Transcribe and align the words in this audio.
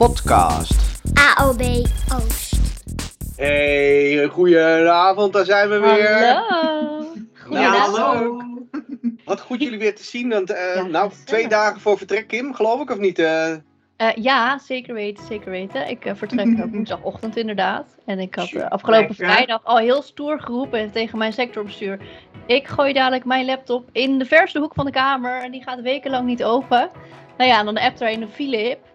podcast. 0.00 1.02
AOB 1.36 1.60
Oost. 2.14 2.56
Hey, 3.36 4.26
goedenavond, 4.26 5.32
daar 5.32 5.44
zijn 5.44 5.68
we 5.68 5.78
weer. 5.78 6.34
Hallo. 6.34 6.98
Nou, 6.98 7.26
Goedenavond. 7.44 8.44
Wat 9.24 9.40
goed 9.40 9.62
jullie 9.62 9.78
weer 9.78 9.94
te 9.94 10.02
zien. 10.02 10.28
Want, 10.28 10.50
eh, 10.50 10.74
Ja, 10.74 10.82
nou, 10.82 11.10
twee 11.24 11.48
dagen 11.48 11.80
voor 11.80 11.98
vertrek, 11.98 12.28
Kim, 12.28 12.54
geloof 12.54 12.80
ik, 12.80 12.90
of 12.90 12.98
niet? 12.98 13.18
Eh, 13.18 13.52
Eh, 13.96 14.08
ja, 14.14 14.58
zeker 14.58 14.94
weten, 14.94 15.24
zeker 15.26 15.50
weten. 15.50 15.88
Ik 15.88 16.12
vertrek 16.14 16.64
woensdagochtend 16.72 17.36
inderdaad. 17.36 17.96
En 18.06 18.18
ik 18.18 18.34
had 18.34 18.56
afgelopen 18.68 19.06
Lekker. 19.08 19.26
vrijdag 19.26 19.64
al 19.64 19.78
heel 19.78 20.02
stoer 20.02 20.40
geroepen 20.40 20.90
tegen 20.90 21.18
mijn 21.18 21.32
sectorbestuur. 21.32 21.98
Ik 22.46 22.68
gooi 22.68 22.92
dadelijk 22.92 23.24
mijn 23.24 23.44
laptop 23.46 23.88
in 23.92 24.18
de 24.18 24.24
verste 24.24 24.58
hoek 24.58 24.74
van 24.74 24.84
de 24.84 24.92
kamer 24.92 25.42
en 25.42 25.50
die 25.50 25.62
gaat 25.62 25.80
wekenlang 25.80 26.26
niet 26.26 26.44
open. 26.44 26.90
Nou 27.36 27.50
ja, 27.50 27.58
en 27.58 27.64
dan 27.64 27.78
appt 27.78 28.00
er 28.00 28.12
een 28.12 28.28
Philip. 28.30 28.88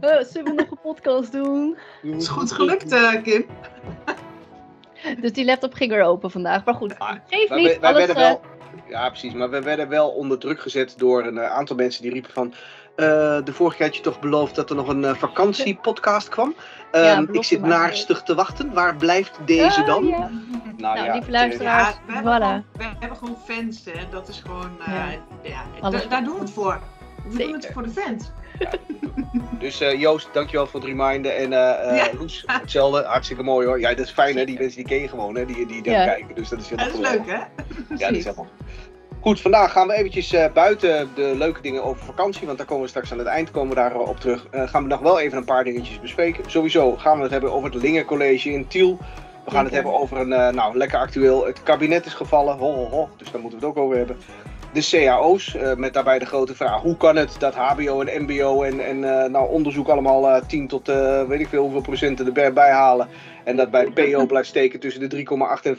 Eh, 0.00 0.22
zullen 0.24 0.56
we 0.56 0.62
nog 0.62 0.70
een 0.70 0.80
podcast 0.82 1.32
doen? 1.32 1.76
Het 2.02 2.22
is 2.22 2.28
goed 2.28 2.52
gelukt, 2.52 2.92
eh, 2.92 3.22
Kim. 3.22 3.46
Dus 5.20 5.32
die 5.32 5.44
laptop 5.44 5.74
ging 5.74 5.90
weer 5.90 6.02
open 6.02 6.30
vandaag. 6.30 6.64
Maar 6.64 6.74
goed, 6.74 6.94
geef 7.28 7.50
niet. 7.50 7.78
wij 7.78 7.90
Alles, 7.90 7.96
werden 8.06 8.16
eh, 8.16 8.22
wel, 8.22 8.40
ja, 8.88 9.08
precies. 9.08 9.32
Maar 9.32 9.50
we 9.50 9.62
werden 9.62 9.88
wel 9.88 10.08
onder 10.08 10.38
druk 10.38 10.60
gezet 10.60 10.94
door 10.96 11.24
een 11.26 11.40
aantal 11.40 11.76
mensen 11.76 12.02
die 12.02 12.12
riepen 12.12 12.32
van... 12.32 12.54
eh, 12.96 13.04
de 13.44 13.52
vorige 13.52 13.76
keer 13.76 13.86
had 13.86 13.96
je 13.96 14.02
toch 14.02 14.20
beloofd 14.20 14.54
dat 14.54 14.70
er 14.70 14.76
nog 14.76 14.88
een 14.88 15.16
vakantiepodcast 15.16 16.28
kwam. 16.28 16.54
Ja, 16.92 17.16
Ehm, 17.16 17.26
ik 17.32 17.44
zit 17.44 17.60
naarstig 17.62 18.22
te 18.22 18.34
wachten. 18.34 18.72
Waar 18.72 18.96
blijft 18.96 19.38
deze 19.44 19.82
dan? 19.84 20.04
ja. 20.06 20.18
Nou, 20.18 20.30
Nou, 20.76 20.98
ja, 21.04 21.12
lieve 21.12 21.30
luisteraars. 21.30 21.94
Ja, 21.94 22.00
we, 22.06 22.12
hebben 22.12 22.32
Voilà. 22.32 22.44
gewoon, 22.44 22.64
we 22.72 22.84
hebben 22.98 23.18
gewoon 23.18 23.36
fans, 23.46 23.84
hè. 23.84 24.08
Dat 24.10 24.28
is 24.28 24.40
gewoon... 24.40 24.70
Ja. 25.42 25.98
daar 26.08 26.24
doen 26.24 26.34
we 26.34 26.40
het 26.40 26.50
voor. 26.50 26.80
We 27.28 27.38
doen 27.38 27.52
het 27.52 27.70
voor 27.72 27.82
de 27.82 27.90
fans. 27.90 28.30
Dus 29.58 29.80
eh, 29.80 30.00
Joost, 30.00 30.28
dankjewel 30.32 30.66
voor 30.66 30.80
het 30.80 30.88
reminden. 30.88 31.36
En 31.36 31.50
Ja. 31.50 32.08
Loes, 32.18 32.44
hetzelfde. 32.46 33.02
Hartstikke 33.04 33.42
mooi 33.42 33.66
hoor. 33.66 33.80
Ja, 33.80 33.88
dat 33.94 34.06
is 34.06 34.10
fijn 34.12 34.36
hè. 34.36 34.44
Die 34.44 34.58
mensen 34.58 34.76
die 34.76 34.86
ken 34.86 34.98
je 35.00 35.08
gewoon 35.08 35.36
hè. 35.36 35.44
Die, 35.44 35.66
die, 35.66 35.90
Ja. 35.90 36.04
kijken. 36.04 36.34
Dus 36.34 36.48
dat 36.48 36.58
is 36.60 36.68
Dat 36.68 36.78
helemaal 36.80 37.00
is 37.00 37.06
geweldig. 37.08 37.26
leuk, 37.26 37.36
hè? 37.88 37.94
Ja, 37.96 38.08
dat 38.08 38.16
is 38.16 38.24
helemaal. 38.24 38.46
Goed, 39.20 39.40
vandaag 39.40 39.72
gaan 39.72 39.86
we 39.86 39.94
eventjes 39.94 40.34
buiten 40.54 41.08
de 41.14 41.34
leuke 41.36 41.60
dingen 41.60 41.84
over 41.84 42.04
vakantie, 42.04 42.46
want 42.46 42.58
daar 42.58 42.66
komen 42.66 42.82
we 42.82 42.88
straks 42.88 43.12
aan 43.12 43.18
het 43.18 43.26
eind 43.26 43.50
komen 43.50 43.68
we 43.68 43.74
daar 43.74 43.94
op 43.98 44.20
terug. 44.20 44.46
gaan 44.50 44.82
we 44.82 44.88
nog 44.88 45.00
wel 45.00 45.20
even 45.20 45.38
een 45.38 45.44
paar 45.44 45.64
dingetjes 45.64 46.00
bespreken. 46.00 46.50
Sowieso 46.50 46.96
gaan 46.96 47.16
we 47.16 47.22
het 47.22 47.30
hebben 47.32 47.52
over 47.52 47.70
het 47.72 47.82
Lingen 47.82 48.04
College 48.04 48.50
in 48.52 48.66
Tiel. 48.66 48.98
We 49.44 49.50
gaan 49.50 49.64
het 49.64 49.74
hebben 49.74 49.94
over 50.00 50.16
een, 50.18 50.28
nou, 50.54 50.76
lekker 50.76 50.98
actueel, 50.98 51.46
het 51.46 51.62
kabinet 51.62 52.06
is 52.06 52.14
gevallen, 52.14 52.56
ho, 52.58 52.74
ho, 52.74 52.88
ho, 52.88 53.08
dus 53.16 53.30
daar 53.30 53.40
moeten 53.40 53.60
we 53.60 53.66
het 53.66 53.76
ook 53.76 53.84
over 53.84 53.96
hebben. 53.96 54.16
De 54.72 54.88
cao's, 54.90 55.54
eh, 55.54 55.74
met 55.74 55.92
daarbij 55.92 56.18
de 56.18 56.26
grote 56.26 56.54
vraag, 56.54 56.80
hoe 56.80 56.96
kan 56.96 57.16
het 57.16 57.36
dat 57.38 57.54
hbo 57.54 58.00
en 58.00 58.22
mbo 58.22 58.62
en, 58.62 58.80
en 58.80 59.22
eh, 59.22 59.30
nou, 59.30 59.50
onderzoek 59.50 59.88
allemaal 59.88 60.28
eh 60.28 60.42
10 60.46 60.68
tot 60.68 60.88
eh, 60.88 61.22
weet 61.22 61.40
ik 61.40 61.48
veel 61.48 61.62
hoeveel 61.62 61.80
procenten 61.80 62.36
erbij 62.36 62.70
halen. 62.70 63.08
En 63.44 63.56
dat 63.56 63.70
bij 63.70 63.90
PO 63.90 64.26
blijft 64.26 64.48
steken 64.48 64.80
tussen 64.80 65.08
de 65.08 65.16
3,8 65.16 65.62
en 65.62 65.76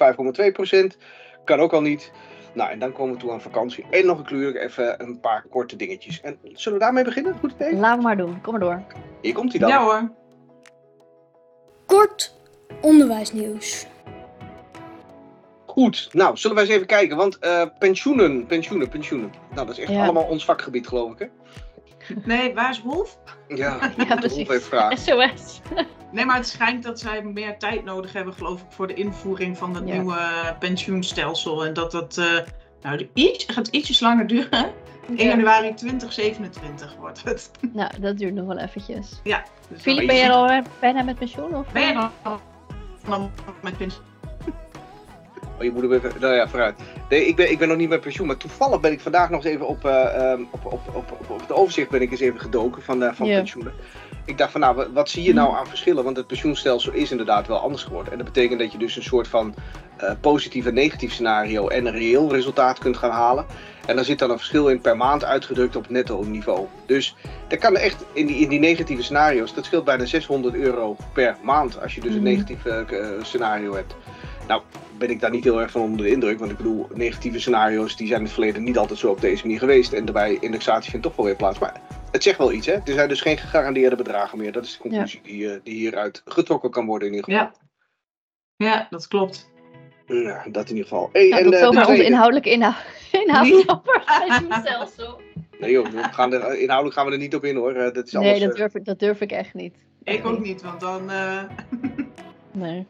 5,2 0.48 0.52
procent. 0.52 0.98
Kan 1.44 1.60
ook 1.60 1.74
al 1.74 1.82
niet. 1.82 2.12
Nou, 2.54 2.72
en 2.72 2.80
dan 2.80 2.92
komen 2.92 3.14
we 3.14 3.20
toe 3.20 3.32
aan 3.32 3.42
vakantie. 3.42 3.86
En 3.90 4.06
nog 4.06 4.18
natuurlijk 4.18 4.58
even 4.58 5.02
een 5.02 5.20
paar 5.20 5.46
korte 5.50 5.76
dingetjes. 5.76 6.22
En 6.22 6.38
zullen 6.44 6.78
we 6.78 6.84
daarmee 6.84 7.04
beginnen? 7.04 7.36
Goed 7.40 7.52
idee? 7.52 7.76
Laten 7.76 7.98
we 7.98 8.04
maar 8.04 8.18
doen. 8.18 8.42
Kom 8.42 8.52
maar 8.52 8.62
door. 8.62 8.84
Hier 9.22 9.34
komt 9.34 9.52
hij 9.52 9.60
dan. 9.60 9.70
Ja 9.70 9.84
hoor. 9.84 10.12
Kort 11.86 12.36
onderwijsnieuws. 12.82 13.88
Goed. 15.80 16.10
Nou, 16.12 16.38
zullen 16.38 16.56
wij 16.56 16.66
eens 16.66 16.74
even 16.74 16.88
kijken. 16.88 17.18
Want 17.18 17.40
eh, 17.40 17.62
pensioenen, 17.80 18.46
pensioenen, 18.46 18.90
pensioenen. 18.90 19.32
Nou, 19.54 19.68
dat 19.68 19.78
is 19.78 19.84
echt 19.84 19.92
Ja. 19.94 20.04
allemaal 20.04 20.24
ons 20.24 20.46
vakgebied, 20.46 20.88
geloof 20.88 21.12
ik, 21.12 21.20
hè? 21.20 21.26
Nee, 22.26 22.54
waar 22.54 22.70
is 22.70 22.82
Wolf? 22.82 23.18
Ja, 23.48 23.92
Ja, 23.98 24.16
precies. 24.16 24.38
Rolf 24.38 24.48
heeft 24.48 24.66
vragen. 24.66 24.98
SOS. 24.98 25.62
Nee, 26.12 26.26
maar 26.26 26.36
het 26.36 26.48
schijnt 26.48 26.84
dat 26.84 27.00
zij 27.00 27.22
meer 27.24 27.58
tijd 27.58 27.84
nodig 27.84 28.14
hebben, 28.14 28.34
geloof 28.34 28.62
ik, 28.62 28.66
voor 28.70 28.88
de 28.88 28.94
invoering 28.94 29.58
van 29.58 29.76
het 29.76 29.88
Ja. 29.88 29.94
nieuwe 29.94 30.20
pensioenstelsel. 30.60 31.66
En 31.66 31.74
dat 31.74 31.92
dat, 31.92 32.18
eh, 32.18 32.26
nou, 32.82 32.98
de 32.98 33.10
iets, 33.14 33.46
gaat 33.48 33.68
ietsjes 33.68 34.00
langer 34.00 34.28
duren. 34.28 34.72
1 35.16 35.28
januari 35.28 35.74
2027 35.74 36.96
wordt 37.00 37.24
het. 37.24 37.52
Nou, 37.74 37.92
dat 38.00 38.18
duurt 38.18 38.34
nog 38.34 38.46
wel 38.46 38.58
eventjes. 38.58 39.20
Ja. 39.24 39.44
Dus 39.70 39.82
Filip, 39.82 40.08
ben 40.08 40.16
je 40.16 40.32
al 40.32 40.48
eh, 40.50 40.64
bijna 40.80 41.04
met 41.04 41.18
pensioen? 41.18 41.56
Of? 41.56 41.72
Ben 41.72 41.88
je 41.88 41.94
dan 41.94 43.32
met 43.62 43.78
pensioen? 43.78 44.08
Oh, 45.60 45.66
je 45.66 45.72
moet 45.72 45.82
hem 45.82 45.94
even... 45.94 46.12
Nou 46.20 46.36
ja, 46.36 46.48
vooruit. 46.48 46.76
Nee, 47.10 47.26
ik 47.26 47.36
ben, 47.36 47.52
ik 47.52 47.58
ben 47.58 47.68
nog 47.68 47.78
niet 47.78 47.90
met 47.90 48.02
pensioen. 48.02 48.28
Maar 48.28 48.38
toevallig 48.38 48.80
ben 48.80 48.92
ik 48.92 49.00
vandaag 49.00 49.30
nog 49.30 49.44
eens 49.44 49.54
even 49.54 49.68
op, 49.68 49.86
eh, 49.86 50.32
ehm, 50.32 50.42
op, 50.50 50.66
op, 50.66 50.82
op, 50.94 51.12
op, 51.12 51.30
op 51.30 51.40
het 51.42 51.52
overzicht 51.52 51.90
ben 51.90 52.02
ik 52.02 52.12
eens 52.12 52.20
even 52.20 52.40
gedoken 52.40 52.82
van, 52.82 53.04
eh, 53.04 53.14
van 53.14 53.28
pensioenen. 53.28 53.74
Ik 54.26 54.38
dacht 54.38 54.52
van, 54.52 54.62
nou, 54.62 54.88
wat, 54.94 55.10
zie 55.10 55.24
je 55.24 55.34
nou 55.34 55.56
aan 55.56 55.68
verschillen? 55.68 56.04
Want 56.04 56.18
het 56.18 56.28
pensioenstelsel 56.28 56.92
is 56.94 57.12
inderdaad 57.12 57.48
wel 57.48 57.58
anders 57.60 57.84
geworden. 57.84 58.12
En 58.12 58.18
dat 58.18 58.28
betekent 58.28 58.60
dat 58.60 58.72
je 58.72 58.78
dus 58.78 58.96
een 58.96 59.04
soort 59.04 59.28
van 59.28 59.54
eh, 59.98 60.12
positief 60.22 60.66
en 60.66 60.74
negatief 60.74 61.12
scenario 61.12 61.68
en 61.68 61.86
een 61.86 61.94
reëel 61.94 62.32
resultaat 62.32 62.80
kunt 62.80 62.98
gaan 62.98 63.12
halen. 63.12 63.46
En 63.86 63.96
daar 63.96 64.06
zit 64.06 64.20
dan 64.20 64.30
een 64.30 64.38
verschil 64.38 64.68
in 64.68 64.82
per 64.82 64.98
maand 64.98 65.24
uitgedrukt 65.24 65.76
op 65.76 65.90
netto 65.90 66.24
niveau. 66.24 66.66
Dus 66.86 67.16
dat 67.48 67.60
kan 67.60 67.76
echt 67.76 68.06
in 68.14 68.26
die, 68.26 68.36
in 68.38 68.50
die 68.50 68.60
negatieve 68.60 69.04
scenario's, 69.04 69.54
dat 69.54 69.66
scheelt 69.66 69.84
bijna 69.84 70.06
600 70.06 70.56
euro 70.56 70.96
per 71.14 71.36
maand 71.42 71.82
als 71.82 71.96
je 71.96 72.02
dus 72.02 72.14
een 72.14 72.22
Mhm. 72.22 72.30
negatief 72.30 72.60
scenario 73.22 73.76
hebt. 73.76 73.96
Nou, 74.50 74.62
ben 74.98 75.10
ik 75.10 75.20
daar 75.20 75.32
niet 75.32 75.44
heel 75.44 75.62
erg 75.62 75.72
van 75.72 75.82
onder 75.82 76.06
de 76.06 76.12
indruk. 76.12 76.40
Want 76.40 76.52
ik 76.52 76.58
bedoel, 76.58 76.88
negatieve 76.94 77.40
scenario's 77.40 77.96
die 77.96 78.08
zijn 78.08 78.20
in 78.20 78.26
het 78.26 78.34
verleden 78.34 78.64
niet 78.64 78.78
altijd 78.78 79.00
zo 79.00 79.10
op 79.12 79.22
deze 79.22 79.44
manier 79.44 79.60
geweest. 79.60 79.94
En 79.94 80.06
daarbij 80.06 80.38
indexatie 80.40 80.90
vindt 80.92 81.06
toch 81.06 81.16
wel 81.16 81.26
weer 81.26 81.36
plaats. 81.36 81.60
Maar 81.60 81.82
het 82.12 82.24
zegt 82.24 82.38
wel 82.38 82.52
iets, 82.52 82.66
hè? 82.68 82.74
Er 82.74 82.94
zijn 82.94 83.08
dus 83.10 83.22
geen 83.22 83.38
gegarandeerde 83.38 83.96
bedragen 83.96 84.38
meer. 84.38 84.52
Dat 84.52 84.64
is 84.66 84.72
de 84.72 84.80
conclusie 84.80 85.22
die, 85.24 85.52
eh, 85.54 85.60
die 85.64 85.74
hieruit 85.74 86.22
getrokken 86.26 86.72
kan 86.72 86.86
worden 86.86 87.08
in 87.08 87.14
ieder 87.14 87.30
geval. 87.32 87.52
Ja. 88.58 88.66
Ja, 88.66 88.88
dat 88.90 89.08
klopt. 89.08 89.50
Ja, 90.06 90.46
dat 90.52 90.70
in 90.70 90.76
ieder 90.76 90.90
geval. 90.90 91.10
Hey, 91.12 91.30
Nou, 91.30 91.44
en, 91.44 91.52
tot 91.52 91.60
eh, 91.62 91.68
onze 91.68 91.82
tweede- 91.82 92.04
inhoudelijke 92.12 92.50
inhoud. 92.52 92.78
Het 93.06 94.28
pensioenstelsel. 94.28 95.22
Nee 95.60 95.72
joh, 95.72 95.86
we 95.88 96.04
gaan 96.04 96.34
er, 96.34 96.60
inhoudelijk 96.60 96.96
gaan 96.98 97.06
we 97.06 97.12
er 97.12 97.18
niet 97.18 97.36
op 97.36 97.44
in 97.46 97.56
hoor. 97.56 97.74
Eh, 97.74 97.94
Dat 97.94 98.08
is 98.08 98.16
alles, 98.16 98.30
Nee, 98.32 98.48
dat 98.48 98.56
durf, 98.56 98.76
ik, 98.76 98.86
dat 98.86 99.00
durf 99.00 99.22
ik 99.22 99.32
echt 99.32 99.54
niet. 99.54 99.76
Ik 100.04 100.26
ook 100.26 100.40
niet, 100.40 100.62
want 100.62 100.80
dan. 100.80 101.10
eh, 101.12 101.44
Nee. 102.52 102.88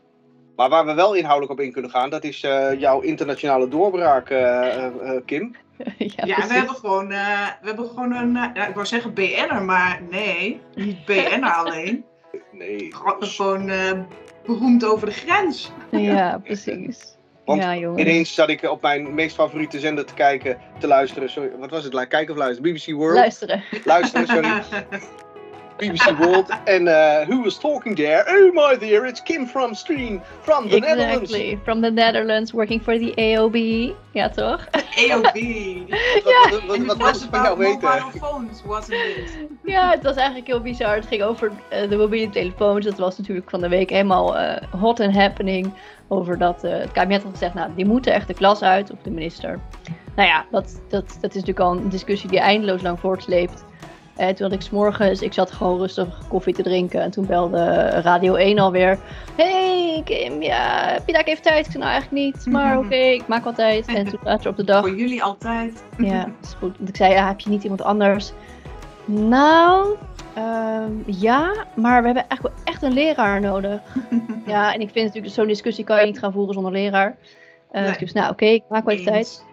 Maar 0.59 0.69
waar 0.69 0.85
we 0.85 0.93
wel 0.93 1.13
inhoudelijk 1.13 1.59
op 1.59 1.65
in 1.65 1.71
kunnen 1.71 1.91
gaan, 1.91 2.09
dat 2.09 2.23
is 2.23 2.43
eh, 2.43 2.79
jouw 2.79 2.99
internationale 2.99 3.67
doorbraak, 3.67 4.29
eh, 4.29 4.85
eh, 4.85 4.91
Kim. 5.25 5.55
ja, 5.97 6.25
ja, 6.25 6.47
we 6.47 6.53
hebben 6.53 6.75
gewoon, 6.75 7.11
eh, 7.11 7.47
we 7.61 7.67
hebben 7.67 7.85
gewoon 7.87 8.11
een. 8.11 8.33
ja, 8.33 8.67
ik 8.67 8.73
wou 8.73 8.85
zeggen 8.85 9.13
BN'er, 9.13 9.61
maar 9.61 10.01
nee, 10.09 10.61
niet 10.75 11.05
BN'er 11.05 11.53
alleen. 11.53 12.03
Nee. 12.51 12.93
Gewoon- 12.95 13.23
Gewoon 13.23 14.05
beroemd 14.45 14.85
over 14.85 15.07
de 15.07 15.13
grens. 15.13 15.71
Ja, 15.91 16.37
precies. 16.43 17.17
Want 17.45 17.61
ja, 17.61 17.75
jongens. 17.75 18.01
Ineens 18.01 18.33
zat 18.33 18.49
ik 18.49 18.63
op 18.63 18.81
mijn 18.81 19.13
meest 19.13 19.35
favoriete 19.35 19.79
zender 19.79 20.05
te 20.05 20.13
kijken, 20.13 20.57
te 20.79 20.87
luisteren. 20.87 21.29
Sorry, 21.29 21.51
wat 21.59 21.69
was 21.69 21.83
het? 21.83 22.07
Kijken 22.07 22.33
of 22.33 22.39
luisteren? 22.39 22.73
BBC 22.73 22.85
World. 22.91 23.15
Luisteren. 23.15 23.63
luisteren, 23.83 24.27
sorry. 24.27 24.63
BBC 25.79 26.17
World. 26.17 26.49
En 26.63 26.87
eh, 26.87 27.27
who 27.27 27.43
was 27.43 27.57
talking 27.57 27.95
there? 27.95 28.23
Oh 28.27 28.53
my 28.53 28.77
dear, 28.77 29.05
it's 29.05 29.23
Kim 29.23 29.47
from 29.47 29.73
Stream, 29.73 30.21
from 30.41 30.69
the 30.69 30.79
Netherlands. 30.79 31.31
Exactly. 31.31 31.59
From 31.63 31.81
the 31.81 31.91
Netherlands, 31.91 32.51
working 32.51 32.81
for 32.81 32.97
the 32.97 33.13
AOB. 33.15 33.57
Ja, 34.11 34.29
toch? 34.29 34.67
AOB. 35.09 35.39
Wat, 36.23 36.33
wat, 36.51 36.65
wat, 36.67 36.85
wat, 36.85 36.97
was 36.97 37.21
het 37.21 37.29
van 37.31 37.41
jou 37.43 37.57
weten? 37.57 37.79
mobile 37.81 38.19
phones, 38.19 38.61
wasn't 38.65 38.93
it? 38.93 39.37
Ja, 39.63 39.89
het 39.89 40.03
was 40.03 40.15
eigenlijk 40.15 40.47
heel 40.47 40.61
bizar. 40.61 40.95
Het 40.95 41.05
ging 41.05 41.23
over 41.23 41.51
eh, 41.69 41.89
de 41.89 41.97
mobiele 41.97 42.29
telefoons. 42.29 42.85
Dat 42.85 42.97
was 42.97 43.17
natuurlijk 43.17 43.49
van 43.49 43.61
de 43.61 43.69
week 43.69 43.89
helemaal 43.89 44.37
eh, 44.37 44.63
hot 44.81 44.99
and 44.99 45.15
happening. 45.15 45.73
Over 46.07 46.37
dat 46.37 46.63
eh, 46.63 46.77
het 46.77 46.91
kabinet 46.91 47.23
had 47.23 47.31
gezegd, 47.31 47.53
nou, 47.53 47.71
die 47.75 47.85
moeten 47.85 48.13
echt 48.13 48.27
de 48.27 48.33
klas 48.33 48.61
uit. 48.61 48.91
Of 48.91 48.97
de 49.01 49.11
minister. 49.11 49.59
Nou 50.15 50.29
ja, 50.29 50.45
dat, 50.51 50.81
dat, 50.87 51.17
dat 51.21 51.35
is 51.35 51.43
natuurlijk 51.43 51.59
al 51.59 51.71
een 51.71 51.89
discussie 51.89 52.29
die 52.29 52.39
eindeloos 52.39 52.81
lang 52.81 52.99
voortsleept. 52.99 53.65
Eh, 54.19 54.27
toen 54.27 54.49
had 54.49 54.51
ik 54.51 54.61
s'morgens, 54.61 55.21
ik 55.21 55.33
zat 55.33 55.51
gewoon 55.51 55.77
rustig 55.77 56.27
koffie 56.27 56.53
te 56.53 56.63
drinken. 56.63 57.01
En 57.01 57.11
toen 57.11 57.25
belde 57.25 57.89
Radio 57.89 58.35
1 58.35 58.59
alweer. 58.59 58.99
Hey 59.35 60.01
Kim, 60.05 60.41
ja, 60.41 60.87
heb 60.87 61.07
je 61.07 61.13
daar 61.13 61.23
even 61.23 61.43
tijd? 61.43 61.65
Ik 61.65 61.71
zei 61.71 61.83
nou 61.83 61.91
eigenlijk 61.93 62.25
niet. 62.25 62.45
Maar 62.45 62.77
oké, 62.77 62.95
ik 62.95 63.27
maak 63.27 63.43
wel 63.43 63.53
tijd. 63.53 63.87
En 63.87 64.05
toen 64.05 64.19
later 64.23 64.49
op 64.49 64.57
de 64.57 64.63
dag. 64.63 64.79
Voor 64.79 64.95
jullie 64.95 65.23
altijd. 65.23 65.83
Ja, 65.97 66.31
is 66.41 66.53
goed. 66.59 66.77
Want 66.77 66.89
ik 66.89 66.95
zei, 66.95 67.13
ja, 67.13 67.27
heb 67.27 67.39
je 67.39 67.49
niet 67.49 67.63
iemand 67.63 67.81
anders? 67.81 68.31
Nou, 69.05 69.95
ehm, 70.33 70.91
ja, 71.05 71.65
maar 71.75 71.99
we 71.99 72.05
hebben 72.05 72.25
echt 72.27 72.41
wel 72.41 72.51
echt 72.63 72.83
een 72.83 72.93
leraar 72.93 73.41
nodig. 73.41 73.79
Ja, 74.45 74.73
en 74.73 74.81
ik 74.81 74.89
vind 74.89 75.05
natuurlijk, 75.05 75.33
zo'n 75.33 75.47
discussie 75.47 75.83
kan 75.83 75.99
je 75.99 76.05
niet 76.05 76.19
gaan 76.19 76.31
voeren 76.31 76.53
zonder 76.53 76.71
leraar. 76.71 77.17
Nee. 77.71 77.97
Dus 77.99 78.13
nou, 78.13 78.31
oké, 78.31 78.45
ik 78.45 78.63
maak 78.69 78.85
wel 78.85 78.93
even 78.93 79.11
tijd. 79.11 79.45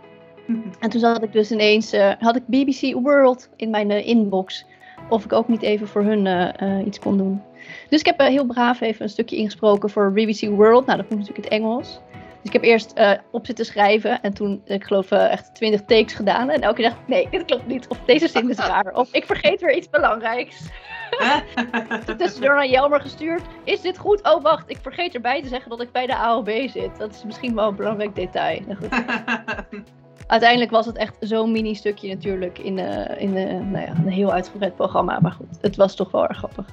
En 0.81 0.91
toen 0.91 1.01
zat 1.01 1.23
ik 1.23 1.33
dus 1.33 1.51
ineens, 1.51 1.93
eh, 1.93 2.13
had 2.19 2.37
ik 2.37 2.47
BBC 2.47 2.95
World 2.95 3.49
in 3.57 3.71
mijn 3.71 3.91
eh, 3.91 4.07
inbox. 4.07 4.65
Of 5.09 5.25
ik 5.25 5.33
ook 5.33 5.49
niet 5.49 5.63
even 5.63 5.89
voor 5.89 6.03
hun 6.03 6.27
eh, 6.27 6.87
iets 6.87 6.99
kon 6.99 7.17
doen. 7.17 7.43
Dus 7.89 8.01
ik 8.01 8.07
heb 8.07 8.19
heel 8.19 8.47
braaf 8.47 8.81
even 8.81 9.03
een 9.03 9.09
stukje 9.09 9.37
ingesproken 9.37 9.91
voor 9.91 10.13
BBC 10.13 10.41
World. 10.41 10.87
Nou, 10.87 10.99
dat 10.99 11.11
moet 11.11 11.19
natuurlijk 11.19 11.49
in 11.49 11.53
het 11.53 11.63
Engels. 11.63 12.01
ik 12.43 12.53
heb 12.53 12.63
eerst 12.63 12.95
op 13.31 13.47
zitten 13.47 13.65
schrijven 13.65 14.23
en 14.23 14.35
toen, 14.35 14.63
ik 14.65 14.85
geloof, 14.85 15.11
echt 15.11 15.55
20 15.55 15.81
takes 15.81 16.13
gedaan. 16.13 16.51
En 16.51 16.61
elke 16.61 16.75
keer 16.75 16.89
dacht 16.89 17.01
ik, 17.01 17.09
nee, 17.09 17.29
dit 17.31 17.45
klopt 17.45 17.67
niet. 17.67 17.89
Of 17.89 17.99
deze 18.07 18.29
zin 18.29 18.51
is 18.51 18.57
raar. 18.57 18.95
Of 18.95 19.13
ik 19.13 19.27
vergeet 19.27 19.61
weer 19.61 19.77
iets 19.77 19.91
belangrijks. 19.91 20.69
Tussendoor 22.19 22.55
naar 22.55 22.69
Jelmer 22.69 23.01
gestuurd. 23.01 23.43
Is 23.65 23.81
dit 23.81 23.99
goed? 23.99 24.23
Oh, 24.23 24.43
wacht. 24.43 24.71
Ik 24.71 24.79
vergeet 24.83 25.15
erbij 25.15 25.43
te 25.43 25.49
zeggen 25.49 25.71
dat 25.71 25.81
ik 25.81 25.93
bij 25.93 26.07
de 26.07 26.17
AOB 26.17 26.51
zit. 26.69 26.99
Dat 26.99 27.15
is 27.15 27.25
misschien 27.25 27.55
wel 27.55 27.69
een 27.69 27.77
belangrijk 27.77 28.15
detail. 28.15 28.61
Nou, 28.67 28.79
goed. 28.79 28.89
Uiteindelijk 30.27 30.71
was 30.71 30.87
het 30.87 30.97
echt 30.97 31.17
zo'n 31.21 31.53
mini 31.53 31.75
stukje 31.75 32.09
natuurlijk 32.09 32.59
in, 32.59 32.79
eh, 32.79 33.23
in 33.23 33.37
eh, 33.37 33.45
nou 33.45 33.79
ja, 33.87 33.89
een 34.05 34.09
heel 34.09 34.33
uitgebreid 34.33 34.77
programma. 34.77 35.19
Maar 35.21 35.33
goed, 35.33 35.47
het 35.61 35.77
was 35.77 35.95
toch 35.97 36.11
wel 36.11 36.27
erg 36.29 36.37
grappig. 36.39 36.67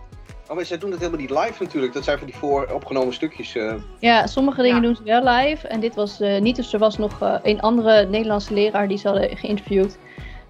Oh, 0.50 0.56
maar 0.56 0.66
zij 0.66 0.78
doen 0.78 0.90
het 0.92 1.00
helemaal 1.00 1.22
niet 1.22 1.30
live 1.30 1.64
natuurlijk. 1.64 1.94
Dat 1.94 2.04
zijn 2.04 2.18
van 2.18 2.28
die 2.28 2.36
vooropgenomen 2.36 3.14
stukjes. 3.14 3.56
eh. 3.56 3.74
Ja, 4.00 4.28
sommige 4.28 4.62
dingen 4.62 4.76
Ja. 4.78 4.82
doen 4.82 4.96
ze 4.96 5.04
wel 5.04 5.24
live. 5.24 5.68
En 5.68 5.80
dit 5.80 5.96
was 5.96 6.20
eh, 6.20 6.42
niet. 6.42 6.56
Dus 6.56 6.74
er 6.74 6.80
was 6.80 6.98
nog 6.98 7.22
eh, 7.22 7.36
een 7.44 7.62
andere 7.62 8.06
Nederlandse 8.06 8.54
leraar 8.54 8.88
die 8.88 8.98
ze 8.98 9.08
hadden 9.08 9.38
geïnterviewd. 9.38 9.98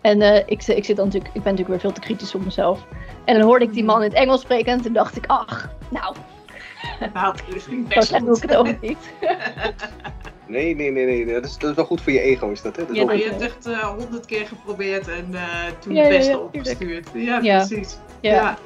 En 0.02 0.22
eh, 0.22 0.36
ik, 0.46 0.64
ik, 0.68 0.84
zit 0.86 0.96
dan 0.96 1.06
natuurlijk, 1.06 1.36
ik 1.36 1.44
ben 1.44 1.52
natuurlijk 1.52 1.70
weer 1.70 1.80
veel 1.80 1.92
te 1.92 2.00
kritisch 2.00 2.36
op 2.36 2.44
mezelf. 2.44 2.86
En 3.26 3.34
dan 3.38 3.44
hoorde 3.44 3.66
ik 3.66 3.74
die 3.74 3.84
man 3.84 3.98
in 4.04 4.10
het 4.10 4.18
Engels 4.18 4.42
spreken. 4.42 4.72
En 4.74 4.82
toen 4.82 4.94
dacht 4.94 5.16
ik, 5.18 5.26
ach, 5.28 5.70
nou, 5.90 6.16
nou, 7.14 7.36
dat 7.50 7.62
zo 7.62 7.72
best 7.88 8.08
slecht 8.08 8.26
doe 8.26 8.36
ik 8.36 8.42
goed. 8.42 8.50
het 8.50 8.56
ook 8.56 8.82
niet. 8.82 8.98
Nee, 10.48 10.76
nee, 10.76 10.92
nee, 10.92 11.06
nee. 11.06 11.34
Dat 11.34 11.46
is, 11.46 11.58
dat 11.58 11.70
is 11.70 11.76
wel 11.76 11.86
goed 11.86 12.02
voor 12.02 12.12
je 12.12 12.20
ego, 12.20 12.50
is 12.52 12.62
dat, 12.62 12.76
hè? 12.76 12.82
Dat 12.82 12.92
is 12.92 12.98
Ja, 12.98 13.06
Maar 13.06 13.18
je 13.18 13.24
hebt 13.24 13.42
echt 13.42 13.68
honderd 13.98 14.26
keer 14.26 14.48
geprobeerd 14.48 15.08
en 15.08 15.28
eh, 15.32 15.42
toen 15.80 15.94
Ja, 15.94 16.02
het 16.02 16.10
beste 16.10 16.32
ja, 16.32 16.38
opgestuurd. 16.38 17.08
Ja, 17.14 17.40
Ja. 17.42 17.66
precies. 17.66 17.98
Ja. 18.20 18.32
Ja. 18.34 18.58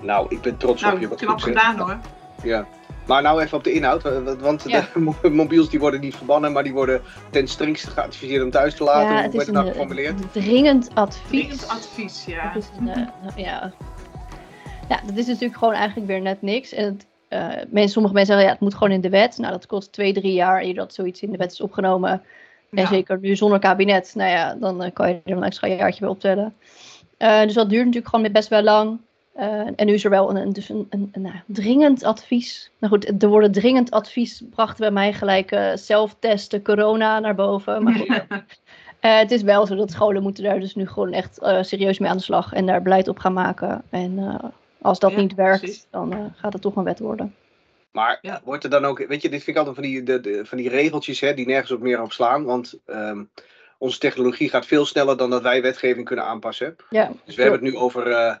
Nou, 0.00 0.26
ik 0.28 0.40
ben 0.40 0.56
trots 0.56 0.82
op 0.82 0.88
Nou, 0.88 1.00
je. 1.00 1.08
Wat 1.08 1.18
knap 1.20 1.40
goed, 1.40 1.44
hè? 1.54 1.60
gedaan 1.60 1.78
hoor. 1.78 1.98
Ja. 2.42 2.66
Maar 3.06 3.22
nou 3.22 3.42
even 3.42 3.58
op 3.58 3.64
de 3.64 3.72
inhoud, 3.72 4.02
wa- 4.02 4.22
wa- 4.22 4.36
want 4.36 4.62
Ja. 4.66 4.88
de 4.94 5.00
mo- 5.22 5.30
mobiels 5.30 5.70
die 5.70 5.80
worden 5.80 6.00
niet 6.00 6.14
verbannen, 6.16 6.52
maar 6.52 6.62
die 6.62 6.72
worden 6.72 7.02
ten 7.30 7.48
strengste 7.48 7.90
geadviseerd 7.90 8.42
om 8.44 8.50
thuis 8.50 8.74
te 8.74 8.84
laten. 8.84 9.02
Ja, 9.02 9.08
Hoe 9.08 9.22
het 9.22 9.32
werd 9.32 9.34
is 9.40 9.46
het 9.46 9.54
nou 9.54 9.66
een 9.66 9.72
geformuleerd? 9.72 10.20
eh, 10.20 10.26
dringend 10.42 10.90
advies. 10.94 11.28
Dringend 11.28 11.68
advies, 11.68 12.24
ja. 12.26 12.50
Het 12.52 12.62
is 12.62 12.68
een, 12.78 12.88
eh, 12.88 13.36
ja. 13.44 13.72
ja, 14.88 15.00
dat 15.06 15.16
is 15.16 15.26
natuurlijk 15.26 15.58
gewoon 15.58 15.74
eigenlijk 15.74 16.06
weer 16.06 16.20
net 16.20 16.42
niks. 16.42 16.72
En 16.72 16.84
het, 16.84 17.06
eh, 17.32 17.48
mensen, 17.68 17.90
sommige 17.92 18.14
mensen 18.14 18.34
zeggen, 18.34 18.44
ja, 18.44 18.52
het 18.52 18.60
moet 18.60 18.74
gewoon 18.74 18.92
in 18.92 19.00
de 19.00 19.08
wet. 19.08 19.38
Nou, 19.38 19.52
dat 19.52 19.66
kost 19.66 19.92
twee, 19.92 20.12
drie 20.12 20.32
jaar 20.32 20.62
eer 20.62 20.74
dat 20.74 20.94
zoiets 20.94 21.22
in 21.22 21.30
de 21.30 21.36
wet 21.36 21.52
is 21.52 21.60
opgenomen. 21.60 22.10
En 22.70 22.82
Ja. 22.82 22.86
zeker 22.86 23.18
nu 23.20 23.36
zonder 23.36 23.58
kabinet, 23.58 24.12
nou 24.14 24.30
ja, 24.30 24.54
dan 24.54 24.82
eh, 24.82 24.92
kan 24.92 25.08
je 25.08 25.20
er 25.24 25.36
een 25.36 25.42
extra 25.42 25.68
jaartje 25.68 26.00
bij 26.00 26.08
optellen. 26.08 26.54
Eh, 27.16 27.42
dus 27.42 27.54
dat 27.54 27.68
duurt 27.68 27.84
natuurlijk 27.84 28.14
gewoon 28.14 28.32
best 28.32 28.48
wel 28.48 28.62
lang. 28.62 29.00
En 29.76 29.86
nu 29.86 29.92
is 29.92 30.04
er 30.04 30.10
wel 30.10 30.30
een, 30.30 30.36
een, 30.36 30.52
dus 30.52 30.68
een, 30.68 30.86
een, 30.90 31.08
een, 31.12 31.22
nou, 31.22 31.34
dringend 31.46 32.04
advies. 32.04 32.70
Nou 32.78 32.92
goed, 32.92 33.20
de 33.20 33.28
woorden 33.28 33.52
dringend 33.52 33.90
advies 33.90 34.42
brachten 34.50 34.80
bij 34.80 34.90
mij 34.90 35.12
gelijk 35.12 35.72
zelftesten, 35.74 36.62
corona 36.62 37.18
naar 37.18 37.34
boven. 37.34 37.82
Maar 37.82 37.94
goed, 37.94 38.24
het 39.00 39.30
is 39.30 39.42
wel 39.42 39.66
zo 39.66 39.74
dat 39.74 39.90
scholen 39.90 40.22
moeten 40.22 40.44
daar 40.44 40.60
dus 40.60 40.74
nu 40.74 40.86
gewoon 40.88 41.12
echt 41.12 41.38
serieus 41.60 41.98
mee 41.98 42.10
aan 42.10 42.16
de 42.16 42.22
slag 42.22 42.52
en 42.52 42.66
daar 42.66 42.82
beleid 42.82 43.08
op 43.08 43.18
gaan 43.18 43.32
maken. 43.32 43.82
En 43.90 44.40
als 44.82 44.98
dat 44.98 45.10
Ja, 45.10 45.20
niet 45.20 45.34
werkt, 45.34 45.60
precies. 45.60 45.86
dan 45.90 46.12
eh, 46.12 46.24
gaat 46.36 46.52
het 46.52 46.62
toch 46.62 46.76
een 46.76 46.84
wet 46.84 46.98
worden. 46.98 47.34
Maar 47.90 48.18
Ja. 48.22 48.40
wordt 48.44 48.64
er 48.64 48.70
dan 48.70 48.84
ook, 48.84 48.98
weet 49.06 49.22
je, 49.22 49.28
dit 49.28 49.42
vind 49.42 49.56
ik 49.56 49.64
altijd 49.66 49.74
van 49.74 49.84
die, 49.84 50.02
de, 50.02 50.20
de- 50.20 50.46
van 50.46 50.58
die 50.58 50.68
regeltjes 50.68 51.20
hè, 51.20 51.34
die 51.34 51.46
nergens 51.46 51.70
op 51.70 51.80
meer 51.80 52.02
op 52.02 52.12
slaan. 52.12 52.44
Want 52.44 52.78
ehm, 52.86 53.24
onze 53.78 53.98
technologie 53.98 54.48
gaat 54.48 54.66
veel 54.66 54.84
sneller 54.86 55.16
dan 55.16 55.30
dat 55.30 55.42
wij 55.42 55.62
wetgeving 55.62 56.06
kunnen 56.06 56.24
aanpassen. 56.24 56.76
Ja, 56.90 57.12
Dus 57.24 57.34
we 57.34 57.42
hebben 57.42 57.60
het 57.64 57.72
nu 57.72 57.76
over 57.78 58.06
eh, 58.10 58.34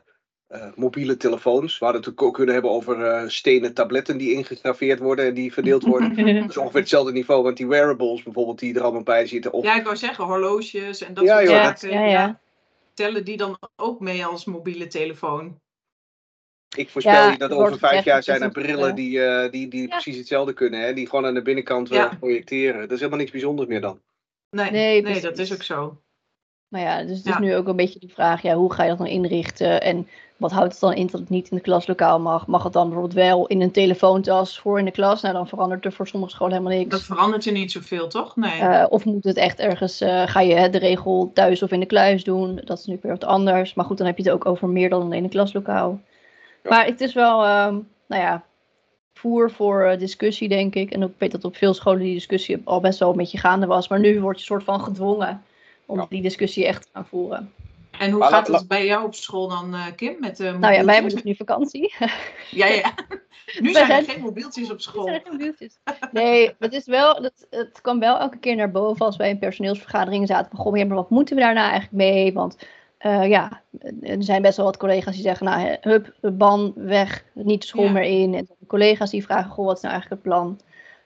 eh, 0.46 0.66
mobiele 0.74 1.16
telefoons. 1.16 1.78
We 1.78 1.84
hadden 1.84 2.02
het 2.04 2.18
ook 2.20 2.34
kunnen 2.34 2.54
hebben 2.54 2.70
over 2.72 3.04
eh, 3.04 3.28
stenen 3.28 3.74
tabletten 3.74 4.16
die 4.18 4.32
ingegraveerd 4.32 4.98
worden 4.98 5.24
en 5.26 5.34
die 5.34 5.52
verdeeld 5.52 5.82
worden. 5.84 6.16
Dat 6.40 6.50
is 6.50 6.56
ongeveer 6.56 6.80
hetzelfde 6.80 7.12
niveau, 7.12 7.42
want 7.42 7.56
die 7.56 7.66
wearables 7.66 8.22
bijvoorbeeld 8.22 8.58
die 8.58 8.74
er 8.74 8.82
allemaal 8.82 9.02
bij 9.02 9.26
zitten. 9.26 9.52
Of, 9.52 9.64
Ja, 9.64 9.76
ik 9.76 9.84
wou 9.84 9.96
zeggen, 9.96 10.24
horloges 10.24 11.02
en 11.02 11.14
dat 11.14 11.24
Ja, 11.24 11.36
soort 11.38 11.48
zaken. 11.78 11.90
ja, 11.90 12.04
ja. 12.06 12.40
Tellen 12.94 13.24
die 13.24 13.36
dan 13.36 13.58
ook 13.76 14.00
mee 14.00 14.24
als 14.24 14.44
mobiele 14.44 14.86
telefoon? 14.86 15.60
Ik 16.76 16.90
voorspel 16.90 17.12
Ja, 17.12 17.30
je 17.30 17.38
dat 17.38 17.50
er 17.50 17.56
over 17.56 17.78
vijf 17.78 18.04
jaar 18.04 18.22
zijn 18.22 18.42
er 18.42 18.50
brillen 18.50 18.88
eh, 18.88 18.94
die, 18.94 19.24
eh, 19.24 19.50
die, 19.50 19.68
die 19.68 19.82
Ja. 19.82 19.88
precies 19.88 20.16
hetzelfde 20.16 20.52
kunnen. 20.52 20.80
Hè? 20.80 20.92
Die 20.94 21.08
gewoon 21.08 21.26
aan 21.26 21.34
de 21.34 21.42
binnenkant 21.42 21.90
eh, 21.90 21.96
Ja. 21.96 22.16
projecteren. 22.18 22.80
Dat 22.80 22.90
is 22.90 22.98
helemaal 22.98 23.18
niks 23.18 23.30
bijzonders 23.30 23.68
meer 23.68 23.80
dan. 23.80 24.00
Nee, 24.50 24.70
Nee, 24.70 25.02
nee, 25.02 25.20
dat 25.20 25.38
is 25.38 25.52
ook 25.52 25.62
zo. 25.62 26.00
Maar 26.68 26.80
ja, 26.80 27.02
dus 27.02 27.16
het 27.16 27.26
Ja. 27.26 27.32
is 27.32 27.38
nu 27.38 27.56
ook 27.56 27.68
een 27.68 27.76
beetje 27.76 27.98
de 27.98 28.08
vraag, 28.08 28.42
ja, 28.42 28.54
hoe 28.54 28.72
ga 28.72 28.82
je 28.82 28.88
dat 28.88 28.98
dan 28.98 29.06
inrichten? 29.06 29.82
En 29.82 30.08
wat 30.36 30.50
houdt 30.52 30.72
het 30.72 30.80
dan 30.80 30.94
in 30.94 31.06
dat 31.06 31.20
het 31.20 31.28
niet 31.28 31.50
in 31.50 31.56
de 31.56 31.62
klaslokaal 31.62 32.20
mag? 32.20 32.46
Mag 32.46 32.62
het 32.62 32.72
dan 32.72 32.84
bijvoorbeeld 32.84 33.14
wel 33.14 33.46
in 33.46 33.60
een 33.60 33.70
telefoontas 33.70 34.60
voor 34.60 34.78
in 34.78 34.84
de 34.84 34.90
klas? 34.90 35.22
Nou, 35.22 35.34
dan 35.34 35.48
verandert 35.48 35.84
er 35.84 35.92
voor 35.92 36.08
sommige 36.08 36.32
scholen 36.32 36.54
helemaal 36.56 36.78
niks. 36.78 36.90
Dat 36.90 37.02
verandert 37.02 37.44
je 37.44 37.50
niet 37.50 37.72
zoveel, 37.72 38.08
toch? 38.08 38.36
Nee. 38.36 38.60
Eh, 38.60 38.86
of 38.88 39.04
moet 39.04 39.24
het 39.24 39.36
echt 39.36 39.58
ergens, 39.58 40.00
eh, 40.00 40.22
ga 40.26 40.40
je 40.40 40.54
hè, 40.54 40.70
de 40.70 40.78
regel 40.78 41.30
thuis 41.34 41.62
of 41.62 41.70
in 41.70 41.80
de 41.80 41.86
kluis 41.86 42.24
doen? 42.24 42.60
Dat 42.64 42.78
is 42.78 42.84
nu 42.86 42.98
weer 43.02 43.12
wat 43.12 43.24
anders. 43.24 43.74
Maar 43.74 43.84
goed, 43.84 43.98
dan 43.98 44.06
heb 44.06 44.16
je 44.16 44.22
het 44.22 44.32
ook 44.32 44.46
over 44.46 44.68
meer 44.68 44.88
dan 44.90 45.02
alleen 45.02 45.24
een 45.24 45.30
klaslokaal. 45.30 46.00
Maar 46.62 46.84
het 46.86 47.00
is 47.00 47.12
wel, 47.14 47.44
ehm, 47.44 47.78
nou 48.08 48.22
ja, 48.22 48.44
voer 49.14 49.50
voor 49.50 49.82
eh, 49.84 49.98
discussie, 49.98 50.48
denk 50.48 50.74
ik. 50.74 50.90
En 50.90 51.02
ik 51.02 51.10
weet 51.18 51.30
dat 51.32 51.44
op 51.44 51.56
veel 51.56 51.74
scholen 51.74 52.00
die 52.00 52.14
discussie 52.14 52.60
al 52.64 52.80
best 52.80 52.98
wel 52.98 53.10
een 53.10 53.16
beetje 53.16 53.38
gaande 53.38 53.66
was. 53.66 53.88
Maar 53.88 54.00
nu 54.00 54.20
word 54.20 54.38
je 54.38 54.44
soort 54.44 54.64
van 54.64 54.80
gedwongen 54.80 55.42
om 55.86 55.98
Ja. 55.98 56.06
die 56.08 56.22
discussie 56.22 56.66
echt 56.66 56.82
te 56.82 56.88
gaan 56.92 57.06
voeren. 57.06 57.52
en 57.98 58.10
hoe 58.10 58.18
maar 58.18 58.28
gaat 58.28 58.46
het 58.48 58.68
bij 58.68 58.86
jou 58.86 59.04
op 59.04 59.14
school 59.14 59.48
dan, 59.48 59.74
eh, 59.74 59.86
Kim? 59.96 60.16
Met, 60.20 60.40
eh 60.40 60.46
Nou 60.58 60.60
ja, 60.60 60.60
wij 60.60 60.70
mobieltjes? 60.70 60.94
hebben 60.94 61.12
dus 61.14 61.22
nu 61.22 61.34
vakantie. 61.34 61.94
Ja, 62.60 62.66
ja. 62.66 62.94
Nu 63.60 63.72
zijn 63.72 63.90
er 63.90 64.02
geen 64.04 64.20
mobieltjes 64.22 64.70
op 64.70 64.76
Er 64.76 64.82
school. 64.82 65.04
zijn 65.04 65.20
geen 65.24 65.36
wieltjes. 65.38 65.78
Nee, 66.12 66.54
het, 66.58 66.72
is 66.72 66.86
wel, 66.86 67.14
het, 67.22 67.46
het 67.50 67.80
kwam 67.80 67.98
wel 68.00 68.18
elke 68.18 68.38
keer 68.38 68.56
naar 68.56 68.70
boven 68.70 69.06
als 69.06 69.16
wij 69.16 69.28
in 69.28 69.38
personeelsvergaderingen 69.38 70.26
zaten. 70.26 70.74
Ja, 70.76 70.84
maar 70.84 70.96
wat 70.96 71.10
moeten 71.10 71.34
we 71.36 71.40
daarna 71.42 71.62
eigenlijk 71.62 71.92
mee? 71.92 72.32
Want 72.32 72.56
eh, 73.02 73.28
ja, 73.28 73.60
er 74.02 74.22
zijn 74.22 74.42
best 74.42 74.56
wel 74.56 74.66
wat 74.66 74.76
collega's 74.76 75.14
die 75.14 75.22
zeggen, 75.22 75.46
nou, 75.46 75.76
hup, 75.80 76.14
ban 76.20 76.72
weg, 76.76 77.24
niet 77.32 77.60
de 77.60 77.66
school 77.66 77.84
Ja. 77.84 77.90
meer 77.90 78.02
in. 78.02 78.34
En 78.34 78.48
collega's 78.66 79.10
die 79.10 79.22
vragen, 79.24 79.50
goh, 79.50 79.66
wat 79.66 79.76
is 79.76 79.82
nou 79.82 79.94
eigenlijk 79.94 80.22
het 80.24 80.32
plan? 80.32 80.60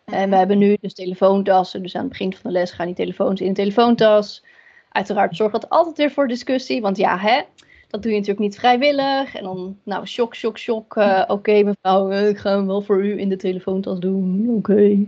En 0.04 0.30
we 0.30 0.36
hebben 0.36 0.58
nu 0.58 0.76
dus 0.80 0.94
telefoontassen, 0.94 1.82
dus 1.82 1.94
aan 1.94 2.00
het 2.00 2.10
begin 2.10 2.32
van 2.34 2.40
de 2.52 2.58
les 2.58 2.70
gaan 2.72 2.86
die 2.86 2.94
telefoons 2.94 3.40
in 3.40 3.46
een 3.48 3.54
telefoontas. 3.54 4.44
Uiteraard 4.88 5.36
zorgt 5.36 5.52
dat 5.52 5.68
altijd 5.68 5.96
weer 5.96 6.10
voor 6.10 6.28
discussie, 6.28 6.80
want 6.80 6.96
ja, 6.96 7.18
hè, 7.18 7.40
dat 7.88 8.02
doe 8.02 8.10
je 8.12 8.18
natuurlijk 8.18 8.46
niet 8.46 8.58
vrijwillig. 8.58 9.34
En 9.34 9.42
dan, 9.44 9.78
nou, 9.82 10.06
shock, 10.06 10.34
shock, 10.36 10.58
shock. 10.58 10.96
eh, 10.96 11.22
Oké, 11.26 11.62
mevrouw, 11.62 12.10
eh, 12.10 12.28
ik 12.28 12.38
ga 12.38 12.50
hem 12.50 12.66
wel 12.66 12.80
voor 12.82 13.04
u 13.04 13.18
in 13.20 13.28
de 13.28 13.36
telefoontas 13.36 13.98
doen. 13.98 14.46
Oké. 14.56 14.98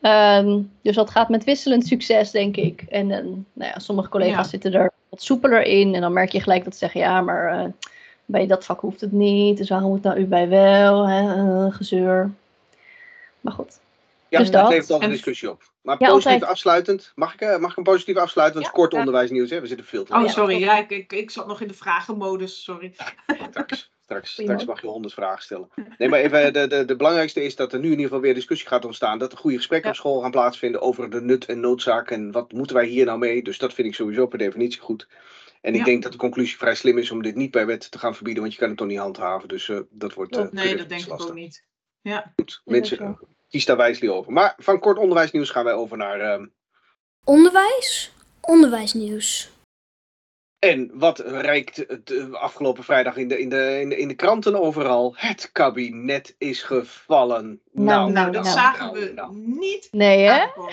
Ehm, 0.00 0.60
dus 0.82 0.94
dat 0.96 1.10
gaat 1.10 1.28
met 1.28 1.44
wisselend 1.44 1.86
succes, 1.86 2.30
denk 2.30 2.56
ik. 2.56 2.84
En 2.88 3.10
eh, 3.10 3.22
nou 3.52 3.70
ja, 3.72 3.78
sommige 3.78 4.08
collega's 4.08 4.36
Ja. 4.36 4.42
zitten 4.50 4.72
er 4.72 4.92
wat 5.14 5.22
soepeler 5.22 5.62
in. 5.62 5.94
En 5.94 6.00
dan 6.00 6.12
merk 6.12 6.30
je 6.32 6.40
gelijk 6.40 6.64
dat 6.64 6.72
ze 6.72 6.78
zeggen, 6.78 7.00
ja, 7.00 7.20
maar 7.20 7.58
eh, 7.60 7.66
bij 8.24 8.46
dat 8.46 8.64
vak 8.64 8.80
hoeft 8.80 9.00
het 9.00 9.12
niet. 9.12 9.56
Dus 9.56 9.68
waarom 9.68 9.90
moet 9.90 10.02
nou 10.02 10.18
u 10.18 10.26
bij 10.26 10.48
wel? 10.48 11.08
Hè? 11.08 11.34
eh, 11.34 11.74
gezeur. 11.74 12.30
Maar 13.40 13.52
goed. 13.52 13.78
Ja, 14.28 14.38
Dus 14.38 14.50
dat 14.50 14.60
dat. 14.62 14.70
levert 14.70 14.90
altijd 14.90 15.10
En- 15.10 15.16
discussie 15.16 15.50
op. 15.50 15.62
Maar 15.82 15.96
Ja, 15.98 16.08
positief 16.08 16.32
altijd. 16.32 16.50
afsluitend. 16.50 17.12
Mag 17.14 17.34
ik, 17.34 17.40
eh, 17.40 17.56
mag 17.58 17.70
ik 17.70 17.76
een 17.76 17.82
positief 17.82 18.16
afsluiten? 18.16 18.54
Want 18.62 18.66
Ja, 18.66 18.70
het 18.70 18.74
is 18.74 18.80
kort 18.80 18.92
ja. 18.92 18.98
onderwijsnieuws, 18.98 19.50
hè? 19.50 19.60
We 19.60 19.66
zitten 19.66 19.86
veel 19.86 20.04
te 20.04 20.12
Oh, 20.14 20.28
sorry. 20.28 20.58
Ja, 20.58 20.78
ik, 20.78 20.90
ik, 20.90 21.12
ik 21.12 21.30
zat 21.30 21.46
nog 21.46 21.60
in 21.60 21.68
de 21.68 21.74
vragenmodus. 21.74 22.62
Sorry. 22.64 22.94
straks, 24.22 24.32
straks 24.32 24.64
mag 24.64 24.80
je 24.80 24.86
honderd 24.86 25.14
vragen 25.14 25.42
stellen. 25.42 25.68
Nee, 25.98 26.08
maar 26.08 26.20
even, 26.20 26.52
de, 26.52 26.66
de, 26.66 26.84
de 26.84 26.96
belangrijkste 26.96 27.42
is 27.44 27.56
dat 27.56 27.72
er 27.72 27.78
nu 27.78 27.84
in 27.84 27.90
ieder 27.90 28.04
geval 28.06 28.20
weer 28.20 28.34
discussie 28.34 28.68
gaat 28.68 28.84
ontstaan. 28.84 29.18
Dat 29.18 29.32
er 29.32 29.38
goede 29.38 29.56
gesprekken 29.56 29.88
Ja. 29.90 29.94
op 29.94 30.00
school 30.00 30.20
gaan 30.20 30.30
plaatsvinden 30.30 30.80
over 30.80 31.10
de 31.10 31.20
nut 31.20 31.44
en 31.46 31.60
noodzaak. 31.60 32.10
En 32.10 32.32
wat 32.32 32.52
moeten 32.52 32.76
wij 32.76 32.86
hier 32.86 33.04
nou 33.04 33.18
mee? 33.18 33.42
Dus 33.42 33.58
dat 33.58 33.74
vind 33.74 33.88
ik 33.88 33.94
sowieso 33.94 34.26
per 34.26 34.38
definitie 34.38 34.80
goed. 34.80 35.08
En 35.60 35.72
ik 35.72 35.78
Ja. 35.78 35.84
denk 35.84 36.02
dat 36.02 36.12
de 36.12 36.18
conclusie 36.18 36.56
vrij 36.58 36.74
slim 36.74 36.98
is 36.98 37.10
om 37.10 37.22
dit 37.22 37.34
niet 37.34 37.50
bij 37.50 37.66
wet 37.66 37.90
te 37.90 37.98
gaan 37.98 38.14
verbieden. 38.14 38.42
Want 38.42 38.54
je 38.54 38.60
kan 38.60 38.68
het 38.68 38.78
toch 38.78 38.86
niet 38.86 38.98
handhaven. 38.98 39.48
Dus 39.48 39.68
eh, 39.68 39.80
dat 39.90 40.14
wordt. 40.14 40.32
Klopt. 40.32 40.52
Nee, 40.52 40.76
dat 40.76 40.88
denk 40.88 41.04
ik 41.06 41.12
ook 41.12 41.34
niet. 41.34 41.64
Ja. 42.00 42.32
Goed, 42.36 42.60
mensen, 42.64 42.98
eh, 42.98 43.10
kies 43.48 43.64
daar 43.64 43.76
wijselijk 43.76 44.12
over. 44.12 44.32
Maar 44.32 44.54
van 44.58 44.80
kort 44.80 44.98
onderwijsnieuws 44.98 45.50
gaan 45.50 45.64
wij 45.64 45.74
over 45.74 45.96
naar. 45.96 46.20
ehm, 46.20 46.46
Onderwijs, 47.24 48.12
onderwijsnieuws. 48.40 49.50
En 50.70 50.90
wat 50.98 51.18
reikt 51.18 51.76
het 51.76 52.10
eh, 52.10 52.32
afgelopen 52.32 52.84
vrijdag 52.84 53.16
in 53.16 53.28
de, 53.28 53.38
in, 53.38 53.48
de, 53.48 53.80
in, 53.80 53.88
de, 53.88 53.96
in 53.98 54.08
de 54.08 54.14
kranten 54.14 54.60
overal? 54.60 55.14
Het 55.16 55.52
kabinet 55.52 56.34
is 56.38 56.62
gevallen. 56.62 57.60
Nou, 57.72 58.12
Nou, 58.12 58.32
dat 58.32 58.42
nou, 58.42 58.54
zagen 58.54 58.84
nou, 58.92 58.98
we 59.06 59.12
nou. 59.12 59.36
niet 59.36 59.88
Nee, 59.90 60.18
hè? 60.24 60.40
aankomen. 60.40 60.72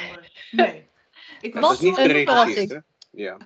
Nee. 0.51 0.89
Ik 1.41 1.55
is 1.55 1.79
niet 1.79 1.97
een 1.97 2.03
geregisseerd, 2.09 2.69
hè? 2.69 2.77
Ja. 3.11 3.37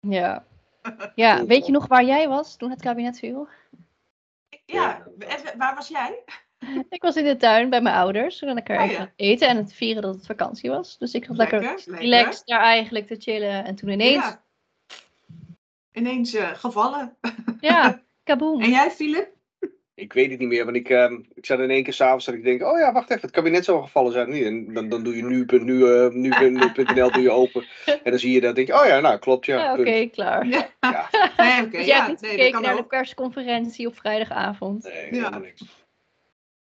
Ja. 0.00 0.44
Ja, 1.14 1.44
weet 1.46 1.66
je 1.66 1.72
nog 1.72 1.86
waar 1.86 2.04
jij 2.04 2.28
was 2.28 2.56
toen 2.56 2.70
het 2.70 2.82
kabinet 2.82 3.18
viel? 3.18 3.48
Ja, 4.66 5.06
en 5.18 5.58
waar 5.58 5.74
was 5.74 5.88
jij? 5.88 6.22
Ik 6.88 7.02
was 7.02 7.16
in 7.16 7.24
de 7.24 7.36
tuin 7.36 7.70
bij 7.70 7.80
mijn 7.80 7.94
ouders. 7.94 8.38
Toen 8.38 8.52
lekker 8.54 8.76
Oh, 8.76 8.82
even 8.82 8.94
ja. 8.94 9.00
aan 9.00 9.06
het 9.06 9.12
eten 9.16 9.48
en 9.48 9.56
het 9.56 9.72
vieren 9.72 10.02
dat 10.02 10.14
het 10.14 10.26
vakantie 10.26 10.70
was. 10.70 10.98
Dus 10.98 11.14
ik 11.14 11.26
was 11.26 11.36
lekker, 11.36 11.60
Lekker, 11.60 11.82
lekker. 11.86 12.04
relaxed 12.08 12.46
daar 12.46 12.60
eigenlijk 12.60 13.06
te 13.06 13.16
chillen. 13.18 13.64
En 13.64 13.74
toen 13.74 13.88
ineens, 13.88 14.24
Ja. 14.24 14.44
Ineens 15.96 16.34
eh, 16.34 16.50
gevallen. 16.54 17.16
ja, 17.60 18.02
kaboom. 18.24 18.62
En 18.62 18.70
jij, 18.70 18.90
Filip? 18.90 19.34
Ik 19.94 20.12
weet 20.12 20.30
het 20.30 20.38
niet 20.38 20.48
meer, 20.48 20.64
want 20.64 20.76
ik, 20.76 20.88
ehm, 20.88 21.18
ik 21.34 21.46
zat 21.46 21.58
in 21.58 21.70
één 21.70 21.82
keer 21.82 21.92
s'avonds 21.92 22.24
dat 22.24 22.34
ik 22.34 22.44
denk, 22.44 22.62
oh 22.62 22.78
ja, 22.78 22.92
wacht 22.92 23.10
even, 23.10 23.22
het 23.22 23.30
kabinet 23.30 23.64
zou 23.64 23.82
gevallen 23.82 24.12
zijn. 24.12 24.28
Nee, 24.28 24.44
En 24.44 24.74
dan, 24.74 24.88
dan 24.88 25.02
doe 25.02 25.16
je 25.16 25.22
nu.nu, 25.24 25.92
eh, 25.92 26.08
nu.nl 26.08 27.10
doe 27.10 27.22
je 27.22 27.30
open. 27.30 27.64
En 28.04 28.10
dan 28.10 28.18
zie 28.18 28.32
je 28.32 28.40
dat, 28.40 28.54
denk 28.54 28.66
je, 28.66 28.80
oh 28.80 28.86
ja, 28.86 29.00
nou 29.00 29.18
klopt, 29.18 29.46
ja. 29.46 29.56
Ja, 29.56 29.72
oké, 29.72 29.82
punt. 29.82 30.10
klaar. 30.12 30.46
Ja, 30.46 30.68
Ja, 30.80 31.08
nee, 31.36 31.60
oké. 31.66 31.76
Dus 31.76 31.86
jij 31.86 31.96
ja, 31.96 31.96
hebt 31.96 32.08
niet 32.08 32.20
nee, 32.20 32.30
gekeken 32.30 32.62
naar 32.62 32.76
de 32.76 32.86
persconferentie 32.86 33.86
op 33.86 33.96
vrijdagavond. 33.96 34.82
nee, 34.84 34.94
Ja. 34.94 35.10
helemaal 35.10 35.40
niks. 35.40 35.62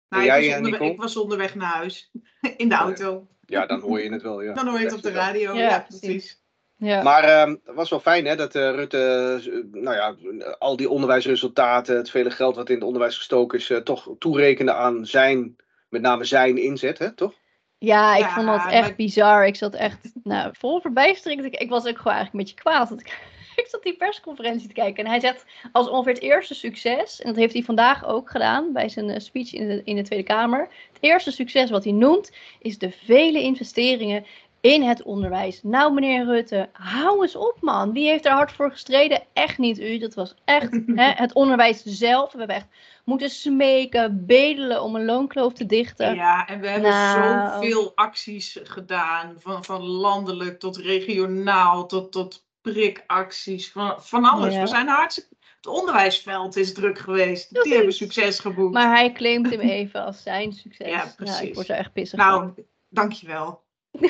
Nou, 0.09 0.23
ik, 0.23 0.29
jij, 0.29 0.47
was 0.47 0.57
onderweg, 0.57 0.89
ik 0.91 0.99
was 0.99 1.17
onderweg 1.17 1.55
naar 1.55 1.73
huis. 1.73 2.11
In 2.57 2.69
de 2.69 2.75
auto. 2.75 3.27
Ja, 3.45 3.65
dan 3.65 3.79
hoor 3.79 4.01
je 4.01 4.11
het 4.11 4.21
wel, 4.21 4.41
ja. 4.41 4.53
Dan 4.53 4.67
hoor 4.67 4.77
je 4.79 4.85
het 4.85 4.93
op 4.93 5.01
de 5.01 5.11
radio. 5.11 5.53
Ja, 5.53 5.69
Ja, 5.69 5.79
precies. 5.87 6.38
Ja. 6.79 7.01
Maar 7.03 7.23
ehm, 7.23 7.49
het 7.65 7.75
was 7.75 7.89
wel 7.89 7.99
fijn 7.99 8.25
hè, 8.25 8.35
dat 8.35 8.55
eh, 8.55 8.69
Rutte, 8.71 8.97
eh, 9.43 9.81
nou 9.81 9.95
ja, 9.95 10.15
al 10.59 10.75
die 10.75 10.89
onderwijsresultaten, 10.89 11.95
het 11.97 12.09
vele 12.09 12.31
geld 12.31 12.55
wat 12.55 12.69
in 12.69 12.75
het 12.75 12.83
onderwijs 12.83 13.17
gestoken 13.17 13.59
is, 13.59 13.69
eh, 13.69 13.77
toch 13.77 14.09
toerekende 14.19 14.73
aan 14.73 15.05
zijn, 15.05 15.55
met 15.89 16.01
name 16.01 16.23
zijn 16.23 16.57
inzet, 16.57 16.97
hè, 16.99 17.11
toch? 17.15 17.33
Ja, 17.77 18.15
ik 18.15 18.21
Ja, 18.21 18.33
vond 18.33 18.45
dat 18.47 18.65
echt 18.71 18.87
maar- 18.87 18.95
bizar. 18.95 19.45
Ik 19.47 19.55
zat 19.55 19.73
echt 19.73 20.11
nou, 20.23 20.49
vol 20.57 20.81
verbijstering. 20.81 21.45
Ik, 21.45 21.55
ik 21.55 21.69
was 21.69 21.85
ook 21.87 21.97
gewoon 21.97 22.13
eigenlijk 22.13 22.33
een 22.33 22.39
beetje 22.39 22.55
kwaad. 22.71 22.89
Want 22.89 23.01
ik, 23.01 23.07
ik 23.63 23.67
zat 23.67 23.83
die 23.83 23.95
persconferentie 23.97 24.67
te 24.67 24.73
kijken. 24.73 25.03
En 25.03 25.09
hij 25.09 25.19
zegt 25.19 25.45
als 25.71 25.89
ongeveer 25.89 26.13
het 26.13 26.21
eerste 26.21 26.53
succes. 26.55 27.21
En 27.21 27.27
dat 27.27 27.35
heeft 27.39 27.53
hij 27.53 27.63
vandaag 27.63 28.05
ook 28.07 28.29
gedaan 28.29 28.73
bij 28.73 28.89
zijn 28.89 29.21
speech 29.21 29.53
in 29.53 29.67
de, 29.67 29.81
in 29.83 29.95
de 29.95 30.01
Tweede 30.01 30.25
Kamer. 30.25 30.59
Het 30.93 30.97
eerste 30.99 31.31
succes 31.31 31.69
wat 31.69 31.83
hij 31.83 31.93
noemt 31.93 32.31
is 32.59 32.77
de 32.77 32.91
vele 32.91 33.41
investeringen 33.41 34.25
in 34.61 34.83
het 34.83 35.03
onderwijs. 35.03 35.59
Nou, 35.63 35.93
meneer 35.93 36.25
Rutte, 36.25 36.69
hou 36.71 37.21
eens 37.21 37.35
op, 37.35 37.57
man. 37.61 37.93
Wie 37.93 38.07
heeft 38.07 38.25
er 38.25 38.31
hard 38.31 38.51
voor 38.51 38.71
gestreden? 38.71 39.23
Echt 39.33 39.57
niet 39.57 39.79
u. 39.79 39.97
Dat 39.97 40.13
was 40.13 40.35
echt 40.45 40.71
hè, 40.95 41.11
het 41.11 41.33
onderwijs 41.33 41.83
zelf. 41.83 42.31
We 42.31 42.37
hebben 42.37 42.55
echt 42.55 42.67
moeten 43.05 43.29
smeken, 43.29 44.25
bedelen 44.25 44.83
om 44.83 44.95
een 44.95 45.05
loonkloof 45.05 45.53
te 45.53 45.65
dichten. 45.65 46.15
Ja, 46.15 46.47
en 46.47 46.59
we 46.59 46.67
hebben 46.67 46.89
Nou. 46.91 47.63
zoveel 47.63 47.91
acties 47.95 48.59
gedaan. 48.63 49.35
Van, 49.37 49.63
van 49.63 49.81
landelijk 49.81 50.59
tot 50.59 50.77
regionaal 50.77 51.87
tot, 51.87 52.11
tot 52.11 52.45
prikacties. 52.61 53.71
Van, 53.71 53.95
van 54.03 54.25
alles. 54.25 54.53
Ja. 54.53 54.61
We 54.61 54.67
zijn 54.67 54.87
hartstikke... 54.87 55.37
Het 55.55 55.67
onderwijsveld 55.67 56.55
is 56.55 56.73
druk 56.73 56.99
geweest. 56.99 57.63
Die 57.63 57.73
hebben 57.73 57.93
succes 57.93 58.39
geboekt. 58.39 58.73
Maar 58.73 58.89
hij 58.89 59.11
claimt 59.11 59.49
hem 59.49 59.59
even 59.59 60.05
als 60.05 60.23
zijn 60.23 60.53
succes. 60.53 60.87
Ja, 60.87 61.03
ik 61.03 61.15
precies. 61.15 61.55
word 61.55 61.69
er 61.69 61.75
echt 61.75 61.93
pissig 61.93 62.19
van. 62.19 62.27
nou, 62.29 62.51
dankjewel. 62.89 63.61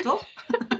Toch? 0.02 0.24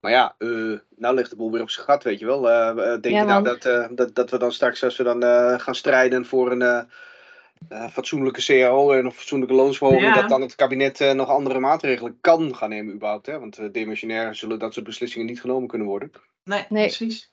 Maar 0.00 0.12
ja, 0.12 0.34
eh, 0.38 0.78
nou 0.96 1.14
ligt 1.14 1.30
de 1.30 1.36
boel 1.36 1.50
weer 1.52 1.60
op 1.62 1.70
zijn 1.70 1.86
gat, 1.86 2.02
weet 2.02 2.18
je 2.18 2.26
wel. 2.26 2.50
Eh, 2.50 2.68
eh, 2.68 2.76
denk 3.00 3.04
Ja, 3.14 3.20
je 3.20 3.26
nou 3.26 3.44
dat, 3.44 3.64
eh, 3.64 3.86
dat, 3.90 4.14
dat 4.14 4.30
we 4.30 4.38
dan 4.38 4.52
straks, 4.52 4.84
als 4.84 4.96
we 4.96 5.02
dan 5.02 5.22
eh, 5.22 5.58
gaan 5.58 5.74
strijden 5.74 6.26
voor 6.26 6.50
een 6.50 6.62
eh, 6.62 6.82
eh, 7.68 7.88
fatsoenlijke 7.90 8.44
CAO 8.44 8.92
en 8.92 9.04
een 9.04 9.12
fatsoenlijke 9.12 9.54
loonsverhoging, 9.54 10.02
Ja. 10.14 10.20
dat 10.20 10.28
dan 10.28 10.40
het 10.40 10.54
kabinet 10.54 11.00
eh, 11.00 11.12
nog 11.12 11.28
andere 11.28 11.58
maatregelen 11.58 12.18
kan 12.20 12.56
gaan 12.56 12.68
nemen 12.68 12.94
überhaupt, 12.94 13.26
hè? 13.26 13.38
Want 13.38 13.58
uh, 13.58 13.72
demissionair 13.72 14.34
zullen 14.34 14.58
dat 14.58 14.72
soort 14.74 14.86
beslissingen 14.86 15.26
niet 15.26 15.40
genomen 15.40 15.68
kunnen 15.68 15.86
worden. 15.86 16.10
Nee, 16.44 16.64
Nee. 16.68 16.86
precies. 16.86 17.32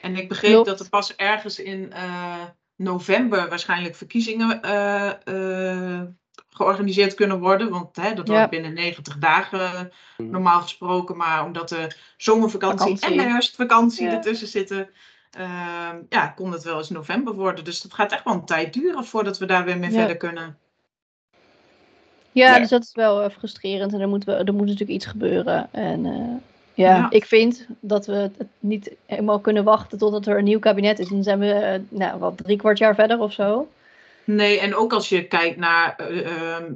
En 0.00 0.16
ik 0.16 0.28
begreep 0.28 0.52
Klopt. 0.52 0.66
dat 0.68 0.80
er 0.80 0.88
pas 0.88 1.16
ergens 1.16 1.58
in 1.58 1.92
eh, 1.92 2.44
november 2.76 3.48
waarschijnlijk 3.48 3.94
verkiezingen 3.94 4.62
eh, 4.62 5.12
eh, 5.24 6.02
georganiseerd 6.50 7.14
kunnen 7.14 7.38
worden. 7.40 7.70
Want 7.70 7.96
hè, 7.96 8.14
dat 8.14 8.26
Ja. 8.28 8.34
wordt 8.34 8.50
binnen 8.50 8.72
90 8.72 9.18
dagen 9.18 9.92
Mhm. 10.16 10.30
normaal 10.30 10.60
gesproken. 10.60 11.16
Maar 11.16 11.44
omdat 11.44 11.68
de 11.68 11.96
zomervakantie 12.16 12.78
Vakantie. 12.96 13.18
en 13.20 13.24
de 13.26 13.30
herfstvakantie 13.32 14.06
Ja. 14.06 14.12
ertussen 14.12 14.48
zitten, 14.48 14.88
eh, 15.30 15.90
ja, 16.08 16.26
kon 16.26 16.52
het 16.52 16.62
wel 16.62 16.78
eens 16.78 16.90
november 16.90 17.34
worden. 17.34 17.64
Dus 17.64 17.80
dat 17.82 17.94
gaat 17.94 18.12
echt 18.12 18.24
wel 18.24 18.34
een 18.34 18.44
tijd 18.44 18.72
duren 18.72 19.04
voordat 19.04 19.38
we 19.38 19.46
daar 19.46 19.64
weer 19.64 19.78
mee 19.78 19.90
Ja. 19.90 19.96
verder 19.98 20.16
kunnen. 20.16 20.58
Ja, 22.32 22.52
Ja. 22.54 22.58
dus 22.58 22.68
dat 22.68 22.82
is 22.82 22.92
wel 22.94 23.22
eh, 23.22 23.30
frustrerend 23.30 23.92
en 23.92 24.00
er 24.00 24.08
moet, 24.08 24.24
wel, 24.24 24.36
er 24.36 24.52
moet 24.54 24.62
natuurlijk 24.66 24.90
iets 24.90 25.06
gebeuren. 25.06 25.68
En 25.72 26.06
eh, 26.06 26.12
ja, 26.74 26.96
Ja. 26.96 27.10
ik 27.10 27.24
vind 27.24 27.66
dat 27.80 28.06
we 28.06 28.12
het 28.12 28.48
niet 28.58 28.90
helemaal 29.06 29.40
kunnen 29.40 29.64
wachten 29.64 29.98
totdat 29.98 30.26
er 30.26 30.38
een 30.38 30.44
nieuw 30.44 30.58
kabinet 30.58 30.98
is. 30.98 31.08
Dan 31.08 31.22
zijn 31.22 31.38
we, 31.38 31.52
eh, 31.52 31.80
nou, 31.88 32.18
wat 32.18 32.36
drie 32.36 32.56
kwart 32.56 32.78
jaar 32.78 32.94
verder 32.94 33.18
of 33.18 33.32
zo. 33.32 33.68
Nee, 34.26 34.60
en 34.60 34.74
ook 34.74 34.92
als 34.92 35.08
je 35.08 35.26
kijkt 35.26 35.56
naar 35.56 35.94
eh, 35.96 36.26
ehm, 36.54 36.72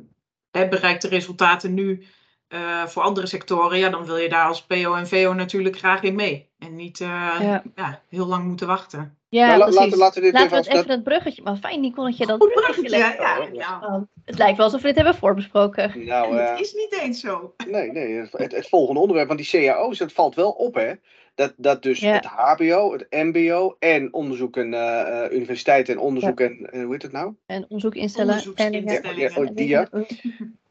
hè, 0.50 0.69
bereikte 0.69 1.09
resultaten 1.09 1.75
nu 1.75 2.07
eh, 2.49 2.87
voor 2.87 3.02
andere 3.02 3.26
sectoren, 3.26 3.78
ja, 3.78 3.88
dan 3.88 4.04
wil 4.07 4.16
je 4.16 4.28
daar 4.28 4.47
als 4.47 4.62
PO 4.66 4.95
en 4.95 5.09
VO 5.09 5.33
natuurlijk 5.33 5.78
graag 5.78 6.02
in 6.02 6.14
mee. 6.14 6.49
En 6.59 6.76
niet 6.76 7.00
eh, 7.00 7.07
Ja. 7.40 7.62
ja. 7.75 8.02
heel 8.09 8.26
lang 8.26 8.45
moeten 8.45 8.66
wachten. 8.66 9.19
Ja, 9.28 9.47
Nou, 9.47 9.59
precies. 9.61 9.78
laten, 9.80 9.99
laten 9.99 10.21
we 10.23 10.30
dit 10.30 10.33
Laten 10.40 10.47
even 10.59 10.62
we 10.62 10.69
dat- 10.69 10.76
even 10.85 10.88
dat 10.97 11.02
bruggetje. 11.04 11.42
Maar 11.42 11.57
fijn, 11.57 11.80
Nicole, 11.80 12.09
dat 12.09 12.16
je 12.19 12.26
dat 12.26 12.40
Goed 12.40 12.52
bruggetje 12.52 12.83
bruggetje, 12.83 13.07
legt. 13.07 13.19
ja, 13.19 13.38
Oh, 13.40 13.54
ja. 13.54 13.80
Want 13.90 14.07
Het 14.25 14.38
lijkt 14.38 14.57
wel 14.57 14.66
alsof 14.66 14.80
we 14.80 14.87
dit 14.87 14.97
hebben 14.97 15.14
voorbesproken. 15.14 16.04
Nou, 16.04 16.38
eh, 16.38 16.50
Het 16.50 16.61
is 16.61 16.73
niet 16.73 16.99
eens 17.00 17.21
zo. 17.21 17.54
Nee, 17.66 17.92
nee, 17.92 18.14
het, 18.30 18.52
het 18.52 18.69
volgende 18.69 19.00
onderwerp, 19.00 19.28
want 19.28 19.40
die 19.50 19.66
cao's, 19.66 19.99
dat 19.99 20.12
valt 20.12 20.35
wel 20.35 20.50
op, 20.50 20.75
hè. 20.75 20.92
Dat, 21.34 21.52
dat 21.56 21.82
dus 21.82 22.00
Ja. 22.00 22.12
het 22.12 22.25
HBO, 22.26 22.92
het 22.92 23.06
mbo 23.10 23.76
en 23.78 24.12
onderzoek 24.12 24.56
en 24.56 24.75
eh, 24.75 25.25
eh, 25.25 25.32
universiteit 25.32 25.88
en 25.88 25.99
onderzoek 25.99 26.40
en, 26.40 26.68
eh, 26.72 26.82
hoe 26.82 26.92
heet 26.92 27.02
het 27.02 27.12
nou? 27.12 27.34
En 27.46 27.62
onderzoek 27.62 27.94
instellen. 27.94 28.28
Onderzoeksinstellingen. 28.34 29.18
Ja, 29.18 29.30
oh, 29.42 29.49
die, 29.54 29.68
ja. 29.68 29.88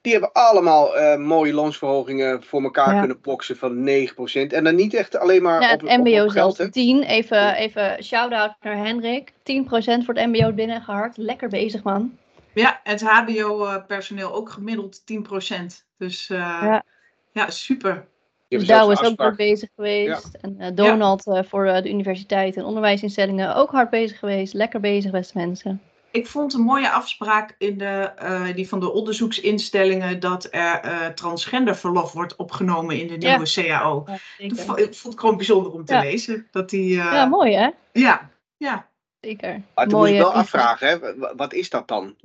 Die 0.01 0.11
hebben 0.11 0.31
allemaal 0.31 0.97
eh, 0.97 1.17
mooie 1.17 1.53
loonsverhogingen 1.53 2.43
voor 2.43 2.63
elkaar 2.63 2.93
Ja. 2.93 2.99
kunnen 2.99 3.21
boksen 3.21 3.57
van 3.57 3.83
9%. 3.83 4.53
En 4.53 4.63
dan 4.63 4.75
niet 4.75 4.93
echt 4.93 5.17
alleen 5.17 5.41
maar 5.41 5.61
Ja, 5.61 5.73
op, 5.73 5.81
het 5.81 5.89
op- 5.91 5.97
op 5.99 6.05
MBO 6.05 6.27
geld, 6.27 6.57
hè. 6.57 6.71
10. 6.71 7.03
Even, 7.03 7.55
even 7.55 8.03
shout-out 8.03 8.55
naar 8.61 8.77
Hendrik. 8.77 9.31
10% 9.43 10.05
voor 10.05 10.13
het 10.13 10.25
MBO 10.27 10.51
binnengeharkt. 10.53 11.17
Lekker 11.17 11.49
bezig, 11.49 11.83
man. 11.83 12.17
Ja, 12.53 12.79
het 12.83 13.01
HBO-personeel 13.01 14.33
ook 14.33 14.49
gemiddeld 14.49 15.05
10%. 15.05 15.85
Dus 15.97 16.29
eh, 16.29 16.37
Ja. 16.37 16.83
ja. 17.31 17.49
super. 17.49 18.05
Dus 18.49 18.67
Douwe 18.67 18.93
is 18.93 19.03
ook 19.03 19.19
hard 19.19 19.35
bezig 19.35 19.69
geweest. 19.75 20.29
En 20.41 20.55
eh, 20.59 20.71
Donald 20.75 21.27
eh, 21.27 21.43
voor 21.43 21.65
eh, 21.65 21.81
de 21.83 21.89
universiteit 21.89 22.55
en 22.57 22.63
onderwijsinstellingen 22.63 23.55
ook 23.55 23.71
hard 23.71 23.89
bezig 23.89 24.19
geweest. 24.19 24.53
Lekker 24.53 24.79
bezig, 24.79 25.11
beste 25.11 25.37
mensen. 25.37 25.81
Ik 26.11 26.27
vond 26.27 26.53
een 26.53 26.61
mooie 26.61 26.89
afspraak 26.89 27.55
in 27.57 27.77
de, 27.77 27.85
eh, 28.15 28.53
die 28.55 28.67
van 28.67 28.79
de 28.79 28.91
onderzoeksinstellingen 28.91 30.19
dat 30.19 30.47
er 30.51 30.79
eh, 30.79 31.07
transgenderverlof 31.07 32.11
wordt 32.13 32.35
opgenomen 32.35 32.99
in 32.99 33.07
de 33.07 33.15
Ja. 33.27 33.29
nieuwe 33.37 33.51
CAO. 33.53 34.03
Ja, 34.37 34.47
Dat 34.47 34.59
vo- 34.59 34.75
ik 34.75 34.95
vond 34.95 35.13
ik 35.13 35.19
gewoon 35.19 35.35
bijzonder 35.37 35.71
om 35.71 35.85
te 35.85 35.93
Ja. 35.93 36.01
lezen. 36.01 36.47
Dat 36.51 36.69
die, 36.69 36.99
eh, 36.99 37.11
ja 37.13 37.25
mooi 37.25 37.53
hè? 37.55 37.69
ja, 37.91 38.29
ja. 38.57 38.87
Zeker. 39.21 39.61
Maar 39.75 39.87
toen 39.87 39.99
moest 39.99 40.11
ik 40.11 40.17
wel 40.17 40.33
afvragen, 40.33 40.87
hè, 40.87 41.17
wa- 41.17 41.35
wat 41.35 41.53
is 41.53 41.69
dat 41.69 41.87
dan? 41.87 42.15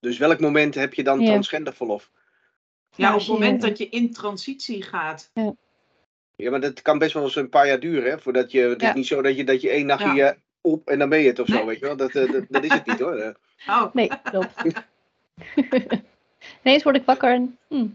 Dus 0.00 0.18
welk 0.18 0.40
moment 0.40 0.74
heb 0.74 0.94
je 0.94 1.02
dan 1.02 1.20
Ja. 1.20 1.26
transgenderverlof? 1.26 2.10
Ja, 2.96 3.12
op 3.12 3.18
het 3.18 3.28
moment 3.28 3.60
dat 3.60 3.78
je 3.78 3.88
in 3.88 4.12
transitie 4.12 4.82
gaat. 4.82 5.30
Ja, 6.36 6.50
maar 6.50 6.60
dat 6.60 6.82
kan 6.82 6.98
best 6.98 7.12
wel 7.12 7.22
eens 7.22 7.36
een 7.36 7.48
paar 7.48 7.66
jaar 7.66 7.80
duren, 7.80 8.10
hè? 8.10 8.18
Voordat 8.18 8.50
je, 8.52 8.60
het 8.60 8.80
Ja. 8.80 8.88
is 8.88 8.94
niet 8.94 9.06
zo 9.06 9.22
dat 9.22 9.36
je, 9.36 9.44
dat 9.44 9.60
je 9.60 9.70
één 9.70 9.86
nachtje 9.86 10.14
Ja. 10.14 10.30
eh, 10.30 10.36
op 10.60 10.88
en 10.88 10.98
dan 10.98 11.08
ben 11.08 11.20
je 11.20 11.28
het 11.28 11.38
of 11.38 11.46
zo, 11.46 11.54
Nee. 11.54 11.64
weet 11.66 11.78
je 11.78 11.86
wel. 11.86 11.96
Dat, 11.96 12.14
eh, 12.14 12.32
dat, 12.32 12.44
dat 12.48 12.64
is 12.64 12.72
het 12.72 12.86
niet 12.86 12.98
hoor. 13.00 13.36
Oh, 13.68 13.94
Nee, 13.94 14.10
klopt. 14.22 14.54
Ineens 16.62 16.82
word 16.82 16.96
ik 16.96 17.04
wakker 17.04 17.32
en... 17.32 17.58
hm. 17.68 17.86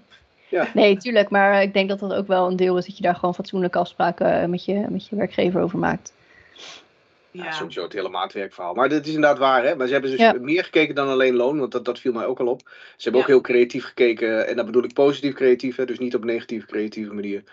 Ja. 0.49 0.71
Nee, 0.73 0.97
tuurlijk. 0.97 1.29
Maar 1.29 1.53
eh, 1.53 1.61
ik 1.61 1.73
denk 1.73 1.89
dat 1.89 1.99
dat 1.99 2.13
ook 2.13 2.27
wel 2.27 2.47
een 2.47 2.55
deel 2.55 2.77
is 2.77 2.85
dat 2.85 2.97
je 2.97 3.03
daar 3.03 3.15
gewoon 3.15 3.35
fatsoenlijke 3.35 3.77
afspraken 3.77 4.49
met 4.49 4.65
je, 4.65 4.85
met 4.89 5.07
je 5.07 5.15
werkgever 5.15 5.61
over 5.61 5.79
maakt. 5.79 6.13
Ja. 7.37 7.43
ja. 7.43 7.51
sowieso 7.51 7.83
het 7.83 7.93
hele 7.93 8.09
maatwerkverhaal. 8.09 8.73
Maar 8.73 8.89
dat 8.89 9.05
is 9.05 9.13
inderdaad 9.13 9.37
waar, 9.37 9.63
hè? 9.63 9.75
Maar 9.75 9.87
ze 9.87 9.93
hebben 9.93 10.11
dus 10.11 10.19
Ja. 10.19 10.35
meer 10.39 10.63
gekeken 10.63 10.95
dan 10.95 11.07
alleen 11.07 11.35
loon, 11.35 11.59
want 11.59 11.71
dat, 11.71 11.85
dat 11.85 11.99
viel 11.99 12.13
mij 12.13 12.25
ook 12.25 12.39
al 12.39 12.47
op. 12.47 12.61
Ze 12.67 13.03
hebben 13.03 13.21
ook 13.21 13.27
heel 13.27 13.41
creatief 13.41 13.85
gekeken, 13.85 14.47
en 14.47 14.55
dat 14.55 14.65
bedoel 14.65 14.83
ik 14.83 14.93
positief 14.93 15.33
creatief, 15.33 15.75
hè? 15.75 15.85
dus 15.85 15.99
niet 15.99 16.15
op 16.15 16.23
negatief 16.23 16.65
creatieve 16.65 17.13
manier. 17.13 17.43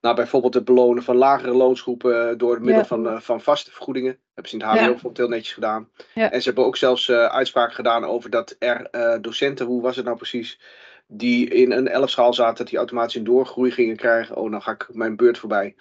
Nou, 0.00 0.14
bijvoorbeeld 0.14 0.54
het 0.54 0.64
belonen 0.64 1.02
van 1.02 1.16
lagere 1.16 1.52
loonsgroepen 1.52 2.30
eh, 2.30 2.38
door 2.38 2.62
middel 2.62 2.84
van, 2.84 3.08
eh, 3.08 3.20
van 3.20 3.40
vaste 3.40 3.70
vergoedingen. 3.70 4.18
hebben 4.34 4.52
ze 4.52 4.58
in 4.58 4.62
het 4.62 4.70
HBO 4.70 4.84
bijvoorbeeld 4.84 5.16
heel 5.16 5.28
netjes 5.28 5.54
gedaan. 5.54 5.88
En 6.14 6.40
ze 6.42 6.46
hebben 6.46 6.64
ook 6.64 6.76
zelfs 6.76 7.08
eh, 7.08 7.24
uitspraken 7.24 7.74
gedaan 7.74 8.04
over 8.04 8.30
dat 8.30 8.56
er 8.58 8.88
docenten, 9.20 9.66
hoe 9.66 9.82
was 9.82 9.96
het 9.96 10.04
nou 10.04 10.16
precies, 10.16 10.60
die 11.06 11.48
in 11.48 11.72
een 11.72 11.88
elfschaal 11.88 12.34
zaten, 12.34 12.56
dat 12.56 12.66
die 12.68 12.78
automatisch 12.78 13.14
een 13.14 13.24
doorgroei 13.24 13.70
gingen 13.70 13.96
krijgen. 13.96 14.36
Oh, 14.36 14.50
nou 14.50 14.62
ga 14.62 14.72
ik 14.72 14.88
mijn 14.92 15.16
beurt 15.16 15.38
voorbij. 15.38 15.74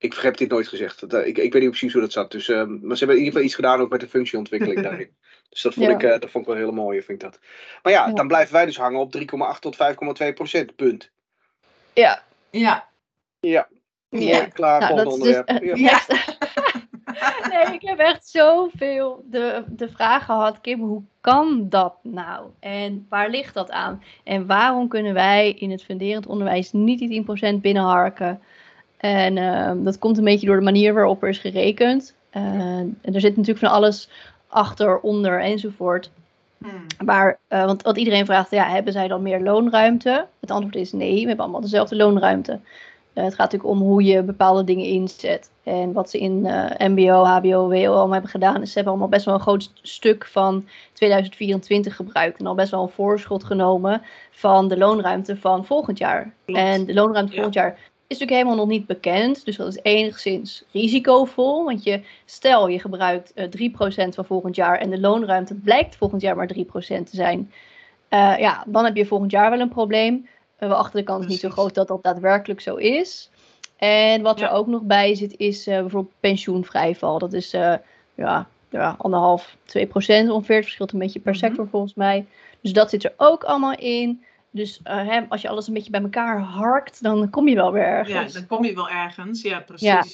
Ik 0.00 0.14
heb 0.14 0.36
dit 0.36 0.50
nooit 0.50 0.68
gezegd. 0.68 1.00
Dat, 1.00 1.12
eh, 1.12 1.26
ik, 1.26 1.38
ik 1.38 1.52
weet 1.52 1.62
niet 1.62 1.70
precies 1.70 1.92
hoe 1.92 2.02
dat 2.02 2.12
zat. 2.12 2.30
Dus, 2.30 2.48
eh, 2.48 2.56
maar 2.64 2.96
ze 2.96 3.04
hebben 3.04 3.16
in 3.16 3.16
ieder 3.16 3.24
geval 3.24 3.42
iets 3.42 3.54
gedaan 3.54 3.80
ook 3.80 3.90
met 3.90 4.00
de 4.00 4.08
functieontwikkeling 4.08 4.82
daarin. 4.88 5.16
Dus 5.48 5.62
dat 5.62 5.74
vond, 5.74 5.86
Ja. 5.86 5.92
ik, 5.92 6.02
eh, 6.02 6.20
dat 6.20 6.30
vond 6.30 6.46
ik 6.46 6.52
wel 6.52 6.60
heel 6.62 6.72
mooi, 6.72 7.02
vind 7.02 7.22
ik 7.22 7.30
dat. 7.30 7.40
Maar 7.82 7.92
ja, 7.92 8.06
Ja. 8.06 8.12
dan 8.12 8.28
blijven 8.28 8.52
wij 8.54 8.66
dus 8.66 8.76
hangen 8.76 9.00
op 9.00 9.12
3,8 9.12 9.60
tot 9.60 9.76
5,2 9.76 10.32
procent. 10.32 10.76
Punt. 10.76 11.10
Ja. 11.92 12.22
Ja. 12.50 12.88
Ja. 13.40 13.68
Mooi, 14.08 14.48
klaar, 14.48 14.80
Nou, 14.80 14.92
volgende 14.92 15.28
is 15.28 15.34
dus 15.34 15.44
onderwerp. 15.44 15.48
het 15.48 15.78
Ja. 15.78 17.48
nee, 17.50 17.74
ik 17.74 17.82
heb 17.82 17.98
echt 17.98 18.28
zoveel 18.28 19.24
de, 19.30 19.64
de 19.68 19.88
vraag 19.88 20.24
gehad, 20.24 20.60
Kim, 20.60 20.80
hoe 20.80 21.02
kan 21.20 21.68
dat 21.68 21.94
nou? 22.02 22.50
En 22.60 23.06
waar 23.08 23.30
ligt 23.30 23.54
dat 23.54 23.70
aan? 23.70 24.02
En 24.24 24.46
waarom 24.46 24.88
kunnen 24.88 25.14
wij 25.14 25.52
in 25.52 25.70
het 25.70 25.84
funderend 25.84 26.26
onderwijs 26.26 26.72
niet 26.72 26.98
die 26.98 27.08
10% 27.56 27.60
binnenharken? 27.60 28.42
En 29.00 29.36
ehm, 29.38 29.82
dat 29.82 29.98
komt 29.98 30.18
een 30.18 30.24
beetje 30.24 30.46
door 30.46 30.56
de 30.56 30.62
manier 30.62 30.94
waarop 30.94 31.22
er 31.22 31.28
is 31.28 31.38
gerekend. 31.38 32.14
Eh, 32.30 32.42
en 32.78 32.98
er 33.02 33.20
zit 33.20 33.36
natuurlijk 33.36 33.66
van 33.66 33.74
alles 33.74 34.08
achter, 34.48 34.98
onder 35.00 35.40
enzovoort. 35.40 36.10
Hmm. 36.58 36.86
Maar, 37.04 37.38
eh, 37.48 37.64
want 37.64 37.82
wat 37.82 37.96
iedereen 37.96 38.26
vraagt, 38.26 38.50
ja, 38.50 38.64
hebben 38.68 38.92
zij 38.92 39.08
dan 39.08 39.22
meer 39.22 39.40
loonruimte? 39.40 40.26
Het 40.40 40.50
antwoord 40.50 40.74
is 40.76 40.92
nee, 40.92 41.20
we 41.20 41.26
hebben 41.26 41.44
allemaal 41.44 41.60
dezelfde 41.60 41.96
loonruimte. 41.96 42.52
Eh, 43.12 43.24
het 43.24 43.34
gaat 43.34 43.52
natuurlijk 43.52 43.80
om 43.80 43.86
hoe 43.86 44.04
je 44.04 44.22
bepaalde 44.22 44.64
dingen 44.64 44.84
inzet. 44.84 45.50
En 45.62 45.92
wat 45.92 46.10
ze 46.10 46.18
in 46.18 46.40
MBO, 46.78 47.24
HBO, 47.24 47.68
WO 47.68 47.86
allemaal 47.92 48.12
hebben 48.12 48.30
gedaan, 48.30 48.62
is 48.62 48.68
ze 48.68 48.74
hebben 48.74 48.92
allemaal 48.92 49.10
best 49.10 49.24
wel 49.24 49.34
een 49.34 49.40
groot 49.40 49.70
stuk 49.82 50.26
van 50.26 50.66
2024 50.92 51.96
gebruikt. 51.96 52.38
En 52.40 52.46
al 52.46 52.54
best 52.54 52.70
wel 52.70 52.82
een 52.82 52.88
voorschot 52.88 53.44
genomen 53.44 54.02
van 54.30 54.68
de 54.68 54.78
loonruimte 54.78 55.36
van 55.36 55.64
volgend 55.64 55.98
jaar. 55.98 56.32
Klopt. 56.44 56.60
En 56.60 56.86
de 56.86 56.94
loonruimte 56.94 57.30
Ja. 57.30 57.34
volgend 57.34 57.54
jaar 57.54 57.78
natuurlijk 58.18 58.30
helemaal 58.30 58.66
nog 58.66 58.74
niet 58.74 58.86
bekend. 58.86 59.44
Dus 59.44 59.56
dat 59.56 59.68
is 59.68 59.78
enigszins 59.82 60.64
risicovol. 60.72 61.64
Want 61.64 61.82
je, 61.84 62.00
stel 62.24 62.68
je 62.68 62.78
gebruikt 62.78 63.32
eh 63.34 63.44
3% 63.44 64.14
van 64.14 64.24
volgend 64.24 64.56
jaar 64.56 64.78
en 64.78 64.90
de 64.90 65.00
loonruimte 65.00 65.54
blijkt 65.54 65.96
volgend 65.96 66.22
jaar 66.22 66.36
maar 66.36 66.50
3% 66.56 66.58
te 66.80 67.04
zijn. 67.10 67.52
Eh, 68.08 68.34
ja, 68.38 68.64
dan 68.66 68.84
heb 68.84 68.96
je 68.96 69.06
volgend 69.06 69.30
jaar 69.30 69.50
wel 69.50 69.60
een 69.60 69.68
probleem. 69.68 70.28
Uh, 70.60 70.68
we 70.68 70.74
achten 70.74 70.98
de 70.98 71.04
kans 71.04 71.26
niet 71.26 71.40
zo 71.40 71.48
groot 71.50 71.74
dat 71.74 71.88
dat 71.88 72.02
daadwerkelijk 72.02 72.60
zo 72.60 72.74
is. 72.76 73.30
En 73.76 74.22
wat 74.22 74.38
Ja. 74.38 74.48
er 74.48 74.54
ook 74.54 74.66
nog 74.66 74.82
bij 74.82 75.14
zit 75.14 75.34
is 75.36 75.66
eh, 75.66 75.80
bijvoorbeeld 75.80 76.14
pensioenvrijval. 76.20 77.18
Dat 77.18 77.32
is 77.32 77.52
eh, 77.52 77.74
ja, 78.14 78.48
ja, 78.70 78.94
anderhalf, 78.98 79.56
2 79.64 79.86
procent 79.86 80.30
ongeveer. 80.30 80.54
Het 80.56 80.64
verschilt 80.64 80.92
een 80.92 80.98
beetje 80.98 81.20
per 81.20 81.32
Mhm. 81.32 81.40
sector 81.44 81.68
volgens 81.68 81.94
mij. 81.94 82.26
Dus 82.60 82.72
dat 82.72 82.90
zit 82.90 83.04
er 83.04 83.12
ook 83.16 83.44
allemaal 83.44 83.74
in. 83.78 84.24
Dus 84.52 84.80
eh, 84.82 85.06
hè, 85.06 85.20
als 85.28 85.40
je 85.42 85.48
alles 85.48 85.66
een 85.66 85.74
beetje 85.74 85.90
bij 85.90 86.02
elkaar 86.02 86.40
harkt, 86.40 87.02
dan 87.02 87.30
kom 87.30 87.48
je 87.48 87.54
wel 87.54 87.72
weer 87.72 87.82
Ja, 88.08 88.14
ergens. 88.14 88.32
dan 88.32 88.46
kom 88.46 88.64
je 88.64 88.74
wel 88.74 88.88
ergens. 88.88 89.42
Ja, 89.42 89.60
precies. 89.60 89.86
Ja. 89.88 90.04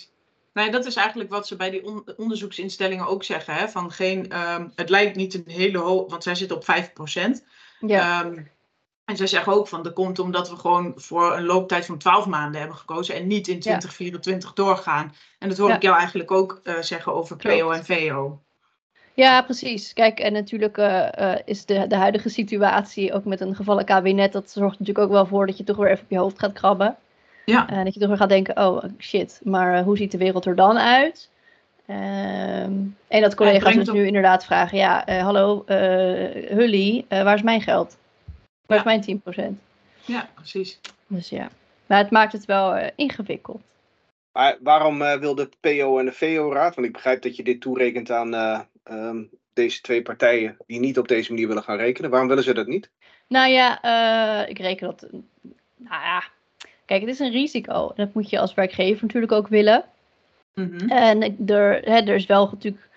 Nou, 0.53 0.71
dat 0.71 0.87
is 0.87 0.97
eigenlijk 0.97 1.31
wat 1.31 1.47
ze 1.47 1.57
bij 1.57 1.71
die 1.71 1.85
on- 1.85 2.05
onderzoeksinstellingen 2.17 3.07
ook 3.07 3.25
zeggen. 3.25 3.55
Hè? 3.55 3.69
Van 3.69 3.91
geen, 3.93 4.31
ehm, 4.31 4.69
het 4.75 4.89
lijkt 4.91 5.17
niet 5.17 5.35
een 5.35 5.45
hele 5.47 5.79
hoog, 5.79 6.11
want 6.11 6.23
zij 6.23 6.35
zitten 6.35 6.57
op 6.57 6.65
5%. 6.65 7.45
Ja, 7.81 8.23
Ehm, 8.25 8.39
en 9.05 9.17
zij 9.17 9.27
zeggen 9.27 9.53
ook 9.53 9.69
van, 9.69 9.83
dat 9.83 9.93
komt 9.93 10.19
omdat 10.19 10.51
we 10.51 10.57
gewoon 10.57 10.93
voor 10.97 11.37
een 11.37 11.45
looptijd 11.45 11.87
van 11.87 11.99
12 11.99 12.27
maanden 12.27 12.61
hebben 12.61 12.79
gekozen 12.79 13.15
en 13.15 13.27
niet 13.27 13.49
in 13.49 13.61
2024 13.61 14.53
doorgaan. 14.53 15.15
En 15.39 15.49
dat 15.49 15.59
hoor 15.59 15.69
Ja. 15.69 15.75
ik 15.77 15.83
jou 15.83 15.97
eigenlijk 15.99 16.31
ook 16.31 16.61
eh, 16.65 16.75
zeggen 16.81 17.15
over 17.15 17.37
Klopt. 17.37 17.59
PO 17.61 17.71
en 17.71 17.85
VO. 17.85 18.43
Ja, 19.17 19.43
precies. 19.43 19.93
Kijk, 19.93 20.19
en 20.21 20.33
natuurlijk 20.33 20.79
eh, 20.79 21.33
eh, 21.33 21.41
is 21.45 21.65
de, 21.65 21.87
de 21.87 21.97
huidige 21.97 22.29
situatie 22.29 23.13
ook 23.13 23.25
met 23.25 23.41
een 23.41 23.55
gevallen 23.55 23.85
kabinet, 23.85 24.33
dat 24.33 24.51
zorgt 24.51 24.79
natuurlijk 24.79 25.07
ook 25.07 25.13
wel 25.13 25.27
voor 25.27 25.47
dat 25.47 25.57
je 25.57 25.65
toch 25.65 25.77
weer 25.77 25.91
even 25.91 26.05
op 26.05 26.11
je 26.11 26.19
hoofd 26.19 26.39
gaat 26.39 26.53
krabben. 26.53 26.97
Ja. 27.45 27.69
En 27.69 27.85
dat 27.85 27.95
je 27.95 28.01
toch 28.01 28.09
weer 28.09 28.19
gaat 28.19 28.29
denken, 28.29 28.57
oh 28.67 28.85
shit, 28.99 29.41
maar 29.45 29.79
eh, 29.79 29.85
hoe 29.85 29.97
ziet 29.97 30.11
de 30.11 30.19
wereld 30.19 30.47
er 30.47 30.55
dan 30.55 30.79
uit? 30.79 31.29
Ehm, 31.87 32.73
en 33.09 33.21
dat 33.21 33.35
collega's 33.35 33.75
dus 33.75 33.89
op- 33.89 33.95
nu 33.95 34.07
inderdaad 34.07 34.45
vragen, 34.45 34.79
ja, 34.79 35.05
hallo, 35.07 35.63
Hully, 36.49 37.05
waar 37.09 37.35
is 37.35 37.43
mijn 37.43 37.61
geld? 37.61 37.97
Waar 38.67 38.79
is 38.79 38.85
mijn 38.85 39.01
10%? 39.01 39.61
Ja, 40.05 40.29
precies. 40.35 40.81
Dus 41.07 41.29
ja, 41.29 41.49
maar 41.87 41.99
het 41.99 42.11
maakt 42.11 42.33
het 42.33 42.45
wel 42.45 42.91
ingewikkeld. 42.97 43.61
Maar 44.37 44.57
waarom 44.61 45.03
eh, 45.03 45.19
wil 45.19 45.35
de 45.35 45.49
PO 45.61 45.99
en 45.99 46.05
de 46.05 46.13
VO-raad? 46.13 46.75
Want 46.75 46.87
ik 46.87 46.93
begrijp 46.93 47.23
dat 47.23 47.37
je 47.37 47.43
dit 47.43 47.61
toerekent 47.61 48.11
aan 48.11 48.35
eh, 48.35 48.61
ehm, 48.83 49.23
deze 49.53 49.81
twee 49.81 50.03
partijen 50.03 50.57
die 50.67 50.81
niet 50.81 50.99
op 50.99 51.09
deze 51.09 51.33
manier 51.33 51.49
willen 51.49 51.63
gaan 51.63 51.77
rekenen. 51.77 52.11
Waarom 52.11 52.29
willen 52.29 52.45
ze 52.45 52.55
dat 52.55 52.67
niet? 52.67 52.91
Nou 53.29 53.51
ja, 53.51 53.83
eh, 53.83 54.51
ik 54.51 54.59
reken 54.59 54.87
dat. 54.87 55.07
Nou 55.77 56.03
ja, 56.03 56.25
kijk, 56.85 57.01
het 57.01 57.11
is 57.11 57.19
een 57.19 57.31
risico. 57.31 57.93
Dat 57.95 58.15
moet 58.15 58.31
je 58.31 58.39
als 58.39 58.55
werkgever 58.55 59.03
natuurlijk 59.03 59.33
ook 59.33 59.49
willen. 59.49 59.85
Mhm. 60.55 60.89
En 60.89 61.47
er, 61.47 61.81
hè, 61.85 62.01
er 62.01 62.15
is 62.15 62.27
wel 62.27 62.49
natuurlijk 62.53 62.89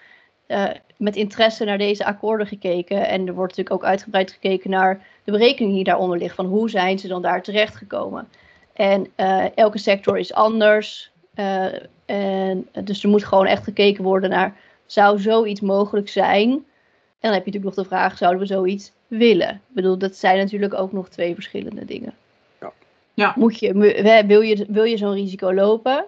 eh, 0.48 0.70
met 0.98 1.16
interesse 1.16 1.66
naar 1.66 1.78
deze 1.78 2.06
akkoorden 2.06 2.48
gekeken. 2.48 3.08
En 3.08 3.28
er 3.28 3.34
wordt 3.34 3.58
natuurlijk 3.58 3.84
ook 3.84 3.90
uitgebreid 3.90 4.32
gekeken 4.32 4.70
naar 4.70 5.06
de 5.24 5.32
berekening 5.32 5.74
die 5.74 5.84
daaronder 5.84 6.18
ligt. 6.18 6.36
Van 6.36 6.46
hoe 6.46 6.70
zijn 6.70 7.00
ze 7.00 7.08
dan 7.08 7.22
daar 7.22 7.44
terechtgekomen? 7.44 8.28
En 8.74 9.08
eh, 9.16 9.58
elke 9.58 9.78
sector 9.78 10.18
is 10.18 10.34
anders. 10.34 11.12
Eh, 11.40 11.66
en, 12.06 12.68
dus 12.84 13.04
er 13.04 13.10
moet 13.10 13.26
gewoon 13.26 13.46
echt 13.46 13.64
gekeken 13.64 14.04
worden 14.04 14.30
naar, 14.30 14.56
zou 14.86 15.20
zoiets 15.20 15.62
mogelijk 15.62 16.10
zijn? 16.10 16.50
En 16.50 17.30
dan 17.30 17.34
heb 17.34 17.46
je 17.46 17.52
natuurlijk 17.52 17.76
nog 17.76 17.86
de 17.86 17.92
vraag, 17.96 18.18
zouden 18.18 18.42
we 18.42 18.46
zoiets 18.46 18.92
willen? 19.08 19.50
Ik 19.50 19.60
bedoel, 19.76 19.98
dat 19.98 20.16
zijn 20.16 20.38
natuurlijk 20.38 20.74
ook 20.74 20.92
nog 20.92 21.10
twee 21.10 21.34
verschillende 21.34 21.86
dingen. 21.86 22.14
Ja. 22.62 22.72
Ja. 23.14 23.34
Moet 23.36 23.60
je, 23.60 23.74
wil 24.28 24.42
je, 24.42 24.66
wil 24.70 24.84
je 24.84 24.98
zo'n 24.98 25.14
risico 25.14 25.54
lopen? 25.54 26.06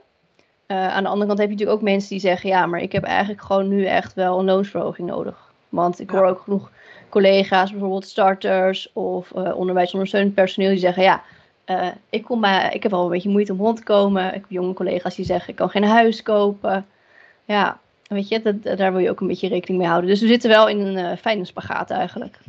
Eh, 0.66 0.88
aan 0.88 1.04
de 1.04 1.10
andere 1.10 1.28
kant 1.28 1.40
heb 1.40 1.48
je 1.48 1.54
natuurlijk 1.54 1.80
ook 1.80 1.90
mensen 1.90 2.10
die 2.10 2.20
zeggen, 2.20 2.50
ja, 2.50 2.66
maar 2.66 2.82
ik 2.82 2.92
heb 2.92 3.04
eigenlijk 3.04 3.42
gewoon 3.42 3.68
nu 3.68 3.86
echt 3.86 4.14
wel 4.14 4.40
een 4.40 4.46
loonsverhoging 4.46 5.08
nodig. 5.08 5.52
Want 5.70 6.00
ik 6.00 6.12
Ja. 6.12 6.18
hoor 6.18 6.28
ook 6.28 6.42
genoeg 6.42 6.72
collega's, 7.10 7.72
bijvoorbeeld 7.72 8.08
starters 8.08 8.90
of 8.94 9.32
eh 9.32 9.58
onderwijsondersteunend 9.58 10.34
personeel, 10.34 10.70
die 10.70 10.80
zeggen, 10.80 11.04
ja, 11.04 11.24
eh, 11.66 11.88
ik, 12.10 12.24
kom 12.24 12.40
maar, 12.40 12.74
ik 12.76 12.84
heb 12.84 12.92
wel 12.92 13.04
een 13.04 13.10
beetje 13.10 13.30
moeite 13.30 13.52
om 13.52 13.60
rond 13.60 13.78
te 13.78 13.84
komen. 13.84 14.28
Ik 14.28 14.34
heb 14.34 14.46
jonge 14.50 14.74
collega's 14.74 15.16
die 15.16 15.26
zeggen, 15.26 15.50
ik 15.50 15.56
kan 15.56 15.70
geen 15.70 15.84
huis 15.84 16.22
kopen. 16.24 16.86
Ja, 17.46 17.80
weet 18.08 18.28
je, 18.28 18.42
dat, 18.42 18.78
daar 18.78 18.92
wil 18.92 19.02
je 19.02 19.10
ook 19.10 19.20
een 19.22 19.28
beetje 19.28 19.48
rekening 19.48 19.80
mee 19.80 19.90
houden. 19.90 20.10
Dus 20.10 20.22
we 20.22 20.28
zitten 20.28 20.50
wel 20.50 20.68
in 20.70 20.80
een 20.80 20.98
eh, 20.98 21.18
fijne 21.18 21.46
spagaat 21.46 21.90
eigenlijk. 21.92 22.40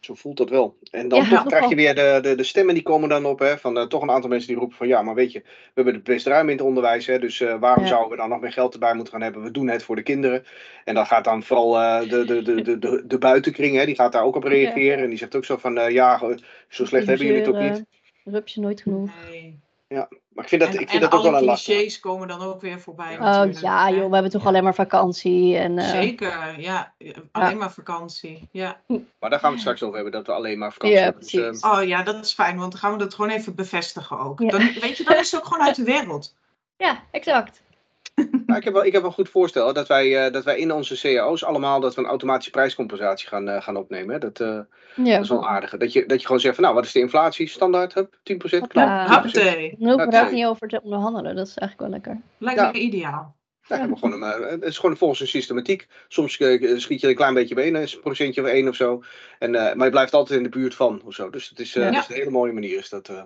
Zo 0.00 0.14
voelt 0.14 0.36
dat 0.36 0.50
wel. 0.50 0.76
En 0.90 1.08
dan 1.08 1.18
Ja, 1.18 1.24
toch 1.24 1.32
nogal. 1.32 1.46
krijg 1.50 1.68
je 1.68 1.74
weer 1.74 1.94
de, 1.94 2.18
de, 2.22 2.34
de 2.34 2.44
stemmen 2.44 2.74
die 2.74 2.82
komen 2.82 3.08
dan 3.08 3.24
op. 3.24 3.38
Hè, 3.38 3.58
van 3.58 3.78
eh, 3.78 3.86
toch 3.86 4.02
een 4.02 4.10
aantal 4.10 4.30
mensen 4.30 4.48
die 4.48 4.56
roepen 4.56 4.76
van 4.76 4.86
ja, 4.88 5.02
maar 5.02 5.14
weet 5.14 5.32
je, 5.32 5.38
we 5.38 5.70
hebben 5.74 5.94
het 5.94 6.04
best 6.04 6.26
ruim 6.26 6.48
in 6.48 6.56
het 6.56 6.66
onderwijs. 6.66 7.06
Hè, 7.06 7.18
dus 7.18 7.38
waarom 7.60 7.82
Ja. 7.82 7.88
zouden 7.88 8.10
we 8.10 8.16
dan 8.16 8.28
nog 8.28 8.40
meer 8.40 8.52
geld 8.52 8.72
erbij 8.72 8.94
moeten 8.94 9.12
gaan 9.12 9.22
hebben? 9.22 9.42
We 9.42 9.50
doen 9.50 9.68
het 9.68 9.82
voor 9.82 9.96
de 9.96 10.02
kinderen. 10.02 10.44
En 10.84 10.94
dan 10.94 11.06
gaat 11.06 11.24
dan 11.24 11.42
vooral 11.42 11.72
de, 12.08 12.24
de, 12.24 12.42
de, 12.42 12.62
de, 12.62 12.78
de, 12.78 13.02
de 13.06 13.18
buitenkring, 13.18 13.76
hè, 13.76 13.84
die 13.86 13.94
gaat 13.94 14.12
daar 14.12 14.24
ook 14.24 14.36
op 14.36 14.44
reageren. 14.44 15.02
En 15.04 15.08
die 15.08 15.18
zegt 15.18 15.36
ook 15.36 15.44
zo 15.44 15.56
van 15.56 15.92
ja, 15.92 16.18
zo 16.68 16.84
slecht 16.84 17.06
hebben 17.06 17.26
jullie 17.26 17.40
het 17.42 17.54
ook 17.54 17.60
niet. 17.60 17.84
Rupsje 18.24 18.60
nooit 18.60 18.80
genoeg. 18.80 19.10
Nee. 19.30 19.60
Maar 20.34 20.44
ik 20.44 20.48
vind 20.50 20.60
dat, 20.62 20.74
en 20.74 20.80
ik 20.80 20.90
vind 20.90 21.02
en 21.02 21.10
dat 21.10 21.18
ook 21.18 21.24
wel 21.30 21.36
een 21.36 21.44
last. 21.44 21.64
clichés 21.64 22.00
komen 22.00 22.28
dan 22.28 22.40
ook 22.42 22.60
weer 22.60 22.80
voorbij. 22.80 23.14
Oh 23.14 23.20
natuurlijk, 23.20 23.60
ja, 23.60 23.90
joh, 23.90 24.06
we 24.08 24.12
hebben 24.14 24.30
toch 24.32 24.46
alleen 24.46 24.64
maar 24.64 24.74
vakantie. 24.74 25.56
En, 25.56 25.78
eh, 25.78 25.88
Zeker, 25.88 26.60
ja. 26.60 26.92
Alleen 27.32 27.56
maar 27.58 27.72
vakantie. 27.72 28.48
Ja. 28.50 28.80
Maar 29.18 29.30
daar 29.30 29.38
gaan 29.38 29.40
we 29.40 29.54
het 29.54 29.60
straks 29.60 29.82
over 29.82 29.94
hebben, 29.94 30.12
dat 30.12 30.26
we 30.26 30.32
alleen 30.32 30.58
maar 30.58 30.72
vakantie 30.72 30.98
Ja, 30.98 31.02
hebben. 31.04 31.22
Dus, 31.22 31.30
precies. 31.30 31.60
eh, 31.60 31.72
Oh 31.72 31.84
ja, 31.84 32.02
dat 32.02 32.24
is 32.24 32.32
fijn, 32.32 32.56
want 32.58 32.70
dan 32.72 32.80
gaan 32.80 32.92
we 32.92 32.98
dat 32.98 33.14
gewoon 33.14 33.30
even 33.30 33.54
bevestigen 33.54 34.18
ook. 34.18 34.40
Ja. 34.40 34.48
Dan, 34.48 34.60
weet 34.80 34.96
je, 34.96 35.04
dan 35.04 35.16
is 35.16 35.30
het 35.30 35.40
ook 35.40 35.46
gewoon 35.46 35.66
uit 35.66 35.76
de 35.76 35.84
wereld. 35.84 36.34
Ja, 36.76 37.02
exact. 37.10 37.61
Maar 38.46 38.56
ik 38.56 38.64
heb 38.64 38.72
wel, 38.72 38.84
ik 38.84 38.92
heb 38.92 39.00
wel 39.00 39.10
een 39.10 39.16
goed 39.16 39.28
voorstel 39.28 39.72
dat 39.72 39.88
wij, 39.88 40.24
eh, 40.26 40.32
dat 40.32 40.44
wij 40.44 40.58
in 40.58 40.72
onze 40.72 41.00
cao's 41.00 41.44
allemaal 41.44 41.80
dat 41.80 41.94
we 41.94 42.00
een 42.00 42.06
automatische 42.06 42.50
prijscompensatie 42.50 43.28
gaan, 43.28 43.48
eh, 43.48 43.62
gaan 43.62 43.76
opnemen. 43.76 44.12
Hè. 44.12 44.18
Dat, 44.18 44.40
eh, 44.40 44.58
Ja. 45.04 45.14
dat 45.14 45.22
is 45.22 45.28
wel 45.28 45.48
aardig. 45.48 45.76
Dat 45.76 45.92
je, 45.92 46.06
dat 46.06 46.20
je 46.20 46.26
gewoon 46.26 46.40
zegt 46.40 46.54
van 46.54 46.64
nou, 46.64 46.76
wat 46.76 46.84
is 46.84 46.92
de 46.92 46.98
inflatie? 47.00 47.48
Standaard, 47.48 47.94
hup, 47.94 48.18
10% 48.22 48.60
Hoppa. 48.62 48.84
knap. 49.06 49.06
10%. 49.08 49.44
Happatee. 49.44 49.68
Dan 49.70 49.78
hoeven 49.78 49.90
we 49.90 49.96
Dat 49.96 50.10
daar 50.12 50.24
zei- 50.24 50.34
niet 50.34 50.46
over 50.46 50.68
te 50.68 50.80
onderhandelen. 50.82 51.36
Dat 51.36 51.46
is 51.46 51.54
eigenlijk 51.56 51.90
wel 51.90 52.00
lekker. 52.00 52.22
Lijkt 52.38 52.60
Ja. 52.60 52.70
me 52.70 52.78
ideaal. 52.78 53.36
Ja, 53.68 53.76
hebben 53.78 53.98
we 54.00 54.06
gewoon 54.06 54.22
een, 54.22 54.32
eh, 54.42 54.50
het 54.50 54.62
is 54.62 54.78
gewoon 54.78 54.96
volgens 54.96 55.20
een 55.20 55.26
systematiek. 55.26 55.86
Soms 56.08 56.32
schiet 56.76 57.00
je 57.00 57.08
een 57.08 57.14
klein 57.14 57.34
beetje 57.34 57.54
bij, 57.54 57.74
een 57.74 57.88
procentje 58.02 58.42
of 58.42 58.48
één 58.48 58.68
of 58.68 58.74
zo. 58.76 59.02
En, 59.38 59.54
eh, 59.54 59.74
maar 59.74 59.84
je 59.84 59.90
blijft 59.92 60.14
altijd 60.14 60.36
in 60.38 60.44
de 60.44 60.50
buurt 60.58 60.74
van 60.74 61.02
of 61.04 61.14
zo. 61.14 61.30
Dus 61.30 61.48
het 61.48 61.60
is, 61.60 61.76
eh, 61.76 61.82
Ja. 61.84 61.90
dat 61.90 62.02
is 62.02 62.08
een 62.08 62.14
hele 62.14 62.30
mooie 62.30 62.52
manier. 62.52 62.78
Is 62.78 62.88
dat, 62.88 63.08
eh, 63.08 63.22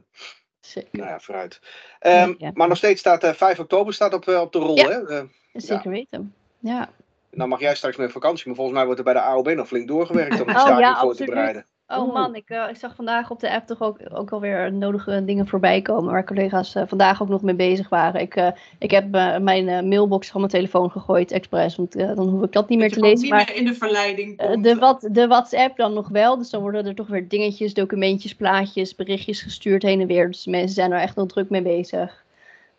Zeker. 0.66 0.88
nou 0.92 1.08
ja, 1.10 1.20
vooruit. 1.20 1.60
Ehm, 1.98 2.34
Ja. 2.38 2.50
Maar 2.54 2.68
nog 2.68 2.76
steeds 2.76 3.00
staat 3.00 3.22
eh, 3.24 3.32
5 3.32 3.58
oktober 3.58 3.94
staat 3.94 4.14
op, 4.14 4.28
eh, 4.28 4.40
op 4.40 4.52
de 4.52 4.58
rol. 4.58 4.76
Ja. 4.76 4.88
Hè? 4.88 5.18
Eh, 5.18 5.24
Zeker 5.52 5.90
weten. 5.90 6.34
Ja. 6.58 6.88
nou 7.30 7.48
mag 7.48 7.60
jij 7.60 7.74
straks 7.74 7.96
met 7.96 8.12
vakantie, 8.12 8.46
maar 8.46 8.54
volgens 8.54 8.76
mij 8.76 8.84
wordt 8.84 8.98
er 8.98 9.04
bij 9.04 9.14
de 9.14 9.20
AOB 9.20 9.48
nog 9.48 9.66
flink 9.66 9.88
doorgewerkt 9.88 10.40
om 10.40 10.46
de 10.46 10.52
Oh, 10.54 10.60
staking 10.60 10.96
voor 10.98 11.14
te 11.14 11.24
bereiden. 11.24 11.66
Oh 11.88 12.02
Oeh. 12.02 12.12
man, 12.12 12.34
ik, 12.34 12.48
eh, 12.50 12.64
ik 12.68 12.76
zag 12.76 12.94
vandaag 12.94 13.30
op 13.30 13.40
de 13.40 13.50
app 13.54 13.66
toch 13.66 13.80
ook, 13.80 13.98
ook 14.12 14.30
alweer 14.30 14.72
nodige 14.72 15.24
dingen 15.24 15.46
voorbij 15.46 15.82
komen. 15.82 16.12
Waar 16.12 16.24
collega's 16.24 16.74
eh, 16.74 16.82
vandaag 16.86 17.22
ook 17.22 17.28
nog 17.28 17.42
mee 17.42 17.54
bezig 17.54 17.88
waren. 17.88 18.20
Ik, 18.20 18.34
eh, 18.36 18.48
ik 18.78 18.90
heb 18.90 19.10
mijn 19.42 19.88
mailbox 19.88 20.30
van 20.30 20.40
mijn 20.40 20.52
telefoon 20.52 20.90
gegooid, 20.90 21.32
expres. 21.32 21.76
Want 21.76 21.92
dan 21.92 22.28
hoef 22.28 22.42
ik 22.42 22.52
dat 22.52 22.68
niet 22.68 22.78
meer 22.78 22.88
Dat 22.88 22.98
te 22.98 23.04
lezen. 23.04 23.20
niet 23.20 23.30
Maar 23.30 23.44
meer 23.48 23.56
in 23.56 23.64
de 23.64 23.74
verleiding 23.74 24.36
komt. 24.36 24.64
de, 24.64 24.74
wat, 24.74 25.08
de 25.10 25.26
WhatsApp 25.26 25.76
dan 25.76 25.92
nog 25.92 26.08
wel. 26.08 26.38
Dus 26.38 26.50
dan 26.50 26.60
worden 26.60 26.86
er 26.86 26.94
toch 26.94 27.06
weer 27.08 27.28
dingetjes, 27.28 27.74
documentjes, 27.74 28.34
plaatjes, 28.34 28.94
berichtjes 28.94 29.42
gestuurd 29.42 29.82
heen 29.82 30.00
en 30.00 30.06
weer. 30.06 30.26
Dus 30.30 30.46
mensen 30.46 30.74
zijn 30.74 30.92
er 30.92 31.00
echt 31.00 31.16
nog 31.16 31.26
druk 31.26 31.50
mee 31.50 31.62
bezig. 31.62 32.24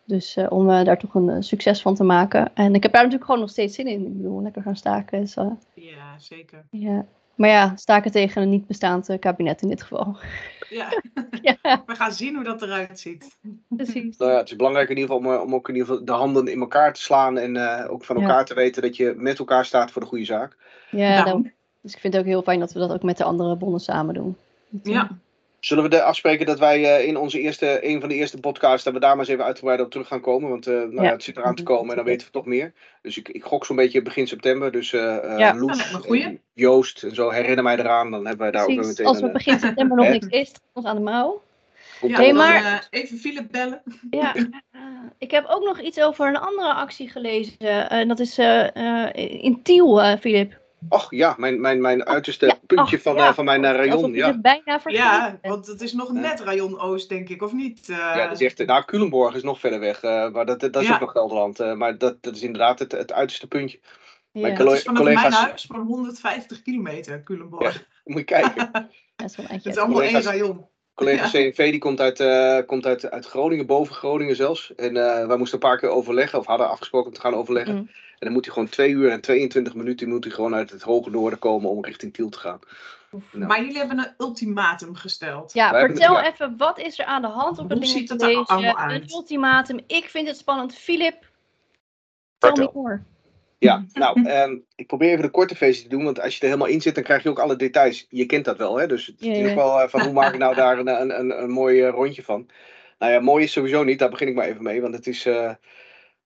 Dus 0.04 0.36
om 0.48 0.66
daar 0.66 0.98
toch 0.98 1.14
een 1.14 1.42
succes 1.42 1.82
van 1.82 1.94
te 1.94 2.04
maken. 2.04 2.50
En 2.54 2.74
ik 2.74 2.82
heb 2.82 2.92
daar 2.92 3.02
natuurlijk 3.02 3.24
gewoon 3.30 3.40
nog 3.40 3.50
steeds 3.50 3.74
zin 3.74 3.86
in. 3.86 4.06
Ik 4.06 4.16
bedoel, 4.16 4.42
lekker 4.42 4.62
gaan 4.62 4.76
staken. 4.76 5.20
Dus, 5.20 5.34
Ja, 5.74 6.18
zeker. 6.18 6.64
ja. 6.70 7.04
Maar 7.38 7.48
ja, 7.48 7.72
staken 7.76 8.10
tegen 8.10 8.42
een 8.42 8.48
niet 8.48 8.66
bestaand 8.66 9.08
eh, 9.08 9.18
kabinet 9.18 9.62
in 9.62 9.68
dit 9.68 9.82
geval. 9.82 10.16
Ja. 10.68 10.88
ja, 11.42 11.82
We 11.86 11.94
gaan 11.94 12.12
zien 12.12 12.34
hoe 12.34 12.44
dat 12.44 12.62
eruit 12.62 13.00
ziet. 13.00 13.38
precies. 13.68 14.16
Nou 14.16 14.30
ja, 14.32 14.36
het 14.38 14.50
is 14.50 14.56
belangrijk 14.56 14.88
in 14.88 14.96
ieder 14.96 15.14
geval 15.14 15.30
om, 15.30 15.34
eh, 15.38 15.42
om 15.46 15.54
ook 15.54 15.68
in 15.68 15.74
ieder 15.74 15.88
geval 15.90 16.04
de 16.06 16.12
handen 16.12 16.46
in 16.48 16.60
elkaar 16.60 16.92
te 16.92 17.00
slaan. 17.00 17.38
En 17.38 17.56
eh, 17.56 17.90
ook 17.92 18.04
van 18.04 18.16
Ja. 18.16 18.22
elkaar 18.22 18.44
te 18.44 18.54
weten 18.54 18.82
dat 18.82 18.96
je 18.96 19.14
met 19.16 19.38
elkaar 19.38 19.64
staat 19.64 19.90
voor 19.90 20.02
de 20.02 20.08
goede 20.08 20.24
zaak. 20.24 20.56
Ja, 20.90 21.08
Nou. 21.08 21.24
daarom. 21.24 21.52
dus 21.80 21.94
ik 21.94 22.00
vind 22.00 22.12
het 22.12 22.22
ook 22.22 22.28
heel 22.28 22.42
fijn 22.42 22.60
dat 22.60 22.72
we 22.72 22.78
dat 22.78 22.92
ook 22.92 23.02
met 23.02 23.16
de 23.16 23.24
andere 23.24 23.56
bonden 23.56 23.80
samen 23.80 24.14
doen. 24.14 24.36
Dat, 24.68 24.92
Ja, 24.92 25.08
Zullen 25.68 25.82
we 25.84 25.90
de 25.90 26.02
afspreken 26.02 26.46
dat 26.46 26.58
wij 26.58 26.96
eh, 26.96 27.06
in 27.06 27.16
onze 27.16 27.40
eerste, 27.40 27.86
een 27.86 28.00
van 28.00 28.08
de 28.08 28.14
eerste 28.14 28.40
podcasts, 28.40 28.84
dat 28.84 28.92
we 28.92 29.00
daar 29.00 29.10
maar 29.10 29.18
eens 29.18 29.28
even 29.28 29.44
uitgebreid 29.44 29.80
op 29.80 29.90
terug 29.90 30.06
gaan 30.08 30.20
komen? 30.20 30.50
Want 30.50 30.66
eh, 30.66 30.74
nou, 30.74 30.94
ja. 30.94 31.02
Ja. 31.02 31.10
het 31.12 31.22
zit 31.22 31.36
eraan 31.36 31.54
te 31.54 31.62
komen 31.62 31.90
en 31.90 31.96
dan 31.96 32.04
weten 32.04 32.26
we 32.26 32.32
toch 32.32 32.46
meer. 32.46 32.72
Dus 33.02 33.18
ik, 33.18 33.28
ik 33.28 33.44
gok 33.44 33.66
zo'n 33.66 33.76
beetje 33.76 34.02
begin 34.02 34.26
september. 34.26 34.72
Dus 34.72 34.92
eh 34.92 35.16
eh, 35.32 35.38
Ja. 35.38 35.54
Loes, 35.54 36.06
en 36.08 36.40
Joost 36.54 37.02
en 37.02 37.14
zo, 37.14 37.30
herinner 37.30 37.64
mij 37.64 37.78
eraan. 37.78 38.10
Dan 38.10 38.26
hebben 38.26 38.42
wij 38.42 38.50
daar 38.50 38.62
ook 38.62 38.68
weer 38.68 38.76
Precies. 38.76 38.96
meteen 38.98 39.06
Als 39.12 39.18
er 39.18 39.24
een, 39.24 39.32
begin 39.32 39.58
september 39.58 39.96
nog 39.96 40.08
niks 40.08 40.26
is, 40.26 40.52
ons 40.72 40.86
aan 40.86 40.96
de 40.96 41.02
mouw. 41.02 41.42
dan, 42.00 42.34
maar- 42.34 42.88
eh, 42.90 43.00
even 43.00 43.18
Philip 43.18 43.46
bellen. 43.50 43.82
Ja, 44.10 44.34
ik 45.18 45.30
heb 45.30 45.44
ook 45.48 45.64
nog 45.64 45.80
iets 45.80 46.00
over 46.00 46.28
een 46.28 46.36
andere 46.36 46.72
actie 46.74 47.08
gelezen. 47.10 47.88
En 47.90 48.08
dat 48.08 48.18
is 48.20 48.38
eh, 48.38 49.06
eh, 49.06 49.44
in 49.44 49.62
Tiel, 49.62 50.02
eh, 50.02 50.18
Och 50.88 51.06
ja, 51.10 51.34
mijn, 51.38 51.60
mijn, 51.60 51.80
mijn 51.80 52.04
uiterste 52.04 52.46
Ja, 52.46 52.58
puntje 52.66 52.96
ach, 52.96 53.02
van, 53.02 53.14
ja. 53.14 53.28
eh, 53.28 53.34
van 53.34 53.44
mijn 53.44 53.64
eh, 53.64 53.72
rayon. 53.74 54.12
Ja. 54.14 54.38
bijna 54.38 54.80
Ja, 54.84 55.38
want 55.42 55.66
het 55.66 55.80
is 55.80 55.92
nog 55.92 56.12
net 56.12 56.40
Rayon 56.40 56.80
Oost, 56.80 57.08
denk 57.08 57.28
ik, 57.28 57.42
of 57.42 57.52
niet? 57.52 57.88
Eh, 57.88 57.96
ja, 57.96 58.26
dat 58.28 58.40
is 58.40 58.46
echt. 58.46 58.66
Nou, 58.66 58.84
Culemborg 58.84 59.34
is 59.34 59.42
nog 59.42 59.60
verder 59.60 59.80
weg. 59.80 60.02
eh, 60.02 60.30
maar 60.30 60.46
dat, 60.46 60.60
dat 60.60 60.76
is 60.76 60.86
Ja. 60.88 60.94
ook 60.94 61.00
nog 61.00 61.12
Gelderland. 61.12 61.60
eh, 61.60 61.74
maar 61.74 61.98
dat, 61.98 62.22
dat 62.22 62.36
is 62.36 62.42
inderdaad 62.42 62.78
het, 62.78 62.92
het 62.92 63.12
uiterste 63.12 63.46
puntje. 63.48 63.80
Ja, 64.32 64.40
mijn 64.40 64.54
dat 64.54 64.72
is 64.72 64.82
vanaf 64.82 64.98
collega's- 64.98 65.22
mijn 65.30 65.42
huis 65.44 65.64
van 65.68 65.80
150 65.80 66.62
kilometer, 66.62 67.22
Culemborg. 67.22 67.84
Moet 68.04 68.18
je 68.18 68.24
kijken. 68.24 68.70
dat 69.16 69.30
is 69.30 69.36
wel 69.36 69.46
een 69.48 69.54
Het 69.54 69.66
is 69.66 69.76
allemaal 69.76 70.02
één 70.02 70.22
rayon. 70.22 70.66
Collega 70.98 71.22
Ja. 71.24 71.30
CNV 71.30 71.70
die 71.70 71.78
komt, 71.78 72.00
uit, 72.00 72.20
eh, 72.20 72.58
komt 72.66 72.86
uit, 72.86 73.10
uit 73.10 73.26
Groningen, 73.26 73.66
boven 73.66 73.94
Groningen 73.94 74.36
zelfs. 74.36 74.74
En 74.74 74.96
eh, 74.96 75.26
wij 75.26 75.36
moesten 75.36 75.62
een 75.62 75.68
paar 75.68 75.78
keer 75.78 75.88
overleggen, 75.88 76.38
of 76.38 76.46
hadden 76.46 76.68
afgesproken 76.70 77.08
om 77.08 77.14
te 77.14 77.20
gaan 77.20 77.34
overleggen. 77.34 77.74
Mm. 77.74 77.90
En 77.90 78.26
dan 78.26 78.32
moet 78.32 78.44
hij 78.44 78.54
gewoon 78.54 78.68
2 78.68 78.90
uur 78.90 79.10
en 79.10 79.20
22 79.20 79.74
minuten 79.74 80.08
moet 80.08 80.24
hij 80.24 80.32
gewoon 80.32 80.54
uit 80.54 80.70
het 80.70 80.82
hoge 80.82 81.10
noorden 81.10 81.38
komen 81.38 81.70
om 81.70 81.84
richting 81.84 82.14
Tiel 82.14 82.28
te 82.28 82.38
gaan. 82.38 82.58
Nou. 83.10 83.46
Maar 83.46 83.60
jullie 83.60 83.78
hebben 83.78 83.98
een 83.98 84.14
ultimatum 84.18 84.94
gesteld. 84.94 85.52
Ja, 85.52 85.70
Wij 85.70 85.80
hebben- 85.80 85.96
vertel 85.98 86.16
ja. 86.16 86.32
even, 86.32 86.56
wat 86.56 86.78
is 86.78 86.98
er 86.98 87.04
aan 87.04 87.22
de 87.22 87.28
hand 87.28 87.58
op 87.58 87.68
het 87.68 87.78
Hoe 87.78 87.86
ding 87.86 87.98
ziet 87.98 88.08
het 88.08 88.22
er 88.22 88.44
allemaal 88.44 88.90
Een 88.90 89.10
ultimatum. 89.10 89.80
Ik 89.86 90.04
vind 90.04 90.26
het 90.28 90.36
spannend. 90.36 90.74
Filip, 90.74 91.20
tell 92.38 92.50
me 92.50 92.56
Vertel. 92.56 93.00
Ja, 93.58 93.84
nou, 93.92 94.24
ehm, 94.24 94.58
ik 94.74 94.86
probeer 94.86 95.10
even 95.10 95.22
de 95.22 95.30
korte 95.30 95.56
versie 95.56 95.82
te 95.82 95.88
doen, 95.88 96.04
want 96.04 96.20
als 96.20 96.34
je 96.34 96.40
er 96.40 96.46
helemaal 96.46 96.68
in 96.68 96.80
zit, 96.80 96.94
dan 96.94 97.04
krijg 97.04 97.22
je 97.22 97.28
ook 97.28 97.38
alle 97.38 97.56
details. 97.56 98.06
Je 98.08 98.26
kent 98.26 98.44
dat 98.44 98.56
wel, 98.56 98.78
hè? 98.78 98.86
Dus 98.86 99.06
het 99.06 99.20
is 99.20 99.38
ja. 99.38 99.44
nog 99.44 99.54
wel 99.54 99.80
eh, 99.80 99.88
van 99.88 100.00
hoe 100.00 100.12
maak 100.12 100.32
ik 100.32 100.38
nou 100.38 100.54
daar 100.64 100.78
een, 100.78 100.88
een, 100.88 101.18
een, 101.18 101.42
een 101.42 101.50
mooi 101.50 101.82
eh, 101.82 101.90
rondje 101.90 102.22
van. 102.22 102.48
Nou 102.98 103.12
ja, 103.12 103.20
mooi 103.20 103.44
is 103.44 103.52
sowieso 103.52 103.84
niet, 103.84 103.98
daar 103.98 104.10
begin 104.10 104.28
ik 104.28 104.34
maar 104.34 104.46
even 104.46 104.62
mee, 104.62 104.80
want 104.80 104.94
het 104.94 105.06
is, 105.06 105.26
eh, 105.26 105.48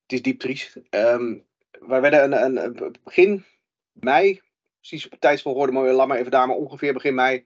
het 0.03 0.13
is 0.13 0.23
diep 0.23 0.41
triest. 0.41 0.77
Ehm, 0.91 1.35
wij 1.71 2.01
werden 2.01 2.43
een, 2.43 2.65
een, 2.65 2.97
begin 3.05 3.45
mei, 3.93 4.41
precies 4.79 5.05
op 5.05 5.11
het 5.11 5.21
tijdsvolgorde, 5.21 5.73
maar 5.73 5.93
laat 5.93 6.07
maar 6.09 6.19
even 6.19 6.31
daar, 6.31 6.47
maar 6.47 6.57
ongeveer 6.57 6.93
begin 6.93 7.15
mei. 7.15 7.45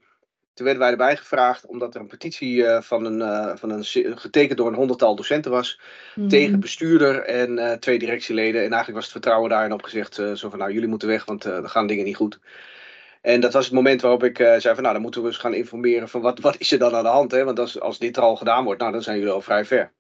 Toen 0.57 0.65
werden 0.67 0.83
wij 0.85 0.93
erbij 0.93 1.17
gevraagd, 1.17 1.67
omdat 1.67 1.95
er 1.95 2.01
een 2.01 2.07
petitie 2.07 2.67
eh, 2.67 2.83
van 2.83 3.05
een, 3.05 3.23
eh, 3.23 3.57
van 3.57 3.71
een, 3.71 3.85
getekend 4.19 4.59
door 4.59 4.69
een 4.69 4.75
honderdtal 4.75 5.17
docenten 5.17 5.51
was 5.51 5.81
Mhm. 6.15 6.29
tegen 6.29 6.61
bestuurder 6.61 7.23
en 7.23 7.59
eh, 7.59 7.73
twee 7.73 7.99
directieleden. 7.99 8.55
En 8.61 8.67
eigenlijk 8.73 8.95
was 8.95 9.03
het 9.03 9.13
vertrouwen 9.13 9.51
daarin 9.51 9.73
opgezegd. 9.73 10.15
zo 10.15 10.49
van, 10.51 10.59
nou, 10.59 10.73
jullie 10.73 10.89
moeten 10.89 11.09
weg, 11.09 11.25
want 11.25 11.45
er 11.45 11.69
gaan 11.69 11.87
dingen 11.87 12.05
niet 12.05 12.17
goed. 12.17 12.39
En 13.23 13.41
dat 13.41 13.53
was 13.53 13.65
het 13.65 13.75
moment 13.75 14.01
waarop 14.01 14.25
ik 14.25 14.37
zei 14.37 14.75
van, 14.75 14.83
nou, 14.83 14.93
dan 14.93 15.03
moeten 15.03 15.21
we 15.23 15.27
eens 15.27 15.37
gaan 15.37 15.55
informeren 15.55 16.09
van 16.09 16.21
wat, 16.21 16.41
wat 16.49 16.57
is 16.59 16.73
er 16.73 16.79
dan 16.79 16.95
aan 16.95 17.03
de 17.03 17.09
hand. 17.09 17.31
Hè? 17.31 17.45
Want 17.45 17.59
als, 17.59 17.81
als 17.81 17.99
dit 17.99 18.17
er 18.17 18.23
al 18.23 18.37
gedaan 18.37 18.65
wordt, 18.65 18.81
nou, 18.81 18.93
dan 18.93 19.03
zijn 19.03 19.19
jullie 19.19 19.33
al 19.33 19.41
vrij 19.41 19.65
ver. 19.65 19.93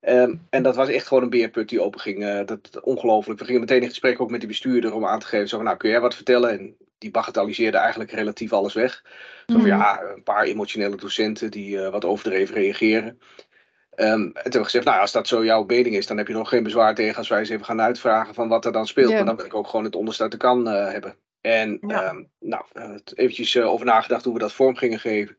Ehm, 0.00 0.34
en 0.50 0.62
dat 0.62 0.76
was 0.76 0.88
echt 0.88 1.06
gewoon 1.06 1.22
een 1.22 1.30
beerput 1.30 1.68
die 1.68 1.82
openging. 1.82 2.24
eh 2.24 2.46
dat 2.46 2.80
ongelooflijk. 2.82 3.38
We 3.38 3.44
gingen 3.44 3.60
meteen 3.60 3.82
in 3.82 3.88
gesprek 3.88 4.20
ook 4.20 4.30
met 4.30 4.40
die 4.40 4.48
bestuurder 4.48 4.94
om 4.94 5.06
aan 5.06 5.18
te 5.18 5.26
geven. 5.26 5.48
Zo 5.48 5.56
van, 5.56 5.64
nou, 5.64 5.76
kun 5.76 5.90
jij 5.90 6.00
wat 6.00 6.14
vertellen? 6.14 6.50
En 6.50 6.76
die 7.00 7.10
bagatelliseerde 7.10 7.76
eigenlijk 7.78 8.10
relatief 8.10 8.52
alles 8.52 8.74
weg. 8.74 9.02
Zo 9.46 9.52
van, 9.52 9.60
Mhm. 9.60 9.66
ja, 9.66 10.00
een 10.16 10.22
paar 10.22 10.44
emotionele 10.44 10.96
docenten 10.96 11.50
die 11.50 11.80
eh, 11.82 11.90
wat 11.90 12.04
overdreven 12.04 12.54
reageren. 12.54 13.20
Ehm, 13.94 14.10
en 14.12 14.20
toen 14.32 14.32
hebben 14.34 14.52
we 14.60 14.64
gezegd, 14.64 14.84
nou, 14.84 15.00
als 15.00 15.12
dat 15.12 15.28
zo 15.28 15.44
jouw 15.44 15.64
mening 15.64 15.96
is, 15.96 16.06
dan 16.06 16.16
heb 16.16 16.26
je 16.26 16.32
nog 16.32 16.48
geen 16.48 16.62
bezwaar 16.62 16.94
tegen 16.94 17.16
als 17.16 17.28
wij 17.28 17.38
eens 17.38 17.48
even 17.48 17.64
gaan 17.64 17.80
uitvragen 17.80 18.34
van 18.34 18.48
wat 18.48 18.64
er 18.64 18.72
dan 18.72 18.86
speelt. 18.86 19.10
Ja. 19.10 19.16
Maar 19.16 19.24
dan 19.26 19.36
wil 19.36 19.44
ik 19.44 19.54
ook 19.54 19.66
gewoon 19.66 19.84
het 19.84 19.96
onderste 19.96 20.22
uit 20.22 20.32
de 20.32 20.36
kan 20.38 20.68
eh, 20.68 20.92
hebben. 20.92 21.16
En 21.40 21.78
Ja. 21.86 22.02
ehm, 22.02 22.22
nou, 22.40 22.64
eventjes 23.14 23.54
eh, 23.54 23.66
over 23.66 23.86
nagedacht 23.86 24.24
hoe 24.24 24.32
we 24.34 24.38
dat 24.38 24.52
vorm 24.52 24.76
gingen 24.76 25.00
geven. 25.00 25.36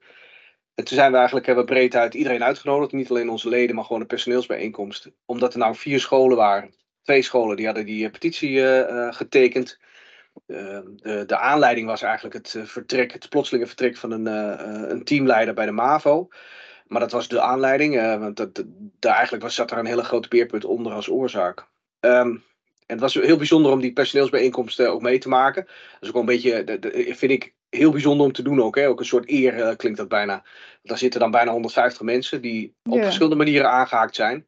En 0.76 0.84
toen 0.86 0.98
zijn 0.98 1.10
we 1.12 1.16
eigenlijk, 1.18 1.46
hebben 1.46 1.66
we 1.66 1.72
breed 1.72 1.96
uit 1.96 2.14
iedereen 2.14 2.44
uitgenodigd. 2.44 2.92
Niet 2.92 3.10
alleen 3.10 3.30
onze 3.30 3.50
leden, 3.50 3.76
maar 3.76 3.86
gewoon 3.86 4.02
een 4.02 4.08
personeelsbijeenkomst. 4.08 5.10
Omdat 5.26 5.54
er 5.54 5.60
nou 5.60 5.76
vier 5.76 6.00
scholen 6.00 6.38
waren. 6.38 6.74
Twee 7.04 7.22
scholen 7.22 7.56
die 7.56 7.66
hadden 7.66 7.86
die 7.86 8.10
petitie 8.10 8.64
getekend. 9.14 9.80
Ehm, 10.48 10.86
de, 10.96 11.24
de 11.26 11.38
aanleiding 11.38 11.88
was 11.88 12.02
eigenlijk 12.02 12.36
het 12.36 12.56
eh, 12.56 12.64
vertrek, 12.64 13.12
het 13.12 13.30
plotselinge 13.30 13.68
vertrek 13.68 13.98
van 13.98 14.12
een, 14.12 14.28
eh, 14.28 14.54
eh, 14.54 14.90
een 14.90 15.04
teamleider 15.04 15.54
bij 15.54 15.66
de 15.66 15.72
MAVO. 15.72 16.28
Maar 16.88 17.00
dat 17.00 17.12
was 17.12 17.28
de 17.28 17.42
aanleiding, 17.42 18.20
want 18.20 18.38
dat, 18.38 18.64
daar 19.00 19.14
eigenlijk 19.14 19.44
was, 19.44 19.56
zat 19.56 19.72
er 19.72 19.78
een 19.78 19.86
hele 19.86 20.04
grote 20.04 20.28
beerput 20.28 20.66
onder 20.66 20.94
als 20.94 21.10
oorzaak. 21.10 21.68
Ehm, 22.00 22.30
en 22.86 22.98
het 22.98 23.00
was 23.00 23.14
heel 23.14 23.38
bijzonder 23.38 23.72
om 23.72 23.80
die 23.80 23.94
personeelsbijeenkomsten 23.94 24.92
ook 24.92 25.02
mee 25.02 25.18
te 25.18 25.30
maken. 25.30 25.64
Dat 25.66 26.02
is 26.02 26.08
ook 26.08 26.14
wel 26.14 26.22
een 26.22 26.42
beetje, 26.42 26.80
vind 27.16 27.32
ik, 27.32 27.54
heel 27.70 27.92
bijzonder 27.92 28.26
om 28.26 28.32
te 28.32 28.42
doen 28.42 28.62
ook. 28.62 28.76
Hè? 28.76 28.88
Ook 28.88 29.00
een 29.00 29.06
soort 29.06 29.30
eer 29.30 29.76
klinkt 29.76 29.98
dat 29.98 30.08
bijna. 30.08 30.44
Daar 30.84 30.98
zitten 30.98 31.20
dan 31.20 31.32
bijna 31.32 31.52
150 31.52 32.02
mensen 32.02 32.42
die 32.42 32.74
op 32.84 33.02
verschillende 33.02 33.36
manieren 33.36 33.70
aangehaakt 33.70 34.16
zijn. 34.16 34.46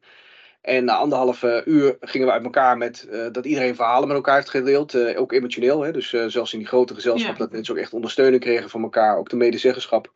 En 0.64 0.84
na 0.84 0.94
anderhalve 0.96 1.62
uur 1.66 1.96
gingen 2.00 2.26
we 2.26 2.32
uit 2.32 2.44
elkaar 2.44 2.76
met 2.78 3.08
eh, 3.10 3.26
dat 3.32 3.44
iedereen 3.44 3.74
verhalen 3.74 4.08
met 4.08 4.16
elkaar 4.16 4.34
heeft 4.34 4.50
gedeeld. 4.50 4.94
eh, 4.94 5.20
ook 5.20 5.32
emotioneel. 5.32 5.82
Hè? 5.82 5.92
Dus 5.92 6.12
eh, 6.12 6.24
zelfs 6.26 6.52
in 6.52 6.58
die 6.58 6.68
grote 6.68 6.94
gezelschap 6.94 7.32
Ja. 7.32 7.38
dat 7.38 7.52
mensen 7.52 7.74
ook 7.74 7.80
echt 7.80 7.92
ondersteuning 7.92 8.42
kregen 8.42 8.70
van 8.70 8.82
elkaar. 8.82 9.16
Ook 9.18 9.28
de 9.28 9.36
medezeggenschap. 9.36 10.12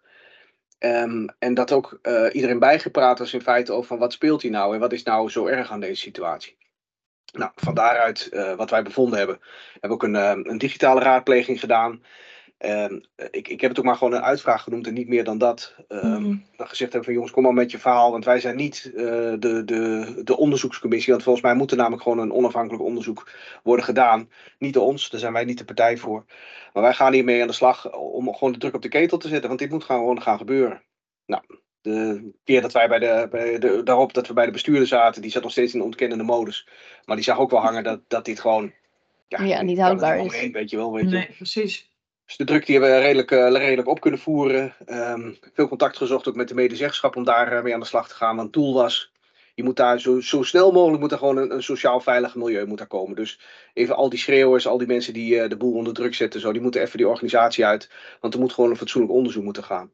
Ehm, 0.79 1.27
en 1.39 1.55
dat 1.55 1.73
ook 1.73 1.99
eh, 2.03 2.27
iedereen 2.33 2.59
bijgepraat 2.59 3.19
was 3.19 3.33
in 3.35 3.43
feite 3.43 3.73
over 3.73 3.87
van 3.87 3.99
wat 3.99 4.13
speelt 4.13 4.43
hier 4.43 4.51
nou 4.51 4.75
en 4.75 4.81
wat 4.81 4.93
is 4.93 5.03
nou 5.03 5.31
zo 5.31 5.47
erg 5.47 5.71
aan 5.71 5.81
deze 5.81 6.01
situatie. 6.03 6.57
Nou, 7.33 7.51
van 7.55 7.75
daaruit 7.75 8.29
eh, 8.29 8.55
wat 8.55 8.71
wij 8.71 8.83
bevonden 8.83 9.19
hebben, 9.19 9.39
hebben 9.81 9.89
we 9.91 9.95
ook 9.95 10.03
een, 10.03 10.17
eh, 10.17 10.51
een 10.53 10.59
digitale 10.59 11.01
raadpleging 11.01 11.61
gedaan. 11.61 12.03
Ehm, 12.59 12.99
ik, 13.31 13.49
ik 13.49 13.61
heb 13.61 13.71
het 13.71 13.79
ook 13.79 13.85
maar 13.85 13.97
gewoon 13.97 14.13
een 14.13 14.23
uitvraag 14.23 14.63
genoemd 14.63 14.87
en 14.87 14.95
niet 14.95 15.09
meer 15.09 15.25
dan 15.25 15.39
dat. 15.39 15.75
Dan 16.57 16.69
gezegd 16.69 16.93
hebben 16.93 17.05
van 17.05 17.13
jongens, 17.13 17.33
kom 17.33 17.43
maar 17.43 17.53
met 17.53 17.71
je 17.71 17.79
verhaal, 17.79 18.11
want 18.11 18.25
wij 18.25 18.41
zijn 18.41 18.57
niet 18.57 18.93
eh, 18.97 19.03
de, 19.39 19.63
de, 19.65 20.21
de 20.25 20.37
onderzoekscommissie. 20.37 21.13
Want 21.13 21.25
volgens 21.25 21.45
mij 21.45 21.55
moet 21.55 21.71
er 21.71 21.77
namelijk 21.77 22.03
gewoon 22.03 22.19
een 22.19 22.33
onafhankelijk 22.33 22.85
onderzoek 22.85 23.31
worden 23.63 23.85
gedaan. 23.85 24.31
Niet 24.59 24.75
door 24.75 24.87
ons, 24.87 25.11
daar 25.11 25.21
zijn 25.21 25.33
wij 25.33 25.45
niet 25.45 25.59
de 25.59 25.65
partij 25.65 25.97
voor. 25.97 26.25
Maar 26.73 26.83
wij 26.83 26.95
gaan 26.95 27.13
hiermee 27.13 27.41
aan 27.41 27.47
de 27.47 27.53
slag 27.53 27.93
om 27.93 28.35
gewoon 28.35 28.53
de 28.53 28.59
druk 28.59 28.75
op 28.75 28.83
de 28.83 28.89
ketel 28.89 29.19
te 29.19 29.29
zetten, 29.29 29.49
want 29.49 29.61
dit 29.61 29.71
moet 29.71 29.85
gewoon 29.85 30.23
gaan 30.23 30.39
gebeuren. 30.39 30.83
Nou, 31.27 31.43
de 31.81 32.31
keer 32.45 32.61
dat 32.61 32.73
wij 32.73 32.89
bij 32.89 32.99
de, 32.99 33.29
bij 33.31 33.59
de, 33.59 33.83
daarop 33.83 34.15
dat 34.15 34.27
we 34.27 34.33
bij 34.33 34.47
de 34.47 34.53
bestuurder 34.53 34.87
zaten, 34.87 35.23
die 35.23 35.31
zat 35.31 35.43
nog 35.43 35.53
steeds 35.53 35.73
in 35.73 35.79
de 35.79 35.85
ontkennende 35.85 36.25
modus. 36.25 36.69
Maar 37.05 37.17
die 37.17 37.25
zag 37.25 37.39
ook 37.39 37.51
wel 37.51 37.61
hangen 37.61 37.85
dat, 37.85 38.01
dat 38.09 38.25
dit 38.25 38.41
gewoon. 38.41 38.73
Ja, 39.29 39.39
ik 39.39 39.63
niet 39.63 39.79
houdbaar 39.79 40.13
er 40.13 40.19
is. 40.19 40.23
omheen, 40.23 40.53
weet 40.53 40.71
je 40.71 40.77
wel, 40.77 40.93
weet 40.93 41.11
je. 41.11 41.17
Nee, 41.17 41.35
precies. 41.37 41.91
Dus 42.29 42.37
de 42.37 42.45
druk 42.45 42.67
die 42.67 42.79
hebben 42.79 42.97
we 42.97 43.03
redelijk, 43.03 43.31
eh, 43.31 43.51
redelijk 43.51 43.89
op 43.89 44.01
kunnen 44.01 44.21
voeren. 44.21 44.75
Ehm, 44.85 45.33
veel 45.55 45.69
contact 45.69 45.97
gezocht 45.97 46.29
ook 46.29 46.35
met 46.35 46.49
de 46.49 46.55
medezeggenschap 46.55 47.17
om 47.17 47.25
daar 47.25 47.53
eh, 47.53 47.63
mee 47.63 47.75
aan 47.75 47.81
de 47.81 47.87
slag 47.87 48.09
te 48.09 48.15
gaan. 48.15 48.37
Want 48.37 48.43
het 48.43 48.53
doel 48.53 48.75
was, 48.75 49.13
je 49.55 49.63
moet 49.63 49.77
daar 49.77 50.01
zo, 50.01 50.21
zo 50.21 50.43
snel 50.43 50.73
mogelijk 50.73 51.01
moet 51.01 51.13
er 51.13 51.19
gewoon 51.19 51.37
een, 51.37 51.53
een 51.53 51.63
sociaal 51.63 52.01
veilig 52.01 52.35
milieu 52.35 52.67
moet 52.67 52.79
daar 52.79 52.87
komen. 52.87 53.17
Dus 53.17 53.41
even 53.75 53.97
al 53.97 54.09
die 54.09 54.19
schreeuwers, 54.19 54.67
al 54.67 54.79
die 54.79 54.87
mensen 54.87 55.13
die 55.13 55.41
eh, 55.41 55.49
de 55.49 55.57
boel 55.57 55.75
onder 55.75 55.95
druk 55.95 56.15
zetten, 56.15 56.41
zo, 56.41 56.53
die 56.53 56.63
moeten 56.63 56.81
even 56.81 56.99
die 56.99 57.09
organisatie 57.09 57.67
uit. 57.67 57.91
Want 58.21 58.35
er 58.35 58.41
moet 58.41 58.53
gewoon 58.53 58.71
een 58.71 58.77
fatsoenlijk 58.77 59.15
onderzoek 59.15 59.45
moeten 59.45 59.65
gaan. 59.65 59.93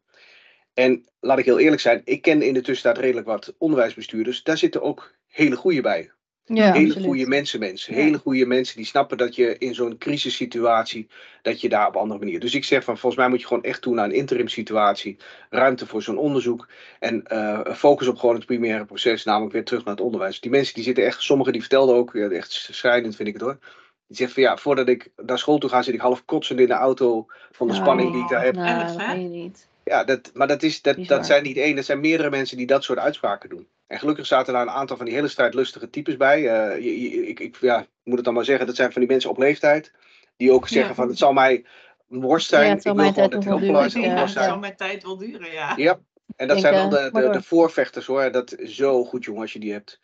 En 0.73 1.09
laat 1.21 1.39
ik 1.39 1.45
heel 1.45 1.59
eerlijk 1.59 1.83
zijn, 1.83 2.03
ik 2.05 2.23
ken 2.23 2.43
in 2.43 2.55
de 2.55 2.63
tussentijd 2.63 3.05
redelijk 3.05 3.27
wat 3.27 3.55
onderwijsbestuurders. 3.59 4.43
Daar 4.43 4.59
zitten 4.59 4.83
ook 4.83 5.15
hele 5.27 5.57
goede 5.57 5.81
bij 5.81 6.11
Ja, 6.47 6.73
hele 6.73 6.87
absoluut. 6.87 7.07
goede 7.07 7.27
mensen, 7.27 7.61
mensen. 7.61 7.95
Ja. 7.95 8.01
Hele 8.01 8.19
goede 8.19 8.47
mensen 8.47 8.77
die 8.77 8.87
snappen 8.87 9.17
dat 9.19 9.35
je 9.35 9.59
in 9.59 9.75
zo'n 9.75 9.99
crisissituatie, 9.99 11.09
dat 11.43 11.61
je 11.61 11.69
daar 11.69 11.87
op 11.87 11.97
andere 11.97 12.19
manier. 12.19 12.41
Dus 12.41 12.55
ik 12.55 12.65
zeg 12.65 12.85
van, 12.85 12.99
volgens 12.99 13.21
mij 13.21 13.31
moet 13.31 13.41
je 13.41 13.47
gewoon 13.47 13.63
echt 13.63 13.83
toe 13.83 13.95
naar 13.95 14.05
een 14.05 14.15
interim 14.15 14.49
situatie. 14.49 15.17
Ruimte 15.51 15.87
voor 15.87 16.03
zo'n 16.03 16.19
onderzoek. 16.19 16.69
En 17.01 17.27
eh, 17.27 17.75
focus 17.75 18.07
op 18.07 18.17
gewoon 18.17 18.35
het 18.35 18.47
primaire 18.47 18.85
proces, 18.85 19.25
namelijk 19.25 19.53
weer 19.53 19.65
terug 19.65 19.85
naar 19.85 19.95
het 19.95 20.05
onderwijs. 20.05 20.41
Die 20.41 20.51
mensen 20.51 20.75
die 20.75 20.85
zitten 20.85 21.05
echt, 21.05 21.23
sommigen 21.23 21.53
die 21.53 21.61
vertelden 21.61 21.95
ook, 21.95 22.11
ja, 22.13 22.29
echt 22.29 22.69
schrijnend 22.71 23.17
vind 23.17 23.29
ik 23.29 23.35
het 23.35 23.43
hoor. 23.43 23.59
Die 24.07 24.17
zegt 24.17 24.33
van 24.33 24.43
ja, 24.43 24.57
voordat 24.57 24.89
ik 24.89 25.11
naar 25.17 25.39
school 25.39 25.59
toe 25.59 25.71
ga, 25.71 25.83
zit 25.83 25.95
ik 25.95 26.01
half 26.01 26.25
kotsend 26.25 26.61
in 26.61 26.67
de 26.67 26.73
auto 26.73 27.27
van 27.51 27.67
de 27.67 27.73
Oh, 27.73 27.81
spanning 27.81 28.13
die 28.13 28.23
ik 28.23 28.29
daar 28.29 28.45
heb. 28.45 28.55
Nou, 28.55 28.81
Erg, 28.81 28.93
dat 28.93 29.07
weet 29.07 29.23
je 29.23 29.29
niet. 29.29 29.69
Ja, 29.85 30.05
dat, 30.05 30.31
maar 30.35 30.47
dat, 30.49 30.63
is, 30.63 30.83
dat, 30.83 30.97
Bizar. 30.97 31.17
dat 31.17 31.27
zijn 31.27 31.43
niet 31.43 31.57
één, 31.57 31.77
dat 31.77 31.85
zijn 31.85 32.01
meerdere 32.01 32.31
mensen 32.31 32.57
die 32.57 32.67
dat 32.67 32.85
soort 32.85 32.99
uitspraken 32.99 33.49
doen. 33.49 33.69
En 33.87 33.99
gelukkig 33.99 34.27
zaten 34.27 34.53
daar 34.53 34.63
een 34.63 34.71
aantal 34.71 34.97
van 34.97 35.07
die 35.07 35.15
hele 35.15 35.29
strijdlustige 35.29 35.91
types 35.91 36.17
bij. 36.17 36.37
Eh, 36.49 36.85
je- 36.85 37.01
je- 37.11 37.27
ik, 37.29 37.41
ik 37.41 37.57
ja, 37.61 37.81
ik 37.81 37.89
moet 38.05 38.17
het 38.17 38.25
dan 38.25 38.35
maar 38.35 38.45
zeggen, 38.45 38.67
dat 38.67 38.77
zijn 38.77 38.93
van 38.93 39.01
die 39.01 39.11
mensen 39.11 39.31
op 39.31 39.39
leeftijd. 39.39 39.93
Die 40.37 40.53
ook 40.53 40.69
zeggen 40.69 40.89
Ja. 40.89 40.95
van 40.95 41.09
het 41.09 41.19
zal 41.19 41.33
mij 41.33 41.65
een 42.11 42.21
worst 42.21 42.49
zijn. 42.49 42.67
Ja, 42.67 42.73
het 42.73 42.83
zal 42.83 42.93
ik 42.93 42.97
wil 42.99 43.05
mijn 43.05 43.15
gewoon 43.15 43.31
tijd 43.31 43.45
wel 43.45 43.59
duren. 43.59 43.75
Ja, 43.75 44.15
dat 44.15 44.25
het 44.25 44.33
zal 44.33 44.43
zijn. 44.43 44.61
mijn 44.61 44.77
tijd 44.77 45.03
wel 45.03 45.17
duren, 45.17 45.53
ja. 45.53 45.73
Ja, 45.77 45.99
en 46.37 46.49
dat 46.49 46.49
denk, 46.49 46.61
zijn 46.61 46.75
wel 46.75 46.99
eh, 46.99 47.05
de, 47.05 47.11
maar 47.13 47.33
de, 47.33 47.43
voorvechters 47.43 48.07
hoor. 48.07 48.31
Dat 48.33 48.59
is 48.59 48.75
zo 48.77 49.05
goed 49.05 49.25
jongen 49.25 49.41
als 49.43 49.53
je 49.53 49.59
die 49.59 49.73
hebt. 49.73 50.01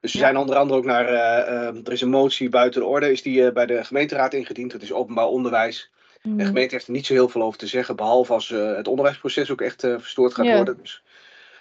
Dus 0.00 0.10
ze 0.12 0.18
Ja. 0.18 0.24
zijn 0.24 0.36
onder 0.36 0.56
andere 0.56 0.78
ook 0.78 0.84
naar, 0.84 1.06
eh, 1.08 1.68
eh, 1.68 1.76
er 1.86 1.92
is 1.92 2.00
een 2.00 2.08
motie 2.08 2.48
buiten 2.48 2.80
de 2.80 2.86
orde, 2.86 3.10
is 3.12 3.22
die 3.22 3.46
eh, 3.46 3.52
bij 3.52 3.66
de 3.66 3.84
gemeenteraad 3.84 4.34
ingediend. 4.34 4.72
Dat 4.72 4.82
is 4.82 4.92
openbaar 4.92 5.26
onderwijs. 5.26 5.90
Mm. 6.28 6.36
De 6.36 6.44
gemeente 6.44 6.74
heeft 6.74 6.86
er 6.86 6.92
niet 6.92 7.06
zo 7.06 7.12
heel 7.12 7.28
veel 7.28 7.42
over 7.42 7.58
te 7.58 7.66
zeggen, 7.66 7.96
behalve 7.96 8.32
als 8.32 8.50
eh, 8.50 8.76
het 8.76 8.88
onderwijsproces 8.88 9.50
ook 9.50 9.60
echt 9.60 9.84
eh, 9.84 9.94
verstoord 9.98 10.34
gaat 10.34 10.46
Ja. 10.46 10.56
worden. 10.56 10.76
Dus, 10.80 11.02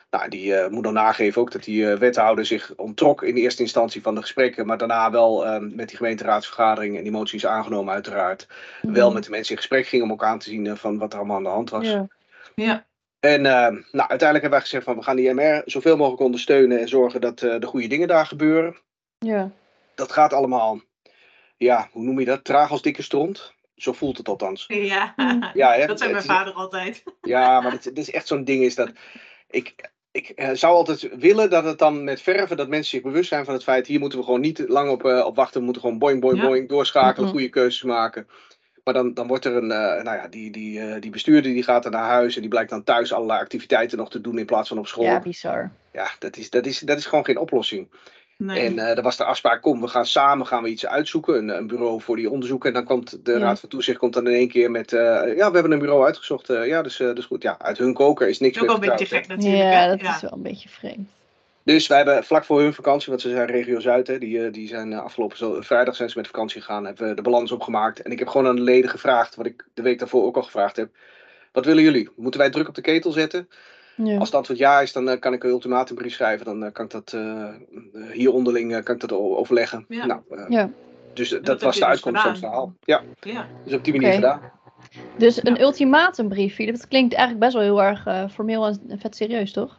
nou, 0.10 0.30
die 0.30 0.56
eh, 0.56 0.70
moet 0.70 0.84
dan 0.84 0.94
nageven 0.94 1.42
ook 1.42 1.52
dat 1.52 1.64
die 1.64 1.92
eh, 1.92 1.98
wethouder 1.98 2.46
zich 2.46 2.74
onttrok 2.76 3.24
in 3.24 3.36
de 3.36 3.42
eerste 3.42 3.62
instantie 3.62 4.02
van 4.02 4.16
de 4.16 4.22
gesprekken, 4.22 4.66
maar 4.66 4.78
daarna 4.78 5.12
wel 5.12 5.46
eh, 5.46 5.60
met 5.60 5.88
die 5.88 5.98
gemeenteraadsvergadering 5.98 6.98
en 6.98 7.04
die 7.04 7.12
motie 7.12 7.38
is 7.38 7.46
aangenomen 7.46 7.94
uiteraard, 7.94 8.48
wel 8.82 9.12
met 9.12 9.24
de 9.24 9.30
mensen 9.30 9.52
in 9.52 9.58
gesprek 9.58 9.88
ging 9.88 10.04
om 10.04 10.12
ook 10.12 10.24
aan 10.24 10.40
te 10.40 10.50
zien 10.50 10.78
van 10.78 10.98
wat 10.98 11.12
er 11.14 11.20
allemaal 11.20 11.38
aan 11.38 11.44
de 11.44 11.50
hand 11.50 11.70
was. 11.70 11.88
Ja. 11.88 12.08
Ja, 12.56 12.86
En 13.20 13.46
eh, 13.46 13.62
nou, 13.92 14.10
uiteindelijk 14.10 14.20
hebben 14.42 14.50
wij 14.50 14.62
gezegd 14.62 14.84
van 14.84 14.96
we 14.96 15.04
gaan 15.04 15.16
die 15.16 15.34
MR 15.34 15.62
zoveel 15.66 15.98
mogelijk 15.98 16.22
ondersteunen 16.22 16.80
en 16.80 16.88
zorgen 16.88 17.22
dat 17.22 17.42
eh, 17.42 17.60
de 17.60 17.68
goede 17.68 17.88
dingen 17.88 18.08
daar 18.08 18.26
gebeuren. 18.26 18.76
Ja. 19.20 19.52
Dat 19.96 20.12
gaat 20.12 20.34
allemaal, 20.34 20.82
ja, 21.58 21.90
hoe 21.92 22.04
noem 22.04 22.20
je 22.20 22.26
dat? 22.26 22.44
Traag 22.44 22.72
als 22.72 22.82
dikke 22.82 23.02
stront. 23.02 23.54
Zo 23.84 23.94
voelt 23.94 24.18
het 24.18 24.28
althans. 24.28 24.66
ja. 24.94 25.14
Mm. 25.16 25.50
Ja, 25.54 25.74
hè, 25.74 25.86
dat 25.86 26.00
zei 26.00 26.12
mijn 26.12 26.24
vader 26.24 26.54
altijd. 26.54 27.04
Ja, 27.22 27.62
maar 27.62 27.72
het, 27.72 27.84
het 27.84 27.98
is 27.98 28.12
echt 28.12 28.28
zo'n 28.28 28.44
ding 28.44 28.64
is 28.64 28.76
dat 28.76 28.92
ik, 29.50 29.90
ik 30.12 30.30
eh, 30.30 30.50
zou 30.54 30.74
altijd 30.74 31.10
willen 31.16 31.50
dat 31.50 31.64
het 31.64 31.80
dan 31.80 32.04
met 32.04 32.22
verven, 32.22 32.58
dat 32.58 32.68
mensen 32.68 32.90
zich 32.90 33.02
bewust 33.02 33.30
zijn 33.30 33.46
van 33.46 33.54
het 33.54 33.64
feit, 33.64 33.88
hier 33.88 34.00
moeten 34.00 34.20
we 34.20 34.26
gewoon 34.26 34.42
niet 34.42 34.64
lang 34.68 34.90
op, 34.90 35.06
eh, 35.06 35.26
op 35.26 35.36
wachten, 35.36 35.60
we 35.60 35.66
moeten 35.66 35.82
gewoon 35.82 35.98
boing, 36.00 36.22
boing, 36.22 36.38
Ja. 36.42 36.48
boing, 36.48 36.70
doorschakelen, 36.70 37.24
Mhm. 37.24 37.32
goede 37.32 37.50
keuzes 37.50 37.84
maken. 37.84 38.28
Maar 38.84 38.94
dan, 38.94 39.14
dan 39.14 39.28
wordt 39.28 39.46
er 39.46 39.56
een, 39.56 39.72
eh, 39.72 40.04
nou 40.04 40.18
ja, 40.18 40.28
die, 40.28 40.52
die, 40.52 40.80
eh, 40.80 41.02
die 41.02 41.12
bestuurder 41.12 41.52
die 41.52 41.64
gaat 41.64 41.84
dan 41.84 41.92
naar 41.92 42.10
huis 42.10 42.36
en 42.36 42.42
die 42.42 42.50
blijkt 42.50 42.70
dan 42.70 42.84
thuis 42.84 43.14
allerlei 43.14 43.40
activiteiten 43.40 43.98
nog 43.98 44.10
te 44.10 44.22
doen 44.22 44.38
in 44.38 44.46
plaats 44.46 44.70
van 44.70 44.78
op 44.78 44.88
school. 44.88 45.04
ja, 45.04 45.12
Ja, 45.12 45.20
bizar. 45.20 45.72
dat, 46.20 46.38
is, 46.38 46.50
dat, 46.50 46.66
is, 46.66 46.80
dat 46.80 46.98
is 46.98 47.06
gewoon 47.06 47.26
geen 47.26 47.38
oplossing. 47.38 47.90
Nee. 48.38 48.60
En 48.66 48.80
eh 48.80 48.98
er 48.98 49.04
was 49.04 49.18
de 49.18 49.24
afspraak, 49.24 49.62
kom, 49.62 49.82
we 49.82 49.88
gaan 49.88 50.06
samen 50.06 50.48
gaan 50.48 50.64
we 50.64 50.70
iets 50.70 50.86
uitzoeken, 50.86 51.36
een, 51.38 51.50
een 51.58 51.68
bureau 51.68 52.02
voor 52.02 52.16
die 52.16 52.30
onderzoeken. 52.30 52.68
En 52.70 52.74
dan 52.76 52.86
komt 52.86 53.26
de 53.26 53.32
Ja. 53.32 53.38
Raad 53.38 53.60
van 53.60 53.70
Toezicht 53.70 53.98
komt 53.98 54.14
dan 54.14 54.28
in 54.28 54.34
één 54.34 54.48
keer 54.48 54.72
met, 54.72 54.94
eh, 54.94 55.00
ja, 55.36 55.48
we 55.48 55.54
hebben 55.54 55.72
een 55.72 55.80
bureau 55.80 56.06
uitgezocht. 56.06 56.50
eh, 56.50 56.68
ja, 56.68 56.82
dus, 56.82 57.00
eh 57.00 57.14
dus 57.14 57.26
goed. 57.26 57.42
Ja, 57.42 57.56
uit 57.60 57.78
hun 57.78 57.94
koker 57.94 58.28
is 58.30 58.40
niks 58.40 58.60
ook 58.60 58.66
wel 58.66 58.76
een 58.76 58.80
meer 58.82 58.90
beetje 58.90 59.06
gek 59.06 59.28
natuurlijk. 59.28 59.64
Ja, 59.74 59.88
dat 59.88 60.02
ja. 60.02 60.16
is 60.16 60.22
wel 60.22 60.32
een 60.34 60.42
beetje 60.42 60.70
vreemd. 60.70 61.10
Dus 61.64 61.88
wij 61.88 61.98
hebben 61.98 62.24
vlak 62.24 62.46
voor 62.46 62.62
hun 62.62 62.74
vakantie, 62.74 63.10
want 63.10 63.22
ze 63.22 63.30
zijn 63.30 63.46
regio 63.48 63.80
Zuid, 63.80 64.08
hè, 64.08 64.18
die, 64.18 64.50
die 64.50 64.68
zijn 64.68 64.94
afgelopen 64.94 65.38
zo- 65.38 65.62
vrijdag 65.62 65.96
zijn 65.96 66.10
ze 66.10 66.18
met 66.18 66.28
vakantie 66.28 66.62
gegaan, 66.62 66.86
hebben 66.86 67.08
we 67.10 67.14
de 67.16 67.22
balans 67.22 67.52
opgemaakt. 67.52 68.02
En 68.02 68.12
ik 68.12 68.20
heb 68.20 68.28
gewoon 68.28 68.48
aan 68.48 68.56
de 68.56 68.62
leden 68.62 68.90
gevraagd, 68.90 69.36
wat 69.36 69.46
ik 69.46 69.66
de 69.74 69.82
week 69.82 70.00
daarvoor 70.00 70.24
ook 70.24 70.36
al 70.36 70.44
gevraagd 70.44 70.76
heb. 70.76 70.90
Wat 71.52 71.66
willen 71.66 71.84
jullie? 71.84 72.10
Moeten 72.16 72.40
wij 72.40 72.50
druk 72.50 72.68
op 72.68 72.76
de 72.76 72.82
ketel 72.82 73.12
zetten? 73.12 73.50
Ja. 73.96 74.18
Als 74.18 74.28
het 74.28 74.38
antwoord 74.38 74.60
ja 74.60 74.82
is, 74.82 74.92
dan 74.94 75.10
eh, 75.10 75.20
kan 75.20 75.34
ik 75.34 75.44
een 75.44 75.50
ultimatumbrief 75.50 76.14
schrijven. 76.14 76.46
Dan 76.46 76.64
eh, 76.64 76.72
kan 76.72 76.86
ik 76.86 76.92
dat 76.92 77.14
eh, 77.14 77.48
hier 78.12 78.34
onderling 78.34 78.76
eh, 78.76 78.84
kan 78.84 78.96
ik 78.96 79.02
dat 79.02 79.12
overleggen. 79.12 79.86
Ja. 79.88 80.06
Nou, 80.06 80.22
eh, 80.30 80.46
ja. 80.50 80.70
dus 81.14 81.30
dat 81.30 81.48
was 81.48 81.60
de 81.60 81.66
dus 81.66 81.84
uitkomst 81.84 82.22
van 82.22 82.30
het 82.32 82.40
verhaal. 82.40 82.74
Ja, 82.84 83.02
Ja. 83.20 83.48
dus 83.66 83.74
op 83.74 83.84
die 83.84 83.94
manier 83.94 84.14
gedaan. 84.14 84.42
Dus 85.18 85.46
een 85.46 85.62
ultimatumbrief, 85.62 86.58
dat 86.58 86.88
klinkt 86.88 87.14
eigenlijk 87.14 87.40
best 87.46 87.54
wel 87.54 87.62
heel 87.64 87.84
erg 87.84 88.32
formeel 88.32 88.66
en 88.66 89.00
vet 89.00 89.16
serieus, 89.16 89.52
toch? 89.52 89.70
Dat 89.70 89.78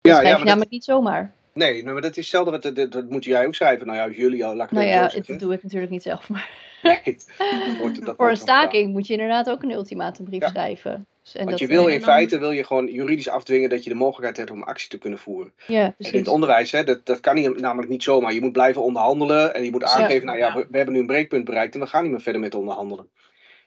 Ja, 0.00 0.10
schrijf 0.12 0.22
ja, 0.24 0.30
je 0.30 0.36
maar 0.36 0.44
namelijk 0.46 0.70
niet 0.70 0.84
zomaar. 0.84 1.32
nee, 1.52 1.84
maar 1.84 1.94
dat 1.94 2.10
is 2.10 2.16
hetzelfde. 2.16 2.50
Wat, 2.50 2.62
dat, 2.76 2.92
dat 2.92 3.10
moet 3.10 3.24
jij 3.24 3.46
ook 3.46 3.54
schrijven. 3.54 3.86
Nou 3.86 3.98
ja, 3.98 4.16
jullie 4.16 4.44
al. 4.44 4.54
Laat 4.54 4.70
ik 4.70 4.76
het 4.76 4.86
Nou 4.86 4.90
ja, 5.00 5.22
dat 5.26 5.38
doe 5.40 5.52
ik 5.52 5.62
natuurlijk 5.62 5.90
niet 5.90 6.02
zelf, 6.02 6.28
maar 6.28 6.50
Dat 6.84 7.26
wordt- 7.80 8.04
dat 8.06 8.16
voor 8.16 8.30
een 8.30 8.36
staking 8.36 8.92
moet 8.92 9.06
je 9.06 9.12
inderdaad 9.12 9.50
ook 9.50 9.62
een 9.62 9.70
ultimatumbrief 9.70 10.40
Ja. 10.40 10.48
schrijven. 10.48 11.06
Dus, 11.22 11.34
en 11.34 11.44
Want 11.46 11.58
je 11.58 11.66
wil 11.66 11.86
in 11.86 12.00
dan- 12.00 12.08
feite 12.08 12.38
wil 12.38 12.50
je 12.50 12.64
gewoon 12.64 12.86
juridisch 12.86 13.28
afdwingen 13.28 13.68
dat 13.70 13.84
je 13.84 13.90
de 13.90 13.96
mogelijkheid 13.96 14.36
hebt 14.36 14.50
om 14.50 14.62
actie 14.62 14.88
te 14.88 14.98
kunnen 14.98 15.18
voeren. 15.18 15.52
Ja, 15.66 15.84
En 15.84 15.94
in 16.12 16.18
het 16.18 16.28
onderwijs, 16.28 16.70
hè, 16.72 16.84
dat, 16.84 17.06
dat 17.06 17.20
kan 17.20 17.34
niet, 17.34 17.60
namelijk 17.60 17.90
niet 17.90 18.02
zomaar. 18.02 18.32
Je 18.32 18.40
moet 18.40 18.52
blijven 18.52 18.82
onderhandelen 18.82 19.54
en 19.54 19.64
je 19.64 19.70
moet 19.70 19.80
Ja. 19.80 19.86
aangeven, 19.88 20.26
nou 20.26 20.38
ja, 20.38 20.46
Ja. 20.46 20.54
we, 20.54 20.66
we 20.70 20.76
hebben 20.76 20.94
nu 20.94 21.00
een 21.00 21.06
breekpunt 21.06 21.44
bereikt 21.44 21.74
en 21.74 21.80
we 21.80 21.86
gaan 21.86 22.02
niet 22.02 22.12
meer 22.12 22.20
verder 22.20 22.40
met 22.40 22.54
onderhandelen. 22.54 23.08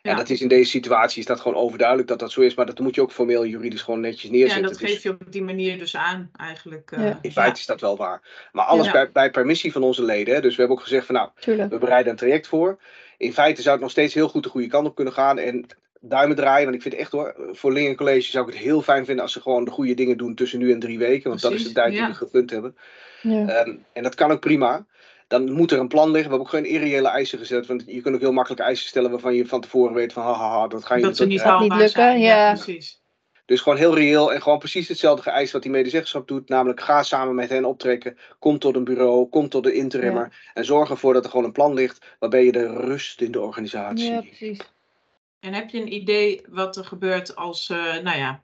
Ja. 0.07 0.13
En 0.13 0.17
dat 0.19 0.29
is 0.29 0.41
in 0.41 0.47
deze 0.47 0.69
situatie 0.69 1.19
is 1.19 1.25
dat 1.25 1.39
gewoon 1.39 1.57
overduidelijk 1.57 2.07
dat 2.07 2.19
dat 2.19 2.31
zo 2.31 2.41
is, 2.41 2.55
maar 2.55 2.65
dat 2.65 2.79
moet 2.79 2.95
je 2.95 3.01
ook 3.01 3.11
formeel 3.11 3.45
juridisch 3.45 3.81
gewoon 3.81 3.99
netjes 3.99 4.21
ja, 4.23 4.29
neerzetten. 4.29 4.63
en 4.63 4.69
dat 4.69 4.79
Dus 4.79 4.91
geef 4.91 5.03
je 5.03 5.09
op 5.09 5.31
die 5.31 5.43
manier 5.43 5.77
dus 5.77 5.95
aan 5.95 6.29
eigenlijk. 6.35 6.91
eh, 6.91 7.03
Ja. 7.03 7.19
in 7.21 7.31
feite 7.31 7.59
is 7.59 7.65
dat 7.65 7.81
wel 7.81 7.97
waar. 7.97 8.49
Maar 8.51 8.65
alles 8.65 8.85
Ja. 8.85 8.91
bij, 8.91 9.11
bij 9.11 9.31
permissie 9.31 9.71
van 9.71 9.83
onze 9.83 10.03
leden. 10.03 10.33
Hè, 10.35 10.41
dus 10.41 10.51
we 10.51 10.59
hebben 10.59 10.77
ook 10.77 10.83
gezegd 10.83 11.05
van 11.05 11.15
nou, 11.15 11.29
Tuurlijk. 11.39 11.71
we 11.71 11.77
bereiden 11.77 12.11
een 12.11 12.17
traject 12.17 12.47
voor. 12.47 12.79
In 13.17 13.33
feite 13.33 13.61
zou 13.61 13.73
het 13.73 13.81
nog 13.83 13.91
steeds 13.91 14.13
heel 14.13 14.27
goed 14.29 14.43
de 14.43 14.49
goede 14.49 14.67
kant 14.67 14.87
op 14.87 14.95
kunnen 14.95 15.13
gaan. 15.13 15.37
En 15.37 15.65
duimen 15.99 16.35
draaien, 16.35 16.63
want 16.63 16.75
ik 16.75 16.81
vind 16.81 16.93
echt 16.95 17.11
hoor, 17.11 17.35
voor 17.51 17.73
Lingen 17.73 17.95
College 17.95 18.29
zou 18.31 18.47
ik 18.47 18.53
het 18.53 18.63
heel 18.63 18.81
fijn 18.81 19.05
vinden 19.05 19.23
als 19.23 19.33
ze 19.33 19.41
gewoon 19.41 19.65
de 19.65 19.71
goede 19.71 19.93
dingen 19.93 20.17
doen 20.17 20.35
tussen 20.35 20.59
nu 20.59 20.71
en 20.71 20.79
drie 20.79 20.97
weken. 20.97 21.29
Want 21.29 21.41
dat 21.41 21.51
is 21.51 21.63
de 21.63 21.71
tijd 21.71 21.91
die 21.91 21.99
ja. 22.01 22.07
we 22.07 22.13
gegund 22.13 22.49
hebben. 22.49 22.75
Ja. 23.21 23.47
Ehm, 23.47 23.75
en 23.93 24.03
dat 24.03 24.15
kan 24.15 24.31
ook 24.31 24.39
prima. 24.39 24.85
Dan 25.27 25.51
moet 25.51 25.71
er 25.71 25.79
een 25.79 25.87
plan 25.87 26.11
liggen. 26.11 26.31
We 26.31 26.37
hebben 26.37 26.39
ook 26.39 26.63
geen 26.63 26.73
irreële 26.73 27.07
eisen 27.07 27.39
gezet. 27.39 27.65
Want 27.65 27.83
je 27.85 28.01
kunt 28.01 28.15
ook 28.15 28.21
heel 28.21 28.31
makkelijk 28.31 28.61
eisen 28.61 28.87
stellen 28.87 29.11
waarvan 29.11 29.33
je 29.33 29.47
van 29.47 29.61
tevoren 29.61 29.93
weet 29.93 30.13
van 30.13 30.23
haha, 30.23 30.67
dat 30.67 30.85
ga 30.85 30.95
je 30.95 31.01
dat 31.01 31.17
ze 31.17 31.25
niet. 31.25 31.41
Gaat 31.41 31.59
niet 31.59 31.59
haalbaar 31.59 31.77
lukken, 31.77 32.03
zijn. 32.03 32.19
ja. 32.19 32.53
precies. 32.53 33.01
Dus 33.45 33.61
gewoon 33.61 33.77
heel 33.77 33.95
reëel 33.95 34.33
en 34.33 34.41
gewoon 34.41 34.59
precies 34.59 34.87
hetzelfde 34.87 35.21
geëist 35.21 35.51
wat 35.51 35.61
die 35.61 35.71
medezeggenschap 35.71 36.27
doet. 36.27 36.49
Namelijk 36.49 36.81
ga 36.81 37.03
samen 37.03 37.35
met 37.35 37.49
hen 37.49 37.65
optrekken. 37.65 38.17
Kom 38.39 38.59
tot 38.59 38.75
een 38.75 38.83
bureau, 38.83 39.29
kom 39.29 39.49
tot 39.49 39.63
de 39.63 39.73
interimmer. 39.73 40.49
En 40.53 40.65
zorg 40.65 40.89
ervoor 40.89 41.13
dat 41.13 41.23
er 41.23 41.29
gewoon 41.29 41.45
een 41.45 41.51
plan 41.51 41.73
ligt 41.73 42.05
waarbij 42.19 42.45
je 42.45 42.51
de 42.51 42.67
rust 42.67 43.21
in 43.21 43.31
de 43.31 43.41
organisatie. 43.41 44.11
ja, 44.11 44.21
precies. 44.21 44.59
En 45.39 45.53
heb 45.53 45.69
je 45.69 45.81
een 45.81 45.93
idee 45.93 46.41
wat 46.49 46.77
er 46.77 46.85
gebeurt 46.85 47.35
als, 47.35 47.69
eh, 47.69 47.77
nou 47.77 48.17
ja, 48.17 48.43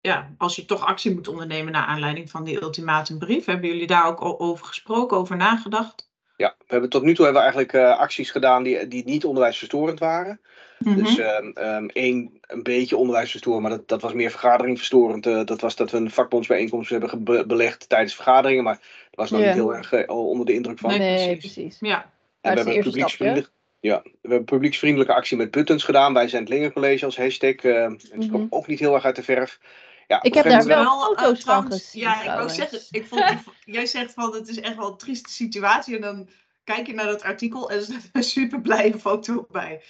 ja, 0.00 0.34
als 0.38 0.56
je 0.56 0.64
toch 0.64 0.84
actie 0.84 1.14
moet 1.14 1.28
ondernemen 1.28 1.72
naar 1.72 1.86
aanleiding 1.86 2.30
van 2.30 2.44
die 2.44 2.62
ultimatumbrief? 2.62 3.44
Hebben 3.44 3.68
jullie 3.68 3.86
daar 3.86 4.06
ook 4.06 4.40
over 4.42 4.66
gesproken, 4.66 5.16
over 5.16 5.36
nagedacht? 5.36 6.07
We 6.68 6.74
hebben 6.74 6.90
tot 6.90 7.02
nu 7.02 7.14
toe 7.14 7.24
hebben 7.24 7.42
we 7.42 7.48
eigenlijk 7.48 7.78
eh, 7.84 7.98
acties 7.98 8.30
gedaan 8.30 8.62
die, 8.62 8.88
die 8.88 9.04
niet 9.04 9.24
onderwijsverstorend 9.24 9.98
waren. 9.98 10.40
Dus 10.78 11.16
Mhm. 11.16 11.20
ehm, 11.20 11.50
ehm, 11.54 11.86
één, 11.86 12.38
een 12.40 12.62
beetje 12.62 12.96
onderwijsverstorend, 12.96 13.62
maar 13.62 13.70
dat, 13.70 13.88
dat 13.88 14.02
was 14.02 14.12
meer 14.12 14.30
vergaderingverstorend. 14.30 15.26
Eh, 15.26 15.44
dat 15.44 15.60
was 15.60 15.76
dat 15.76 15.90
we 15.90 15.96
een 15.96 16.10
vakbondsbijeenkomst 16.10 16.90
hebben 16.90 17.46
belegd 17.46 17.88
tijdens 17.88 18.14
vergaderingen, 18.14 18.64
maar 18.64 18.74
dat 19.10 19.18
was 19.18 19.30
nog 19.30 19.40
niet 19.40 19.54
heel 19.54 19.74
erg 19.74 19.92
eh, 19.92 20.16
onder 20.16 20.46
de 20.46 20.52
indruk 20.54 20.78
van. 20.78 20.90
Nee, 20.90 20.98
Nee, 20.98 21.36
precies. 21.36 21.76
Ja, 21.80 22.12
En 22.40 22.54
we 22.54 22.60
hebben 22.60 22.80
publieksvriendelijk, 22.82 23.50
ja, 23.80 24.00
we 24.02 24.10
hebben 24.20 24.38
een 24.38 24.44
publieksvriendelijke 24.44 25.14
actie 25.14 25.36
met 25.36 25.50
buttons 25.50 25.84
gedaan. 25.84 26.14
Wij 26.14 26.28
zijn 26.28 26.42
het 26.42 26.50
Lingercollege 26.52 27.04
als 27.04 27.16
hashtag. 27.16 27.54
eh, 27.54 27.82
en 27.84 27.98
die 28.16 28.30
komt 28.30 28.52
ook 28.52 28.66
niet 28.66 28.78
heel 28.78 28.94
erg 28.94 29.04
uit 29.04 29.16
de 29.16 29.22
verf. 29.22 29.58
Ja, 30.06 30.22
Ik 30.22 30.34
heb 30.34 30.44
daar 30.44 30.64
wel 30.64 31.00
foto's 31.00 31.40
van 31.40 31.66
gezien, 31.66 32.02
Ja, 32.02 32.22
ik 32.22 32.30
wou 32.30 32.48
zeggen, 32.50 32.80
ik 32.90 33.06
vond 33.06 33.24
jij 33.64 33.86
zegt 33.86 34.12
van 34.12 34.34
het 34.34 34.48
is 34.48 34.60
echt 34.60 34.76
wel 34.76 34.90
een 34.90 34.96
trieste 34.96 35.30
situatie 35.30 35.94
en 35.94 36.00
dan 36.00 36.28
kijk 36.74 36.86
je 36.86 36.94
naar 36.94 37.06
dat 37.06 37.22
artikel 37.22 37.70
en 37.70 37.76
er 37.78 37.82
staat 37.82 38.08
een 38.12 38.22
super 38.22 38.60
blije 38.60 38.98
foto 38.98 39.46
bij. 39.50 39.80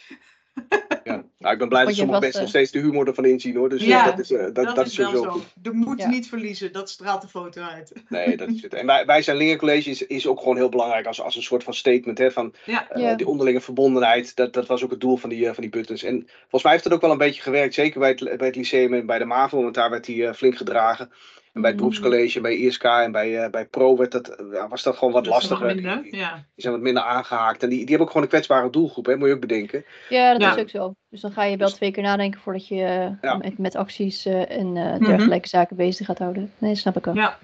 Ja. 1.05 1.25
Nou, 1.38 1.53
ik 1.53 1.59
ben 1.59 1.69
blij 1.69 1.85
dat 1.85 1.95
sommige 1.95 2.21
mensen 2.21 2.41
eh, 2.41 2.41
nog 2.41 2.49
steeds 2.49 2.71
de 2.71 2.79
humor 2.79 3.07
ervan 3.07 3.25
inzien 3.25 3.57
hoor. 3.57 3.69
Dus 3.69 3.81
eh, 3.81 3.88
Ja, 3.88 4.05
dat 4.05 4.19
is, 4.19 4.31
eh, 4.31 4.38
dat, 4.38 4.55
Dat, 4.55 4.77
dat, 4.77 4.87
is 4.87 4.93
is 4.93 4.99
wel 4.99 5.11
sowieso 5.11 5.38
zo. 5.38 5.45
De 5.62 5.73
moed 5.73 5.99
Ja. 5.99 6.09
niet 6.09 6.29
verliezen, 6.29 6.73
dat 6.73 6.91
straalt 6.91 7.23
de 7.23 7.29
foto 7.29 7.62
uit. 7.62 7.93
Nee, 8.09 8.37
dat 8.37 8.49
is 8.49 8.62
het. 8.62 8.75
En 8.75 8.87
wij, 8.87 9.07
wij 9.07 9.23
zijn 9.23 9.37
Lingercollege 9.37 9.91
is, 9.91 10.07
is 10.07 10.27
ook 10.27 10.38
gewoon 10.38 10.57
heel 10.57 10.69
belangrijk 10.69 11.07
als, 11.07 11.21
als 11.21 11.37
een 11.37 11.43
soort 11.43 11.64
van 11.64 11.75
statement 11.75 12.19
hè, 12.19 12.31
van 12.31 12.55
Ja, 12.64 12.91
eh, 12.91 13.17
die 13.17 13.27
onderlinge 13.27 13.61
verbondenheid. 13.61 14.37
Dat, 14.37 14.53
dat 14.53 14.67
was 14.67 14.85
ook 14.85 14.91
het 14.91 15.01
doel 15.01 15.17
van 15.17 15.31
die, 15.31 15.47
eh, 15.47 15.53
van 15.55 15.62
die 15.62 15.71
buttons. 15.71 16.03
En 16.03 16.29
volgens 16.41 16.62
mij 16.62 16.73
heeft 16.73 16.85
het 16.85 16.93
ook 16.93 17.01
wel 17.01 17.11
een 17.11 17.19
beetje 17.19 17.43
gewerkt. 17.43 17.75
Zeker 17.75 18.01
bij 18.01 18.09
het, 18.09 18.37
bij 18.38 18.47
het 18.47 18.57
lyceum 18.57 18.95
en 18.95 19.07
bij 19.07 19.19
de 19.19 19.25
MAVO, 19.25 19.62
want 19.62 19.75
daar 19.75 19.91
werd 19.91 20.05
die 20.05 20.27
eh, 20.27 20.35
flink 20.35 20.57
gedragen. 20.57 21.11
En 21.59 21.64
bij 21.64 21.71
het 21.73 21.81
Mhm. 21.81 21.88
beroepscollege, 21.90 22.40
bij 22.40 22.57
ISK 22.57 22.85
en 22.85 23.12
bij, 23.12 23.38
eh, 23.44 23.51
bij 23.51 23.66
Pro 23.66 23.97
werd 23.97 24.12
dat, 24.12 24.42
ja, 24.53 24.68
was 24.68 24.83
dat 24.83 24.97
gewoon 24.97 25.12
wat 25.12 25.25
dat 25.25 25.33
lastiger. 25.33 25.66
minder. 25.66 26.03
Die, 26.03 26.16
Ja. 26.16 26.35
die 26.35 26.42
zijn 26.57 26.75
wat 26.75 26.83
minder 26.83 27.03
aangehaakt. 27.03 27.62
En 27.62 27.68
die, 27.68 27.79
die 27.79 27.87
hebben 27.88 28.01
ook 28.07 28.09
gewoon 28.09 28.23
een 28.23 28.29
kwetsbare 28.33 28.71
doelgroep, 28.71 29.07
hè, 29.07 29.16
moet 29.16 29.29
je 29.29 29.35
ook 29.35 29.40
bedenken. 29.40 29.85
Ja, 30.09 30.33
dat 30.33 30.40
Ja. 30.42 30.55
is 30.55 30.61
ook 30.62 30.71
zo. 30.71 30.94
Dus 31.11 31.21
dan 31.21 31.33
ga 31.33 31.44
je 31.44 31.57
wel 31.57 31.68
twee 31.68 31.90
keer 31.90 32.03
nadenken 32.03 32.40
voordat 32.40 32.68
je 32.68 32.83
eh, 32.85 33.11
Ja. 33.21 33.37
met, 33.37 33.59
met 33.59 33.77
acties 33.77 34.27
eh, 34.27 34.51
en 34.51 34.77
eh, 34.77 34.94
Mhm. 34.94 35.05
dergelijke 35.05 35.49
zaken 35.49 35.77
bezig 35.77 36.07
gaat 36.07 36.18
houden. 36.18 36.53
Nee, 36.59 36.71
dat 36.71 36.81
snap 36.81 36.97
ik 36.97 37.07
ook. 37.07 37.14
ja, 37.14 37.38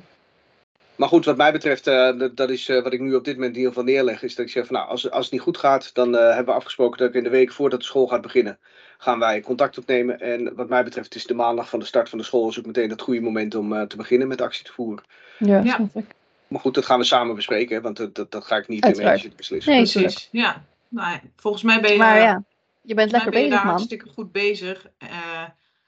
Maar 0.96 1.08
goed, 1.08 1.24
wat 1.24 1.36
mij 1.36 1.52
betreft, 1.52 1.86
eh, 1.86 2.18
dat, 2.18 2.36
dat 2.36 2.50
is 2.50 2.68
eh, 2.68 2.82
wat 2.82 2.92
ik 2.92 3.00
nu 3.00 3.14
op 3.14 3.24
dit 3.24 3.34
moment 3.34 3.52
in 3.52 3.58
ieder 3.58 3.74
geval 3.74 3.88
neerleg, 3.88 4.22
is 4.22 4.34
dat 4.34 4.46
ik 4.46 4.52
zeg 4.52 4.66
van 4.66 4.74
nou, 4.76 4.88
als, 4.88 5.10
als 5.10 5.24
het 5.24 5.32
niet 5.32 5.42
goed 5.42 5.58
gaat, 5.58 5.94
dan 5.94 6.16
eh, 6.16 6.26
hebben 6.26 6.44
we 6.44 6.52
afgesproken 6.60 6.98
dat 6.98 7.08
ik 7.08 7.14
in 7.14 7.22
de 7.22 7.30
week 7.30 7.52
voordat 7.52 7.80
de 7.80 7.86
school 7.86 8.06
gaat 8.06 8.20
beginnen, 8.20 8.58
gaan 8.98 9.18
wij 9.18 9.40
contact 9.40 9.78
opnemen. 9.78 10.20
En 10.20 10.54
wat 10.54 10.68
mij 10.68 10.84
betreft 10.84 11.14
is 11.14 11.26
de 11.26 11.34
maandag 11.34 11.68
van 11.68 11.78
de 11.78 11.84
start 11.84 12.08
van 12.08 12.18
de 12.18 12.24
school 12.24 12.48
is 12.48 12.58
ook 12.58 12.66
meteen 12.66 12.90
het 12.90 13.00
goede 13.02 13.20
moment 13.20 13.54
om 13.54 13.72
eh, 13.72 13.82
te 13.82 13.96
beginnen 13.96 14.28
met 14.28 14.40
actie 14.40 14.64
te 14.64 14.72
voeren. 14.72 15.04
Ja, 15.38 15.62
Ja. 15.62 15.74
snap 15.74 15.94
ik. 15.96 16.14
Maar 16.48 16.60
goed, 16.60 16.74
dat 16.74 16.86
gaan 16.86 16.98
we 16.98 17.04
samen 17.04 17.34
bespreken, 17.34 17.76
hè, 17.76 17.82
want 17.82 17.96
dat, 17.96 18.14
dat, 18.14 18.30
dat 18.30 18.44
ga 18.44 18.56
ik 18.56 18.68
niet 18.68 18.84
in 18.84 18.96
mijn 18.96 19.08
Uiteraard. 19.08 19.36
beslissen. 19.36 19.72
Nee, 19.72 19.82
precies. 19.82 20.28
Ja. 20.32 20.64
Nou, 20.88 21.18
volgens 21.36 21.62
mij 21.62 21.80
ben 21.80 21.92
je, 21.92 21.98
Maar 21.98 22.20
ja, 22.20 22.42
je 22.82 22.94
bent 22.94 23.10
lekker 23.10 23.30
ben 23.30 23.40
je 23.40 23.46
bezig, 23.46 23.56
daar 23.58 23.66
man. 23.66 23.74
hartstikke 23.74 24.08
goed 24.14 24.32
bezig. 24.32 24.86
eh, 24.98 25.42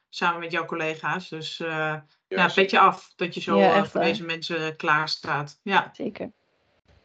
samen 0.08 0.40
met 0.40 0.52
jouw 0.52 0.64
collega's. 0.64 1.28
Dus 1.28 1.62
eh 2.28 2.38
ja, 2.38 2.44
Ja, 2.46 2.52
petje 2.54 2.78
af 2.78 3.12
dat 3.16 3.34
je 3.34 3.40
zo 3.40 3.58
Ja, 3.58 3.70
eh, 3.72 3.76
echt 3.76 3.90
voor 3.90 4.00
deze 4.00 4.24
mensen 4.24 4.76
klaar 4.76 5.08
staat. 5.08 5.60
Ja. 5.62 5.90
Zeker. 5.92 6.30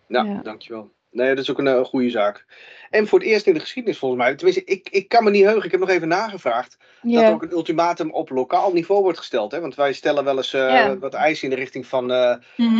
Nou, 0.07 0.27
Ja. 0.27 0.41
dankjewel. 0.41 0.91
Nee, 1.11 1.29
dat 1.29 1.37
is 1.43 1.51
ook 1.51 1.57
een, 1.57 1.67
eh, 1.67 1.83
goede 1.83 2.09
zaak. 2.09 2.45
En 2.89 3.07
voor 3.07 3.19
het 3.19 3.27
eerst 3.27 3.47
in 3.47 3.53
de 3.53 3.59
geschiedenis 3.59 3.97
volgens 3.99 4.21
mij, 4.21 4.35
tenminste, 4.35 4.63
ik, 4.63 4.89
ik 4.89 5.07
kan 5.07 5.23
me 5.23 5.29
niet 5.29 5.43
heugen, 5.43 5.63
ik 5.65 5.71
heb 5.71 5.79
nog 5.79 5.89
even 5.89 6.07
nagevraagd, 6.07 6.77
dat 7.01 7.23
er 7.23 7.33
ook 7.33 7.41
een 7.43 7.51
ultimatum 7.51 8.11
op 8.11 8.29
lokaal 8.29 8.73
niveau 8.73 9.01
wordt 9.01 9.17
gesteld. 9.17 9.51
Hè? 9.51 9.59
Want 9.59 9.75
wij 9.75 9.93
stellen 9.93 10.23
wel 10.23 10.37
eens 10.37 10.53
eh, 10.53 10.93
wat 10.99 11.13
eisen 11.13 11.43
in 11.43 11.49
de 11.55 11.61
richting 11.61 11.85
van, 11.87 12.11
eh, 12.11 12.35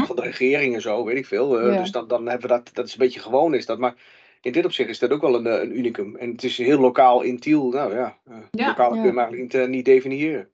van 0.06 0.15
de 0.15 0.21
regering 0.21 0.75
en 0.75 0.82
zo, 0.82 1.06
weet 1.06 1.17
ik 1.17 1.25
veel. 1.25 1.60
Eh. 1.60 1.77
Dus 1.77 1.91
dan, 1.91 2.08
dan 2.08 2.25
hebben 2.27 2.49
we 2.49 2.56
dat, 2.56 2.69
dat 2.73 2.86
is 2.88 2.91
een 2.93 2.99
beetje 2.99 3.19
gewoon 3.19 3.54
is 3.54 3.65
dat. 3.65 3.77
Maar 3.80 3.93
in 4.41 4.51
dit 4.51 4.65
opzicht 4.65 4.89
is 4.89 4.99
dat 4.99 5.12
ook 5.12 5.21
wel 5.21 5.36
een, 5.36 5.47
eh, 5.47 5.62
een 5.62 5.77
unicum. 5.77 6.15
En 6.15 6.32
het 6.32 6.43
is 6.43 6.58
heel 6.58 6.80
lokaal 6.80 7.21
in 7.21 7.39
Tiel. 7.39 7.69
Nou 7.69 7.93
ja, 7.95 8.17
uh, 8.30 8.36
Ja. 8.51 8.67
lokaal 8.67 8.89
kun 8.89 8.99
je 9.01 9.08
hem 9.08 9.19
eigenlijk 9.19 9.54
niet, 9.54 9.62
eh, 9.63 9.67
niet 9.69 9.86
definiëren. 9.86 10.49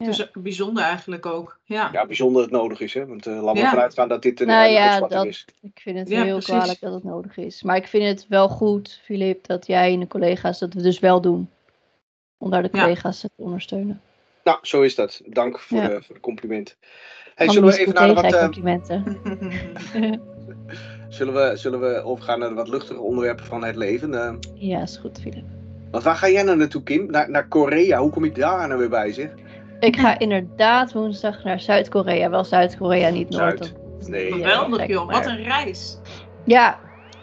Ja. 0.00 0.06
Het 0.06 0.18
is 0.18 0.30
bijzonder 0.42 0.82
eigenlijk 0.82 1.26
ook. 1.26 1.58
Ja. 1.64 1.88
Ja, 1.92 2.06
bijzonder 2.06 2.42
dat 2.42 2.50
het 2.50 2.60
nodig 2.60 2.80
is. 2.80 2.94
Hè? 2.94 3.06
Want 3.06 3.26
eh, 3.26 3.32
laten 3.32 3.52
we 3.52 3.58
Ja. 3.58 3.64
ervan 3.64 3.80
uitgaan 3.80 4.08
dat 4.08 4.22
dit 4.22 4.40
een, 4.40 4.46
Nou 4.46 4.66
een 4.66 4.72
ja, 4.72 5.00
dat- 5.00 5.24
is. 5.26 5.44
Ik 5.60 5.80
vind 5.82 5.98
het 5.98 6.08
Ja, 6.08 6.22
heel 6.22 6.36
precies. 6.36 6.54
kwalijk 6.54 6.80
dat 6.80 6.92
het 6.94 7.04
nodig 7.04 7.36
is. 7.36 7.62
Maar 7.62 7.76
ik 7.76 7.86
vind 7.86 8.04
het 8.04 8.26
wel 8.28 8.48
goed, 8.48 9.00
Filip, 9.04 9.46
dat 9.46 9.66
jij 9.66 9.92
en 9.92 10.00
de 10.00 10.06
collega's 10.06 10.58
dat 10.58 10.74
we 10.74 10.82
dus 10.82 10.98
wel 10.98 11.20
doen. 11.20 11.50
Om 12.38 12.50
daar 12.50 12.62
de 12.62 12.68
Ja. 12.72 12.80
collega's 12.82 13.20
te 13.20 13.30
ondersteunen. 13.36 14.00
Nou, 14.44 14.58
zo 14.62 14.82
is 14.82 14.94
dat. 14.94 15.20
Dank 15.26 15.58
voor, 15.60 15.78
Ja. 15.78 15.88
de, 15.88 16.02
voor 16.02 16.14
de 16.14 16.20
compliment. 16.20 16.76
Hey, 17.34 17.46
Van 17.46 17.54
zullen 17.54 17.70
we 17.70 17.78
even 17.78 17.94
naar 17.94 18.08
de 18.08 18.14
wat, 18.14 18.32
eh, 18.34 18.40
complimenten. 18.42 19.04
zullen 21.08 21.34
we, 21.34 21.56
zullen 21.56 21.80
we 21.80 22.02
overgaan 22.02 22.38
naar 22.38 22.48
de 22.48 22.54
wat 22.54 22.68
luchtige 22.68 23.00
onderwerpen 23.00 23.44
van 23.44 23.64
het 23.64 23.76
leven? 23.76 24.14
Eh, 24.14 24.34
ja, 24.54 24.82
is 24.82 24.96
goed, 24.96 25.20
Filip. 25.20 25.44
want 25.90 26.04
waar 26.04 26.16
ga 26.16 26.28
jij 26.28 26.42
nou 26.42 26.56
naartoe, 26.56 26.82
Kim? 26.82 27.10
Naar, 27.10 27.30
naar 27.30 27.48
Korea. 27.48 28.00
Hoe 28.00 28.10
kom 28.10 28.24
je 28.24 28.32
daar 28.32 28.68
nou 28.68 28.80
weer 28.80 28.88
bij, 28.88 29.12
zeg? 29.12 29.30
Ik 29.80 29.96
ga 29.96 30.18
inderdaad 30.18 30.92
woensdag 30.92 31.44
naar 31.44 31.60
Zuid-Korea. 31.60 32.30
Wel 32.30 32.44
Zuid-Korea, 32.44 33.08
niet 33.10 33.28
Noord. 33.30 33.58
Zuid. 33.58 33.74
Nee. 34.08 34.32
Geweldig 34.32 34.86
joh, 34.86 35.06
maar- 35.06 35.14
wat 35.14 35.26
een 35.26 35.42
reis. 35.42 35.98
Ja, 36.44 36.78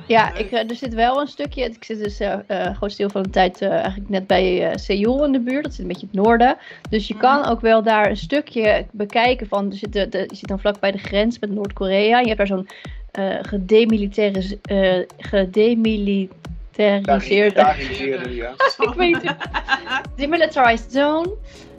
ja 0.07 0.33
ik, 0.35 0.51
eh, 0.51 0.69
er 0.69 0.75
zit 0.75 0.93
wel 0.93 1.21
een 1.21 1.27
stukje. 1.27 1.63
Ik 1.63 1.83
zit 1.83 1.99
dus 2.03 2.19
eh 2.19 2.33
eh, 2.47 2.75
groot 2.75 2.97
deel 2.97 3.09
van 3.09 3.23
de 3.23 3.29
tijd 3.29 3.61
eh, 3.61 3.69
eigenlijk 3.71 4.09
net 4.09 4.27
bij 4.27 4.69
eh 4.69 4.75
Seoul 4.77 5.25
in 5.25 5.31
de 5.31 5.39
buurt. 5.39 5.63
Dat 5.63 5.71
zit 5.73 5.81
een 5.81 5.87
beetje 5.87 6.07
in 6.11 6.17
het 6.17 6.25
noorden. 6.27 6.57
Dus 6.89 7.07
je 7.07 7.13
Mhm. 7.13 7.23
kan 7.23 7.45
ook 7.45 7.61
wel 7.61 7.83
daar 7.83 8.09
een 8.09 8.17
stukje 8.17 8.85
bekijken 8.91 9.47
van. 9.47 9.71
Er 9.71 9.77
zit, 9.77 9.93
de, 9.93 10.09
de- 10.09 10.23
je 10.27 10.35
zit 10.35 10.47
dan 10.47 10.59
vlak 10.59 10.79
bij 10.79 10.91
de 10.91 10.97
grens 10.97 11.39
met 11.39 11.51
Noord-Korea. 11.51 12.19
Je 12.19 12.25
hebt 12.25 12.37
daar 12.37 12.47
zo'n 12.47 12.67
eh 13.11 13.35
gedemilitaris- 13.41 14.55
eh, 14.61 14.99
gedemilitariseerde. 15.17 17.55
Daar 17.55 17.81
ja. 18.31 18.53
ik 18.89 18.93
weet 18.95 19.21
het. 19.21 19.35
Demilitarized 20.15 20.91
zone. 20.91 21.29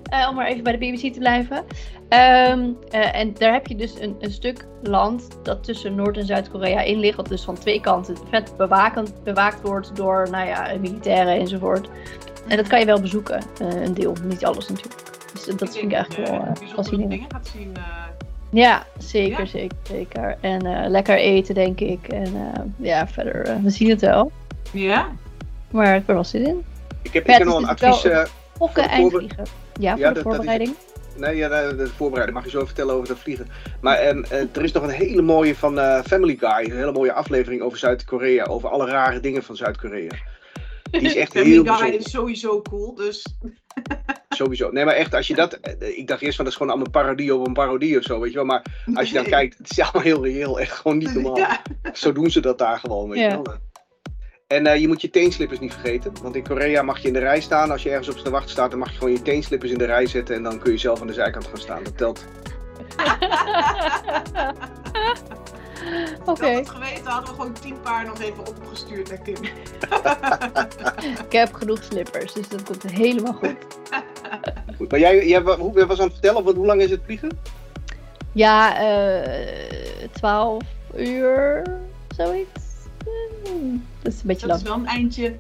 Eh, 0.09 0.27
om 0.29 0.35
maar 0.35 0.47
even 0.47 0.63
bij 0.65 0.73
de 0.73 0.79
BBC 0.79 1.13
te 1.13 1.19
blijven. 1.19 1.65
Ehm, 2.09 2.69
eh, 2.91 3.15
en 3.21 3.35
daar 3.35 3.53
heb 3.53 3.67
je 3.67 3.75
dus 3.77 4.01
een, 4.01 4.17
een 4.21 4.31
stuk 4.33 4.67
land 4.83 5.29
dat 5.43 5.65
tussen 5.65 5.95
Noord- 5.95 6.17
en 6.17 6.27
Zuid-Korea 6.27 6.81
in 6.81 6.99
ligt. 6.99 7.17
Wat 7.17 7.29
dus 7.29 7.45
van 7.45 7.55
twee 7.59 7.81
kanten 7.81 8.17
vet 8.31 8.57
bewakend, 8.57 9.25
bewaakt 9.25 9.61
wordt 9.63 9.97
door 9.97 10.29
nou 10.31 10.47
ja, 10.47 10.73
militairen 10.81 11.39
enzovoort. 11.39 11.89
En 12.49 12.57
dat 12.57 12.67
kan 12.67 12.79
je 12.81 12.87
wel 12.87 13.01
bezoeken, 13.01 13.41
eh, 13.61 13.83
een 13.83 13.95
deel. 13.95 14.13
Niet 14.25 14.45
alles 14.45 14.69
natuurlijk. 14.69 15.01
Dus 15.33 15.57
dat 15.57 15.77
vind 15.79 15.93
ik 15.93 15.99
echt 15.99 16.17
wel 16.17 16.47
fascinerend. 16.75 17.11
dingen 17.11 17.31
gaat 17.33 17.47
zien. 17.57 17.73
eh, 17.77 17.83
Ja, 18.51 18.83
zeker, 18.99 19.39
Ja. 19.41 19.47
zeker, 19.47 19.77
zeker. 19.83 20.37
En 20.41 20.67
eh, 20.67 20.89
lekker 20.91 21.17
eten, 21.17 21.55
denk 21.55 21.81
ik. 21.81 22.09
En 22.09 22.25
eh, 22.25 22.61
ja, 22.77 23.09
verder, 23.09 23.43
eh, 23.47 23.57
we 23.63 23.71
zien 23.71 23.91
het 23.91 24.01
wel. 24.01 24.33
ja, 24.73 25.09
Maar 25.71 25.87
ik 25.97 26.07
ben 26.07 26.07
er 26.07 26.15
wel 26.15 26.25
zin 26.25 26.47
in. 26.47 26.65
Ik 27.03 27.13
heb, 27.13 27.27
Ja, 27.27 27.33
heb 27.33 27.45
nog 27.45 27.57
een 27.57 27.63
natuurlijk 27.63 27.95
advies. 28.05 28.13
eh, 28.13 28.25
Fokken 28.57 28.83
voorbe- 28.83 28.95
eindvliegen. 28.97 29.45
Ja, 29.79 29.91
voor 29.91 30.01
Ja, 30.01 30.09
de 30.09 30.15
dat- 30.15 30.15
dat 30.15 30.17
is- 30.17 30.23
voorbereiding. 30.23 30.75
Nee, 31.17 31.37
ja, 31.37 31.49
de, 31.69 31.77
de 31.77 31.87
voorbereiding 31.87 32.37
mag 32.39 32.47
je 32.53 32.59
zo 32.59 32.65
vertellen 32.65 32.95
over 32.95 33.09
dat 33.09 33.19
vliegen. 33.19 33.49
Maar 33.81 33.97
ehm, 33.99 34.23
eh, 34.23 34.41
er 34.57 34.65
is 34.65 34.73
nog 34.73 34.83
een 34.83 34.89
hele 34.91 35.23
mooie 35.23 35.55
van 35.57 35.79
eh, 35.79 36.03
Family 36.03 36.37
Guy. 36.41 36.71
Een 36.71 36.77
hele 36.77 36.93
mooie 36.93 37.13
aflevering 37.13 37.63
over 37.63 37.79
Zuid-Korea. 37.79 38.45
Over 38.45 38.69
alle 38.69 38.87
rare 38.87 39.21
dingen 39.21 39.43
van 39.43 39.57
Zuid-Korea. 39.57 40.11
Die 40.91 41.01
is 41.01 41.15
echt 41.17 41.33
Family 41.37 41.51
heel 41.53 41.63
Guy 41.65 41.73
bijzonder. 41.73 42.01
is 42.01 42.11
sowieso 42.11 42.63
cool, 42.63 42.95
dus 42.95 43.27
Sowieso. 44.29 44.71
Nee, 44.71 44.85
maar 44.85 44.95
echt, 44.95 45.15
als 45.15 45.27
je 45.27 45.35
dat... 45.35 45.53
eh, 45.53 45.99
Ik 45.99 46.07
dacht 46.07 46.23
eerst 46.23 46.37
van, 46.37 46.45
dat 46.45 46.53
is 46.53 46.59
gewoon 46.59 46.73
allemaal 46.75 46.91
parodie 47.03 47.35
op 47.35 47.47
een 47.47 47.53
parodie 47.53 47.99
of 47.99 48.03
zo, 48.05 48.21
weet 48.21 48.31
je 48.31 48.37
wel. 48.37 48.45
Maar 48.47 48.63
als 48.95 49.09
je 49.09 49.15
dan 49.15 49.25
kijkt, 49.25 49.59
het 49.59 49.71
is 49.71 49.81
allemaal 49.81 50.03
heel 50.03 50.25
reëel. 50.25 50.61
Echt 50.61 50.73
gewoon 50.77 50.99
niet 50.99 51.15
normaal. 51.15 51.37
Ja, 51.37 51.63
Zo 51.93 52.13
doen 52.13 52.31
ze 52.31 52.41
dat 52.41 52.59
daar 52.59 52.79
gewoon, 52.79 53.09
weet 53.09 53.19
Ja. 53.19 53.29
je 53.29 53.43
wel. 53.43 53.55
En 54.49 54.67
eh, 54.67 54.81
je 54.81 54.89
moet 54.89 55.01
je 55.01 55.11
teenslippers 55.11 55.61
niet 55.61 55.73
vergeten. 55.73 56.13
Want 56.23 56.37
in 56.37 56.43
Korea 56.43 56.83
mag 56.83 56.99
je 56.99 57.07
in 57.07 57.13
de 57.13 57.19
rij 57.19 57.41
staan. 57.41 57.71
Als 57.71 57.83
je 57.83 57.91
ergens 57.91 58.09
op 58.09 58.25
de 58.25 58.31
wacht 58.31 58.51
staat, 58.51 58.71
dan 58.71 58.79
mag 58.79 58.91
je 58.91 58.99
gewoon 58.99 59.13
je 59.13 59.23
teenslippers 59.23 59.71
in 59.71 59.79
de 59.79 59.85
rij 59.85 60.07
zetten. 60.07 60.35
En 60.35 60.43
dan 60.43 60.59
kun 60.59 60.73
je 60.73 60.79
zelf 60.79 61.01
aan 61.01 61.07
de 61.07 61.13
zijkant 61.13 61.47
gaan 61.47 61.59
staan. 61.59 61.83
Dat 61.83 61.97
telt. 61.97 62.25
Oké, 66.25 66.41
dat 66.41 66.55
het 66.55 66.69
geweten 66.69 67.05
hadden 67.05 67.31
we 67.31 67.37
gewoon 67.37 67.53
tien 67.53 67.81
paar 67.81 68.07
nog 68.07 68.21
even 68.21 68.47
opgestuurd 68.47 69.09
naar 69.09 69.19
Kim. 69.19 69.37
ik 71.27 71.33
heb 71.33 71.53
genoeg 71.53 71.83
slippers, 71.83 72.33
dus 72.33 72.49
dat 72.49 72.63
komt 72.63 72.83
helemaal 72.83 73.33
goed. 73.33 73.57
Goed, 74.77 74.91
maar 74.91 75.01
jij, 75.01 75.27
jij 75.27 75.43
was 75.43 75.99
aan 75.99 76.05
het 76.05 76.13
vertellen, 76.13 76.45
want 76.45 76.57
hoe 76.57 76.67
lang 76.67 76.81
is 76.81 76.91
het 76.91 77.01
vliegen? 77.05 77.39
Ja, 78.33 78.79
eh 78.79 80.09
12 80.13 80.63
uur, 80.97 81.63
zoiets. 82.17 82.67
Dat 84.03 84.13
is 84.13 84.21
een 84.21 84.27
beetje 84.27 84.47
Dat 84.47 84.57
is 84.61 84.69
lang. 84.69 84.83
wel 84.85 84.93
een 84.93 84.99
eindje. 84.99 85.37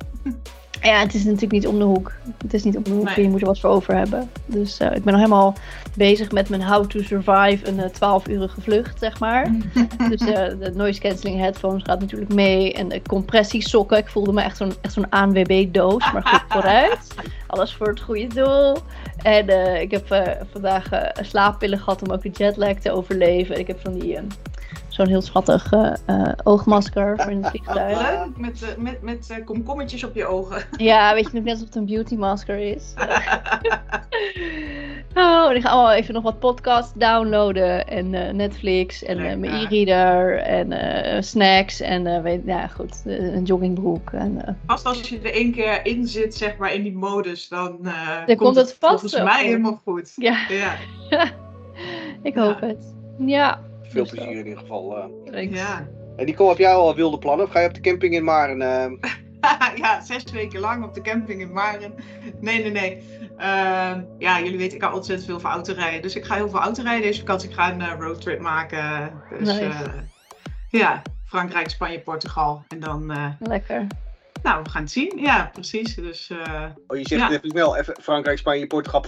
Ja, 0.82 1.00
het 1.00 1.14
is 1.14 1.24
natuurlijk 1.24 1.52
niet 1.52 1.66
om 1.66 1.78
de 1.78 1.84
hoek. 1.84 2.12
Het 2.42 2.54
is 2.54 2.64
niet 2.64 2.76
om 2.76 2.82
de 2.82 2.90
hoek 2.90 3.04
Nee. 3.04 3.14
en 3.14 3.22
je 3.22 3.28
moet 3.28 3.40
er 3.40 3.46
wat 3.46 3.60
voor 3.60 3.70
over 3.70 3.96
hebben. 3.96 4.30
Dus 4.46 4.78
eh, 4.78 4.86
ik 4.96 5.04
ben 5.04 5.12
nog 5.12 5.22
helemaal 5.22 5.54
bezig 5.96 6.30
met 6.32 6.48
mijn 6.48 6.62
How 6.62 6.86
to 6.86 7.02
Survive 7.02 7.68
een 7.68 7.80
eh, 7.80 7.90
12-urige 7.90 8.60
vlucht, 8.60 8.98
zeg 8.98 9.18
maar. 9.20 9.50
Dus 10.10 10.20
eh, 10.20 10.48
de 10.60 10.72
noise 10.74 11.00
cancelling 11.00 11.38
headphones 11.40 11.82
gaat 11.82 12.00
natuurlijk 12.00 12.34
mee. 12.34 12.72
En 12.72 12.88
de 12.88 13.02
compressiesokken. 13.02 13.98
Ik 13.98 14.08
voelde 14.08 14.32
me 14.32 14.40
echt 14.42 14.56
zo'n 14.56 14.72
echt 14.80 14.92
zo'n 14.92 15.10
ANWB-doos. 15.10 16.12
Maar 16.12 16.22
goed, 16.26 16.42
vooruit. 16.54 17.14
Alles 17.46 17.74
voor 17.74 17.88
het 17.88 18.00
goede 18.00 18.26
doel. 18.26 18.76
En 19.22 19.48
eh, 19.48 19.80
ik 19.80 19.90
heb 19.90 20.10
eh, 20.10 20.32
vandaag 20.52 20.90
eh, 20.90 21.24
slaappillen 21.24 21.78
gehad 21.78 22.02
om 22.02 22.10
ook 22.12 22.22
de 22.22 22.30
jetlag 22.30 22.74
te 22.74 22.90
overleven. 22.92 23.58
Ik 23.58 23.66
heb 23.66 23.80
van 23.82 23.98
die... 23.98 24.18
Zo'n 24.98 25.06
heel 25.08 25.22
schattig 25.22 25.72
eh, 25.72 25.92
eh, 26.06 26.32
oogmasker 26.44 27.18
voor 27.18 27.30
in 27.30 27.42
het 27.42 27.50
vliegtuig. 27.50 27.98
Leuk, 28.10 28.36
met, 28.36 28.62
eh, 28.62 28.76
met, 28.76 29.02
met 29.02 29.42
komkommetjes 29.44 30.04
op 30.04 30.14
je 30.14 30.26
ogen. 30.26 30.62
Ja, 30.76 31.14
weet 31.14 31.24
je 31.24 31.30
nog 31.32 31.44
net 31.44 31.52
alsof 31.52 31.66
het 31.66 31.76
een 31.76 31.86
beauty 31.86 32.14
masker 32.14 32.58
is. 32.58 32.94
oh, 35.14 35.50
en 35.50 35.56
ik 35.56 35.62
ga 35.62 35.68
allemaal 35.68 35.92
even 35.92 36.14
nog 36.14 36.22
wat 36.22 36.38
podcasts 36.38 36.92
downloaden. 36.94 37.86
En 37.86 38.36
Netflix 38.36 39.02
en 39.02 39.16
mijn 39.40 39.44
e-reader 39.44 40.38
en 40.38 41.24
snacks. 41.24 41.80
En 41.80 42.22
weet, 42.22 42.40
ja, 42.44 42.66
goed, 42.66 43.02
een 43.04 43.44
joggingbroek. 43.44 44.10
En, 44.12 44.58
Vast 44.66 44.86
als 44.86 45.08
je 45.08 45.18
er 45.20 45.32
één 45.32 45.52
keer 45.52 45.86
in 45.86 46.06
zit, 46.06 46.34
zeg 46.34 46.56
maar, 46.56 46.74
in 46.74 46.82
die 46.82 46.96
modus, 46.96 47.48
dan, 47.48 47.78
Dan 48.26 48.36
komt 48.36 48.56
het 48.56 48.76
vast 48.80 49.00
volgens 49.00 49.22
mij 49.22 49.44
helemaal 49.44 49.80
goed. 49.84 50.12
ja, 50.16 50.38
Ja, 50.48 50.74
ik 52.22 52.34
Ja. 52.34 52.42
hoop 52.46 52.60
het. 52.60 52.94
Ja. 53.18 53.60
Veel 53.88 54.02
Dus 54.02 54.12
plezier 54.12 54.30
in 54.38 54.46
ieder 54.46 54.58
geval. 54.58 54.96
eh. 54.96 55.32
Thanks. 55.32 55.58
ja. 55.58 55.88
En 56.16 56.24
Nicole, 56.24 56.48
heb 56.48 56.58
jij 56.58 56.74
al 56.74 56.94
wilde 56.94 57.18
plannen? 57.18 57.46
Of 57.46 57.52
ga 57.52 57.60
je 57.60 57.68
op 57.68 57.74
de 57.74 57.80
camping 57.80 58.14
in 58.14 58.24
Maren? 58.24 58.62
eh, 58.62 58.90
ja, 59.76 60.00
zes 60.00 60.24
weken 60.32 60.60
lang 60.60 60.84
op 60.84 60.94
de 60.94 61.00
camping 61.00 61.40
in 61.40 61.52
Maren. 61.52 61.94
Nee, 62.40 62.62
nee, 62.62 62.70
nee. 62.70 63.02
Ehm, 63.36 64.02
ja, 64.18 64.38
jullie 64.40 64.58
weten, 64.58 64.76
ik 64.76 64.82
hou 64.82 64.94
ontzettend 64.94 65.28
veel 65.28 65.40
van 65.40 65.50
autorijden. 65.50 66.02
Dus 66.02 66.16
ik 66.16 66.24
ga 66.24 66.34
heel 66.34 66.48
veel 66.48 66.60
autorijden 66.60 67.02
deze 67.02 67.18
vakantie. 67.20 67.48
Ik 67.48 67.54
ga 67.54 67.72
een 67.72 67.80
eh, 67.80 67.92
roadtrip 67.98 68.40
maken. 68.40 69.12
Dus 69.38 69.48
Nice. 69.48 69.64
eh, 69.64 69.80
ja, 70.68 71.02
Frankrijk, 71.24 71.68
Spanje, 71.70 72.00
Portugal. 72.00 72.64
En 72.68 72.80
dan, 72.80 73.10
eh, 73.10 73.26
Lekker. 73.38 73.86
nou, 74.42 74.62
we 74.62 74.70
gaan 74.70 74.82
het 74.82 74.90
zien. 74.90 75.12
Ja, 75.16 75.50
precies. 75.52 75.94
Dus 75.94 76.30
eh, 76.30 76.64
oh, 76.86 76.96
je 76.98 77.06
zegt 77.06 77.20
Ja. 77.20 77.30
even 77.36 77.48
snel. 77.50 77.76
Even 77.76 77.96
Frankrijk, 78.00 78.38
Spanje, 78.38 78.66
Portugal. 78.66 79.04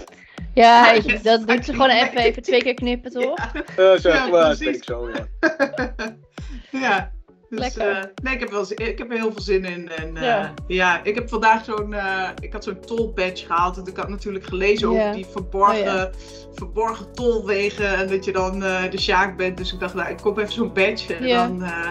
Ja, 0.54 0.86
Ja, 0.86 0.92
je- 0.92 1.20
dat 1.22 1.48
doet 1.48 1.64
ze 1.64 1.72
gewoon 1.72 1.90
even, 1.90 2.16
even 2.18 2.42
twee 2.42 2.62
keer 2.62 2.74
knippen, 2.74 3.10
toch? 3.10 3.34
Eh 3.76 3.92
zo, 3.94 4.08
Ja, 4.08 4.26
ja, 4.26 4.56
weet 4.56 4.74
ik 4.76 4.84
zo, 4.84 5.08
ja. 5.10 5.26
ja. 6.80 7.10
Dus, 7.50 7.58
Lekker. 7.58 7.90
eh, 7.90 8.04
nee, 8.22 8.34
ik 8.34 8.40
heb, 8.40 8.50
wel, 8.50 8.64
zin- 8.64 8.76
ik 8.88 8.98
heb 8.98 9.10
er 9.10 9.16
heel 9.18 9.32
veel 9.32 9.40
zin 9.42 9.64
in. 9.64 9.88
En, 9.90 10.16
eh, 10.16 10.22
Ja. 10.22 10.54
ja. 10.66 11.00
ik 11.04 11.14
heb 11.14 11.28
vandaag 11.28 11.64
zo'n 11.64 11.92
eh, 11.94 12.28
ik 12.40 12.52
had 12.52 12.64
zo'n 12.64 12.80
toll 12.80 13.12
badge 13.14 13.46
gehaald. 13.46 13.76
En 13.76 13.86
ik 13.86 13.96
had 13.96 14.08
natuurlijk 14.08 14.44
gelezen 14.44 14.90
Ja. 14.92 15.00
over 15.00 15.12
die 15.16 15.26
verborgen, 15.26 15.78
Oh, 15.78 15.84
ja. 15.84 16.10
verborgen 16.54 17.12
tolwegen. 17.14 17.96
En 17.96 18.06
dat 18.08 18.24
je 18.24 18.32
dan 18.32 18.64
eh, 18.64 18.90
de 18.90 19.00
Sjaak 19.00 19.36
bent. 19.36 19.56
Dus 19.56 19.72
ik 19.72 19.80
dacht, 19.80 19.94
nou, 19.94 20.10
ik 20.10 20.16
koop 20.16 20.38
even 20.38 20.52
zo'n 20.52 20.72
badge. 20.72 21.14
En, 21.14 21.26
Ja. 21.26 21.46
dan, 21.46 21.62
eh, 21.62 21.88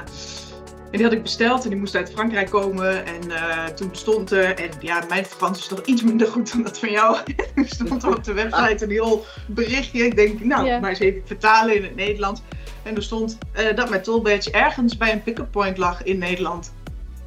en 0.91 0.97
die 0.97 1.03
had 1.03 1.11
ik 1.13 1.21
besteld. 1.21 1.63
En 1.63 1.69
die 1.69 1.79
moest 1.79 1.95
uit 1.95 2.11
Frankrijk 2.11 2.49
komen. 2.49 3.05
En 3.05 3.31
eh, 3.31 3.65
toen 3.65 3.89
stond 3.91 4.31
er... 4.31 4.55
En 4.55 4.69
ja, 4.79 5.03
mijn 5.09 5.25
Frans 5.25 5.59
is 5.59 5.69
nog 5.69 5.81
iets 5.85 6.03
minder 6.03 6.27
goed 6.27 6.51
dan 6.51 6.63
dat 6.63 6.79
van 6.79 6.91
jou. 6.91 7.17
Er 7.55 7.65
stond 7.67 8.03
er 8.03 8.15
op 8.15 8.23
de 8.23 8.33
website 8.33 8.83
een 8.83 8.91
heel 8.91 9.25
berichtje. 9.47 10.05
Ik 10.05 10.15
denk, 10.15 10.43
nou, 10.43 10.79
maar 10.79 10.89
eens 10.89 10.99
even 10.99 11.21
vertalen 11.25 11.75
in 11.75 11.83
het 11.83 11.95
Nederlands. 11.95 12.41
En 12.83 12.95
er 12.95 13.03
stond 13.03 13.37
eh, 13.51 13.75
dat 13.75 13.89
mijn 13.89 14.01
tollbadge 14.01 14.51
ergens 14.51 14.97
bij 14.97 15.11
een 15.11 15.23
pick-up 15.23 15.51
point 15.51 15.77
lag 15.77 16.03
in 16.03 16.17
Nederland. 16.17 16.73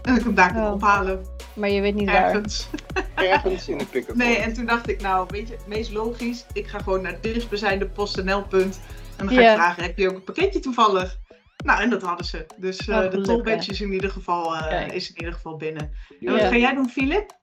En 0.03 0.11
dat 0.11 0.17
ik 0.19 0.25
hem 0.25 0.35
daar 0.35 0.53
kon 0.53 0.63
Oh. 0.63 0.73
ophalen. 0.73 1.27
Maar 1.55 1.71
je 1.71 1.81
weet 1.81 1.95
niet 1.95 2.11
waar. 2.11 2.25
Ergens. 2.25 2.69
Ergens 3.15 3.69
in 3.69 3.79
de 3.79 3.85
pick-up. 3.87 4.17
Nee, 4.17 4.37
en 4.37 4.53
toen 4.53 4.67
dacht 4.67 4.89
ik, 4.89 5.01
nou, 5.01 5.27
weet 5.31 5.49
je, 5.49 5.55
het 5.55 5.67
meest 5.67 5.93
logisch. 5.93 6.47
Ik 6.53 6.67
ga 6.67 6.79
gewoon 6.79 7.03
naar 7.03 7.13
het 7.13 7.23
dichtstbijzijnde 7.23 7.87
PostNL-punt. 7.87 8.81
En 9.17 9.27
dan 9.27 9.37
ga 9.37 9.51
ik 9.51 9.55
vragen, 9.57 9.83
heb 9.83 9.99
je 9.99 10.09
ook 10.09 10.15
een 10.15 10.25
pakketje 10.25 10.61
toevallig? 10.61 11.19
Nou, 11.63 11.83
en 11.83 11.91
dat 11.91 12.03
hadden 12.03 12.27
ze. 12.27 12.47
Dus 12.57 12.89
eh, 12.89 12.97
Oh, 12.97 13.11
de 13.11 13.21
tollbadge 13.21 13.71
is 13.71 13.81
in 13.81 13.93
ieder 13.93 14.11
geval, 14.11 14.57
eh, 14.57 14.95
is 14.95 15.09
in 15.11 15.17
ieder 15.19 15.33
geval 15.35 15.57
binnen. 15.57 15.91
En 16.21 16.33
wat 16.33 16.41
ga 16.41 16.57
jij 16.57 16.75
doen, 16.75 16.89
Filip? 16.89 17.41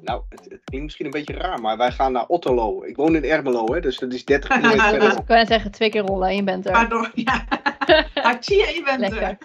Nou, 0.00 0.22
het, 0.28 0.40
het 0.40 0.60
klinkt 0.64 0.84
misschien 0.84 1.04
een 1.04 1.10
beetje 1.12 1.34
raar, 1.34 1.60
maar 1.60 1.76
wij 1.76 1.92
gaan 1.92 2.12
naar 2.12 2.26
Otterlo. 2.26 2.82
Ik 2.84 2.96
woon 2.96 3.14
in 3.16 3.24
Ermelo, 3.24 3.74
hè, 3.74 3.80
dus 3.80 3.98
dat 3.98 4.12
is 4.12 4.24
30 4.24 4.48
kilometer 4.60 4.78
Dus 4.78 4.88
verderop. 4.90 5.18
ik 5.18 5.26
kan 5.26 5.36
net 5.36 5.48
zeggen, 5.48 5.70
twee 5.70 5.90
keer 5.90 6.02
rollen 6.02 6.28
en 6.28 6.36
je 6.36 6.42
bent 6.42 6.66
er. 6.66 6.72
Pardon, 6.72 7.08
ja. 7.24 7.46
Achia, 8.14 8.68
je 8.68 8.82
bent 8.84 9.00
Lekker. 9.00 9.22
er. 9.22 9.38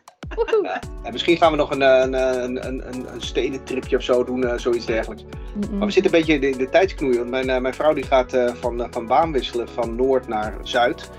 En 1.03 1.11
misschien 1.15 1.37
gaan 1.37 1.51
we 1.51 1.57
nog 1.57 1.71
een, 1.71 1.81
eh, 1.81 1.99
een, 2.01 2.13
een, 2.13 2.67
een, 2.67 2.87
een, 2.87 3.13
een 3.13 3.21
stedentripje 3.21 3.97
of 3.97 4.03
zo 4.03 4.23
doen, 4.23 4.43
eh, 4.47 4.57
zoiets 4.57 4.85
dergelijks. 4.85 5.23
Maar 5.71 5.85
we 5.87 5.91
zitten 5.91 6.13
een 6.13 6.19
beetje 6.19 6.33
in 6.33 6.41
de, 6.51 6.57
de 6.57 6.69
tijdsknoei. 6.69 7.17
Want 7.17 7.29
mijn, 7.29 7.61
mijn 7.61 7.73
vrouw 7.73 7.93
die 7.93 8.03
gaat 8.03 8.33
eh, 8.33 8.53
van, 8.53 8.87
van 8.91 9.07
baan 9.07 9.31
wisselen 9.31 9.69
van 9.69 9.95
noord 9.95 10.27
naar 10.27 10.53
zuid. 10.63 11.09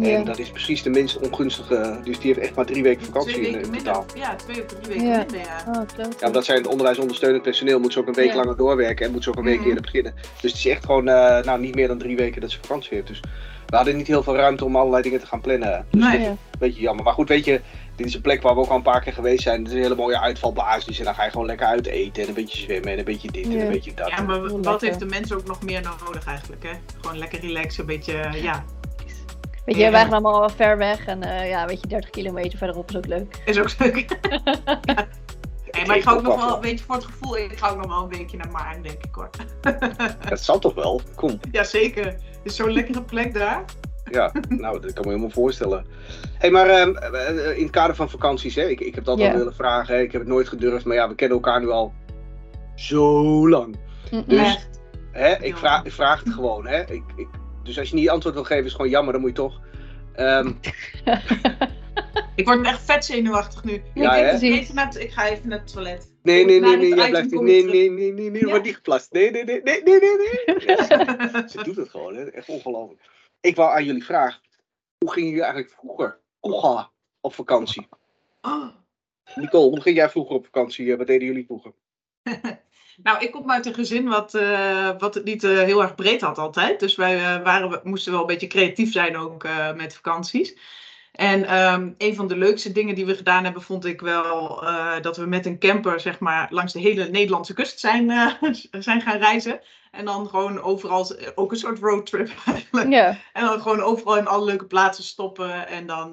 Ja. 0.00 0.16
En 0.16 0.24
dat 0.24 0.38
is 0.38 0.50
precies 0.50 0.82
de 0.82 0.90
minst 0.90 1.18
ongunstige. 1.18 2.00
Dus 2.04 2.18
die 2.18 2.26
heeft 2.26 2.46
echt 2.46 2.54
maar 2.54 2.66
drie 2.66 2.82
weken 2.82 3.04
vakantie 3.06 3.32
Twee 3.32 3.46
in, 3.46 3.52
weken 3.52 3.66
in 3.66 3.72
minder. 3.74 3.92
totaal. 3.92 4.06
Ja, 4.16 4.34
twee 4.36 4.62
of 4.62 4.66
drie 4.66 4.86
weken 4.88 5.06
Ja. 5.06 5.16
minder, 5.18 5.38
ja. 5.40 5.64
Oh. 5.68 5.82
Ja, 6.20 6.26
omdat 6.26 6.44
zij 6.44 6.54
het 6.56 6.66
onderwijsondersteunend 6.66 7.42
personeel 7.42 7.80
moet 7.80 7.92
ze 7.92 7.98
ook 7.98 8.06
een 8.06 8.14
week 8.14 8.28
Ja. 8.30 8.36
langer 8.36 8.56
doorwerken 8.56 9.06
en 9.06 9.12
moet 9.12 9.22
ze 9.22 9.28
ook 9.30 9.36
een 9.36 9.44
week 9.44 9.58
Mhm. 9.58 9.68
eerder 9.68 9.82
beginnen. 9.82 10.14
Dus 10.40 10.50
het 10.52 10.60
is 10.60 10.66
echt 10.66 10.84
gewoon 10.84 11.08
eh, 11.08 11.42
nou, 11.44 11.60
niet 11.60 11.74
meer 11.74 11.88
dan 11.88 11.98
drie 11.98 12.16
weken 12.16 12.40
dat 12.40 12.50
ze 12.50 12.58
vakantie 12.60 12.94
heeft. 12.94 13.06
Dus 13.06 13.20
we 13.66 13.76
hadden 13.76 13.96
niet 13.96 14.06
heel 14.06 14.22
veel 14.22 14.36
ruimte 14.36 14.64
om 14.64 14.76
allerlei 14.76 15.02
dingen 15.02 15.20
te 15.20 15.26
gaan 15.26 15.40
plannen. 15.40 15.86
Dus 15.90 16.02
Nee. 16.02 16.10
dit 16.10 16.20
is 16.20 16.26
Ja. 16.26 16.30
een 16.30 16.38
beetje 16.58 16.80
jammer. 16.80 17.04
Maar 17.04 17.12
goed, 17.14 17.28
weet 17.28 17.44
je, 17.44 17.60
dit 17.96 18.06
is 18.06 18.14
een 18.14 18.20
plek 18.20 18.42
waar 18.42 18.54
we 18.54 18.60
ook 18.60 18.68
al 18.68 18.76
een 18.76 18.82
paar 18.82 19.00
keer 19.02 19.12
geweest 19.12 19.42
zijn. 19.42 19.58
Het 19.58 19.68
is 19.68 19.74
een 19.74 19.82
hele 19.82 19.94
mooie 19.94 20.20
uitvalbasis. 20.20 20.98
En 20.98 21.04
dan 21.04 21.14
ga 21.14 21.24
je 21.24 21.30
gewoon 21.30 21.46
lekker 21.46 21.66
uit 21.66 21.86
eten 21.86 22.22
en 22.22 22.28
een 22.28 22.34
beetje 22.34 22.58
zwemmen 22.58 22.92
en 22.92 22.98
een 22.98 23.04
beetje 23.04 23.30
dit 23.30 23.44
en 23.44 23.60
een 23.60 23.68
beetje 23.72 23.94
dat. 23.94 24.08
Ja, 24.08 24.22
maar 24.22 24.60
wat 24.62 24.80
heeft 24.80 24.98
de 24.98 25.04
mens 25.06 25.32
ook 25.32 25.46
nog 25.46 25.62
meer 25.62 25.82
nodig 26.04 26.24
eigenlijk, 26.26 26.62
hè? 26.62 26.70
Gewoon 27.00 27.18
lekker 27.18 27.40
relaxen, 27.40 27.80
een 27.80 27.86
beetje, 27.86 28.28
ja, 28.42 28.64
Weet 29.66 29.76
je, 29.76 29.82
Ja. 29.82 29.90
wij 29.90 30.02
gaan 30.02 30.12
allemaal 30.12 30.38
wel 30.40 30.48
ver 30.48 30.76
weg. 30.78 31.06
En 31.06 31.22
eh, 31.22 31.48
ja, 31.48 31.66
weet 31.66 31.80
je, 31.80 31.86
30 31.86 32.10
kilometer 32.10 32.58
verderop 32.58 32.88
is 32.90 32.96
ook 32.96 33.06
leuk. 33.06 33.42
is 33.44 33.58
ook 33.60 33.78
leuk. 33.78 34.18
ja. 34.84 35.06
Hey, 35.70 35.86
maar 35.86 35.96
ik 35.96 36.02
ga 36.02 36.12
ook 36.12 36.22
nog 36.22 36.44
wel 36.44 36.54
een 36.54 36.60
beetje 36.60 36.84
voor 36.84 36.94
het 36.94 37.04
gevoel, 37.04 37.36
ik 37.38 37.58
ga 37.58 37.68
ook 37.68 37.76
nog 37.76 37.86
wel 37.86 38.02
een 38.02 38.08
weekje 38.08 38.36
naar 38.36 38.50
Maarn, 38.50 38.82
denk 38.82 39.04
ik 39.04 39.14
hoor. 39.14 39.30
Dat 40.28 40.40
zal 40.40 40.58
toch 40.58 40.74
wel? 40.74 41.00
Kom. 41.14 41.40
Jazeker, 41.50 42.04
het 42.04 42.18
is 42.42 42.56
zo'n 42.56 42.72
lekkere 42.72 43.02
plek 43.02 43.34
daar. 43.34 43.64
Ja, 44.10 44.32
nou, 44.48 44.80
dat 44.80 44.92
kan 44.92 45.02
me 45.04 45.08
helemaal 45.10 45.30
voorstellen. 45.30 45.86
hey, 46.38 46.50
maar 46.50 46.66
ehm, 46.68 46.96
eh, 46.96 47.56
in 47.56 47.62
het 47.62 47.70
kader 47.72 47.96
van 47.96 48.10
vakanties, 48.10 48.54
hè, 48.54 48.62
ik, 48.62 48.80
ik 48.80 48.94
heb 48.94 49.08
altijd 49.08 49.26
Ja. 49.26 49.32
al 49.32 49.38
willen 49.38 49.54
vragen. 49.54 49.94
Hè, 49.94 50.00
ik 50.00 50.12
heb 50.12 50.20
het 50.20 50.30
nooit 50.30 50.48
gedurfd, 50.48 50.84
maar 50.84 50.96
ja, 50.96 51.08
we 51.08 51.14
kennen 51.14 51.36
elkaar 51.36 51.60
nu 51.60 51.70
al 51.70 51.92
zo 52.74 53.48
lang. 53.48 53.76
Dus- 54.26 54.38
Echt. 54.38 54.68
Hè, 55.12 55.34
ik, 55.42 55.56
vraag, 55.56 55.84
ik 55.84 55.92
vraag 55.92 56.24
het 56.24 56.34
gewoon. 56.34 56.66
Hè. 56.66 56.80
Ik, 56.80 57.02
ik, 57.16 57.28
dus 57.66 57.78
als 57.78 57.88
je 57.88 57.94
niet 57.94 58.08
antwoord 58.08 58.34
wil 58.34 58.44
geven, 58.44 58.64
is 58.64 58.72
gewoon 58.72 58.88
jammer, 58.90 59.12
dan 59.12 59.20
moet 59.22 59.30
je 59.30 59.36
toch. 59.36 59.60
Ehm, 60.14 60.52
Ik 62.36 62.44
word 62.46 62.66
echt 62.66 62.82
vet 62.84 63.04
zenuwachtig 63.04 63.64
nu. 63.64 63.82
Ja, 63.94 64.14
ik, 64.16 64.24
hè? 64.40 64.46
even, 64.46 64.74
naar, 64.74 64.86
het- 64.86 65.00
ik 65.00 65.10
ga 65.10 65.28
even 65.28 65.48
naar 65.48 65.58
het 65.58 65.72
toilet. 65.72 66.12
nee, 66.22 66.44
nee, 66.44 66.60
nee, 66.60 66.76
nee, 66.76 66.94
jij 66.94 67.08
blijft 67.08 67.30
niet. 67.30 67.40
Nee, 67.40 67.64
nee, 67.64 67.90
nee, 67.90 68.12
nee, 68.12 68.30
nee, 68.30 68.40
Ja? 68.40 68.48
wordt 68.48 68.64
niet 68.64 68.74
geplast. 68.74 69.12
Nee, 69.12 69.30
nee, 69.30 69.44
nee, 69.44 69.62
nee, 69.62 69.82
nee, 69.82 70.00
nee, 70.00 70.08
ze 71.48 71.60
doet 71.64 71.76
het 71.76 71.88
gewoon, 71.88 72.14
hè. 72.14 72.24
Echt 72.30 72.48
ongelooflijk. 72.48 73.00
Ik 73.40 73.56
wou 73.56 73.70
aan 73.76 73.84
jullie 73.84 74.04
vragen, 74.04 74.40
hoe 74.98 75.12
gingen 75.12 75.28
jullie 75.28 75.44
eigenlijk 75.44 75.74
vroeger 75.74 76.18
vroeger 76.40 76.88
op 77.20 77.34
vakantie? 77.34 77.88
Oh. 78.40 78.68
Nicole, 79.34 79.68
hoe 79.68 79.80
ging 79.80 79.96
jij 79.96 80.10
vroeger 80.10 80.34
op 80.34 80.44
vakantie? 80.44 80.96
Wat 80.96 81.06
deden 81.06 81.26
jullie 81.26 81.44
vroeger? 81.44 81.72
Nou, 83.02 83.18
ik 83.24 83.30
kom 83.30 83.50
uit 83.50 83.66
een 83.66 83.74
gezin 83.74 84.08
wat, 84.08 84.34
eh, 84.34 84.90
wat 84.98 85.14
het 85.14 85.24
niet 85.24 85.44
eh, 85.44 85.50
heel 85.50 85.82
erg 85.82 85.94
breed 85.94 86.20
had 86.20 86.38
altijd. 86.38 86.80
Dus 86.80 86.94
wij 86.94 87.16
eh, 87.16 87.42
waren, 87.42 87.80
moesten 87.82 88.12
wel 88.12 88.20
een 88.20 88.26
beetje 88.26 88.46
creatief 88.46 88.92
zijn 88.92 89.16
ook 89.16 89.46
met 89.76 89.94
vakanties. 89.94 90.56
En 91.12 91.44
ehm, 91.44 91.90
een 91.98 92.14
van 92.14 92.28
de 92.28 92.36
leukste 92.36 92.72
dingen 92.72 92.94
die 92.94 93.06
we 93.06 93.16
gedaan 93.16 93.44
hebben, 93.44 93.62
vond 93.62 93.84
ik 93.84 94.00
wel 94.00 94.64
dat 95.00 95.16
we 95.16 95.26
met 95.26 95.46
een 95.46 95.58
camper 95.58 96.00
zeg 96.00 96.18
maar, 96.18 96.46
langs 96.50 96.72
de 96.72 96.80
hele 96.80 97.08
Nederlandse 97.08 97.54
kust 97.54 97.80
zijn, 97.80 98.12
zijn 98.70 99.00
gaan 99.00 99.18
reizen. 99.18 99.60
En 99.90 100.04
dan 100.04 100.28
gewoon 100.28 100.60
overal, 100.60 101.16
ook 101.34 101.50
een 101.50 101.56
soort 101.56 101.78
roadtrip 101.78 102.30
eigenlijk. 102.46 102.88
En 103.32 103.44
dan 103.44 103.60
gewoon 103.60 103.80
overal 103.80 104.16
in 104.16 104.26
alle 104.26 104.44
leuke 104.44 104.66
plaatsen 104.66 105.04
stoppen. 105.04 105.68
En 105.68 105.86
dan 105.86 106.12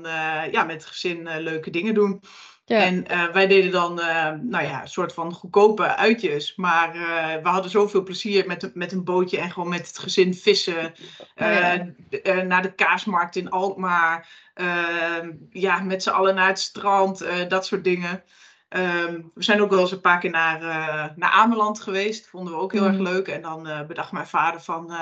ja, 0.52 0.64
met 0.64 0.76
het 0.76 0.86
gezin 0.86 1.30
leuke 1.40 1.70
dingen 1.70 1.94
doen. 1.94 2.22
Ja. 2.66 2.78
En 2.84 3.08
eh, 3.08 3.26
wij 3.28 3.48
deden 3.48 3.72
dan, 3.72 4.00
eh, 4.00 4.32
nou 4.42 4.64
ja, 4.66 4.82
een 4.82 4.88
soort 4.88 5.14
van 5.14 5.34
goedkope 5.34 5.96
uitjes. 5.96 6.56
Maar 6.56 6.96
eh, 6.96 7.42
we 7.44 7.50
hadden 7.50 7.72
zoveel 7.72 8.04
plezier 8.04 8.48
met, 8.48 8.64
een- 8.64 8.72
met 8.74 8.92
een 8.92 9.04
bootje 9.04 9.38
en 9.40 9.52
gewoon 9.52 9.70
met 9.70 9.88
het 9.88 9.98
gezin 9.98 10.34
vissen. 10.34 10.94
eh, 11.36 11.76
ja. 12.24 12.42
naar 12.42 12.62
de 12.62 12.74
kaasmarkt 12.74 13.36
in 13.36 13.50
Alkmaar. 13.50 14.28
ja, 15.50 15.80
met 15.80 16.04
z'n 16.04 16.10
allen 16.10 16.36
naar 16.36 16.48
het 16.48 16.60
strand. 16.60 17.26
dat 17.48 17.66
soort 17.66 17.84
dingen. 17.84 18.24
Ehm, 18.70 19.22
we 19.34 19.44
zijn 19.44 19.62
ook 19.62 19.70
wel 19.70 19.80
eens 19.80 19.92
een 19.92 20.02
paar 20.02 20.20
keer 20.20 20.30
naar, 20.30 20.60
naar 21.16 21.30
Ameland 21.30 21.82
geweest. 21.82 22.30
Vonden 22.30 22.54
we 22.54 22.60
ook 22.60 22.72
heel 22.72 22.86
erg 22.86 22.94
Mhm. 22.94 23.04
leuk. 23.04 23.28
En 23.28 23.42
dan 23.42 23.86
bedacht 23.88 24.12
mijn 24.12 24.28
vader 24.28 24.62
van... 24.62 24.94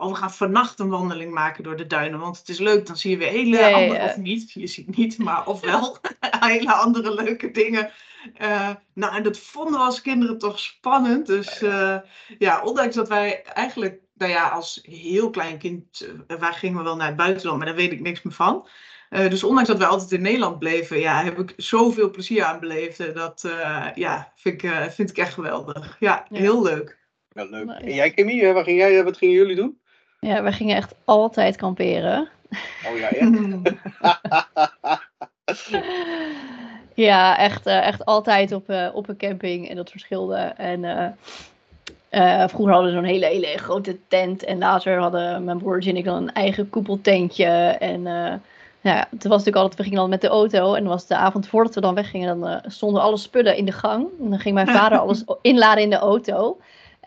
eh, 0.00 0.06
Oh, 0.06 0.12
we 0.12 0.18
gaan 0.18 0.32
vannacht 0.32 0.78
een 0.78 0.88
wandeling 0.88 1.32
maken 1.32 1.62
door 1.62 1.76
de 1.76 1.86
duinen. 1.86 2.20
Want 2.20 2.38
het 2.38 2.48
is 2.48 2.58
leuk, 2.58 2.86
dan 2.86 2.96
zie 2.96 3.10
je 3.10 3.16
weer 3.16 3.28
hele 3.28 3.64
andere, 3.74 3.92
ja. 4.00 4.04
of 4.04 4.16
niet, 4.16 4.52
je 4.52 4.66
ziet 4.66 4.96
niet, 4.96 5.18
maar 5.18 5.46
ofwel 5.46 5.96
hele 6.40 6.72
andere 6.72 7.14
leuke 7.14 7.50
dingen. 7.50 7.90
Eh, 8.34 8.70
nou, 8.94 9.14
en 9.16 9.22
dat 9.22 9.38
vonden 9.38 9.72
we 9.72 9.78
als 9.78 10.00
kinderen 10.00 10.38
toch 10.38 10.58
spannend. 10.58 11.26
Dus 11.26 11.62
eh, 11.62 11.96
ja, 12.38 12.62
ondanks 12.62 12.94
dat 12.94 13.08
wij 13.08 13.42
eigenlijk, 13.44 14.00
nou 14.14 14.30
ja, 14.32 14.48
als 14.48 14.80
heel 14.82 15.30
klein 15.30 15.58
kind, 15.58 16.06
eh, 16.26 16.36
waar 16.38 16.52
gingen 16.52 16.78
we 16.78 16.84
wel 16.84 16.96
naar 16.96 17.06
het 17.06 17.16
buitenland, 17.16 17.58
maar 17.58 17.66
daar 17.66 17.76
weet 17.76 17.92
ik 17.92 18.00
niks 18.00 18.22
meer 18.22 18.32
van. 18.34 18.68
Eh, 19.08 19.30
dus 19.30 19.44
ondanks 19.44 19.68
dat 19.68 19.78
wij 19.78 19.86
altijd 19.86 20.12
in 20.12 20.22
Nederland 20.22 20.58
bleven, 20.58 20.98
ja, 21.00 21.22
heb 21.24 21.38
ik 21.38 21.54
zoveel 21.56 22.10
plezier 22.10 22.44
aan 22.44 22.60
beleefd. 22.60 23.14
Dat 23.14 23.44
eh, 23.44 23.86
ja, 23.94 24.32
vind, 24.36 24.54
ik, 24.62 24.70
eh, 24.70 24.86
vind 24.88 25.10
ik 25.10 25.16
echt 25.18 25.34
geweldig. 25.34 25.96
Ja, 25.98 26.26
Ja. 26.28 26.38
heel 26.38 26.62
leuk. 26.62 26.98
Ja, 27.32 27.44
leuk. 27.44 27.64
Nice. 27.64 27.80
En 27.80 27.94
jij, 27.94 28.10
Kimmy, 28.10 28.40
eh, 28.40 28.52
wat, 28.52 28.64
ging 28.64 28.78
jij, 28.78 28.98
eh, 28.98 29.04
wat 29.04 29.16
gingen 29.16 29.34
jullie 29.34 29.56
doen? 29.56 29.80
Ja, 30.20 30.42
we 30.42 30.52
gingen 30.52 30.76
echt 30.76 30.94
altijd 31.04 31.56
kamperen. 31.56 32.28
Oh 32.86 32.98
ja, 32.98 33.08
echt? 33.08 33.30
Ja, 36.94 37.38
echt, 37.38 37.66
eh, 37.66 37.86
echt 37.86 38.04
altijd 38.04 38.52
op, 38.52 38.68
eh, 38.68 38.88
op 38.92 39.08
een 39.08 39.16
camping 39.16 39.68
en 39.68 39.76
dat 39.76 39.90
verschilde. 39.90 40.36
En 40.56 40.84
eh, 40.84 41.08
eh, 42.10 42.48
vroeger 42.48 42.74
hadden 42.74 42.90
we 42.90 42.98
zo'n 42.98 43.08
hele, 43.08 43.26
hele 43.26 43.58
grote 43.58 43.98
tent. 44.08 44.44
En 44.44 44.58
later 44.58 44.98
hadden 44.98 45.44
mijn 45.44 45.58
broertje 45.58 45.90
en 45.90 45.96
ik 45.96 46.04
dan 46.04 46.16
een 46.16 46.32
eigen 46.32 46.70
koepeltentje. 46.70 47.44
En 47.78 48.06
eh, 48.06 48.34
ja, 48.80 49.06
het 49.10 49.22
was 49.22 49.38
natuurlijk 49.38 49.56
altijd, 49.56 49.76
we 49.76 49.82
gingen 49.82 49.98
dan 49.98 50.08
met 50.08 50.20
de 50.20 50.28
auto. 50.28 50.74
En 50.74 50.82
dan 50.82 50.92
was 50.92 51.06
de 51.06 51.16
avond 51.16 51.48
voordat 51.48 51.74
we 51.74 51.80
dan 51.80 51.94
weggingen, 51.94 52.40
dan 52.40 52.62
stonden 52.66 53.02
alle 53.02 53.16
spullen 53.16 53.56
in 53.56 53.64
de 53.64 53.72
gang. 53.72 54.06
En 54.20 54.30
dan 54.30 54.38
ging 54.38 54.54
mijn 54.54 54.66
vader 54.66 54.98
alles 55.00 55.24
inladen 55.42 55.82
in 55.82 55.90
de 55.90 55.96
auto. 55.96 56.58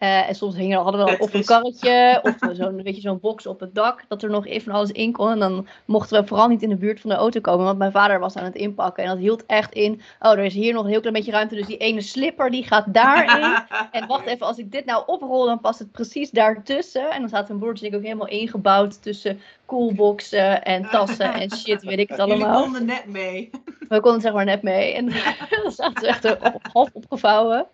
Eh, 0.03 0.29
en 0.29 0.35
soms 0.35 0.55
hingen, 0.55 0.81
hadden 0.81 1.05
we 1.05 1.11
dan 1.11 1.19
of 1.19 1.33
een 1.33 1.45
karretje 1.45 2.19
of 2.23 2.41
eh, 2.41 2.49
zo'n 2.53 2.83
weet 2.83 2.95
je, 2.95 3.01
zo'n 3.01 3.19
box 3.19 3.47
op 3.47 3.59
het 3.59 3.75
dak, 3.75 4.03
dat 4.07 4.23
er 4.23 4.29
nog 4.29 4.45
even 4.45 4.71
alles 4.71 4.91
in 4.91 5.11
kon. 5.11 5.31
En 5.31 5.39
dan 5.39 5.67
mochten 5.85 6.21
we 6.21 6.27
vooral 6.27 6.47
niet 6.47 6.61
in 6.61 6.69
de 6.69 6.75
buurt 6.75 6.99
van 6.99 7.09
de 7.09 7.15
auto 7.15 7.39
komen, 7.39 7.65
want 7.65 7.77
mijn 7.77 7.91
vader 7.91 8.19
was 8.19 8.35
aan 8.35 8.43
het 8.43 8.55
inpakken. 8.55 9.03
En 9.03 9.09
dat 9.09 9.17
hield 9.17 9.45
echt 9.45 9.73
in, 9.73 10.01
oh, 10.19 10.31
er 10.31 10.43
is 10.43 10.53
hier 10.53 10.73
nog 10.73 10.83
een 10.83 10.89
heel 10.89 10.99
klein 10.99 11.15
beetje 11.15 11.31
ruimte, 11.31 11.55
dus 11.55 11.65
die 11.65 11.77
ene 11.77 12.01
slipper 12.01 12.51
die 12.51 12.63
gaat 12.63 12.93
daarin. 12.93 13.51
En 13.91 14.07
wacht 14.07 14.25
even, 14.25 14.47
als 14.47 14.57
ik 14.57 14.71
dit 14.71 14.85
nou 14.85 15.03
oprol, 15.05 15.45
dan 15.45 15.59
past 15.59 15.79
het 15.79 15.91
precies 15.91 16.31
daartussen. 16.31 17.11
En 17.11 17.19
dan 17.19 17.29
staat 17.29 17.49
een 17.49 17.59
broertje 17.59 17.85
en 17.85 17.91
ik 17.91 17.97
ook 17.97 18.03
helemaal 18.03 18.27
ingebouwd 18.27 19.01
tussen 19.01 19.39
coolboxen 19.65 20.63
en 20.63 20.89
tassen 20.89 21.33
en 21.33 21.51
shit, 21.51 21.83
weet 21.83 21.99
ik 21.99 22.09
het 22.09 22.19
allemaal. 22.19 22.61
konden 22.61 22.85
net 22.85 23.05
mee. 23.05 23.49
We 23.89 23.99
konden 23.99 24.21
zeg 24.21 24.33
maar 24.33 24.45
net 24.45 24.61
mee. 24.61 24.93
En 24.93 25.05
dan 25.63 25.71
zaten 25.71 26.01
ze 26.01 26.07
echt 26.07 26.25
op, 26.25 26.59
half 26.71 26.89
opgevouwen. 26.93 27.67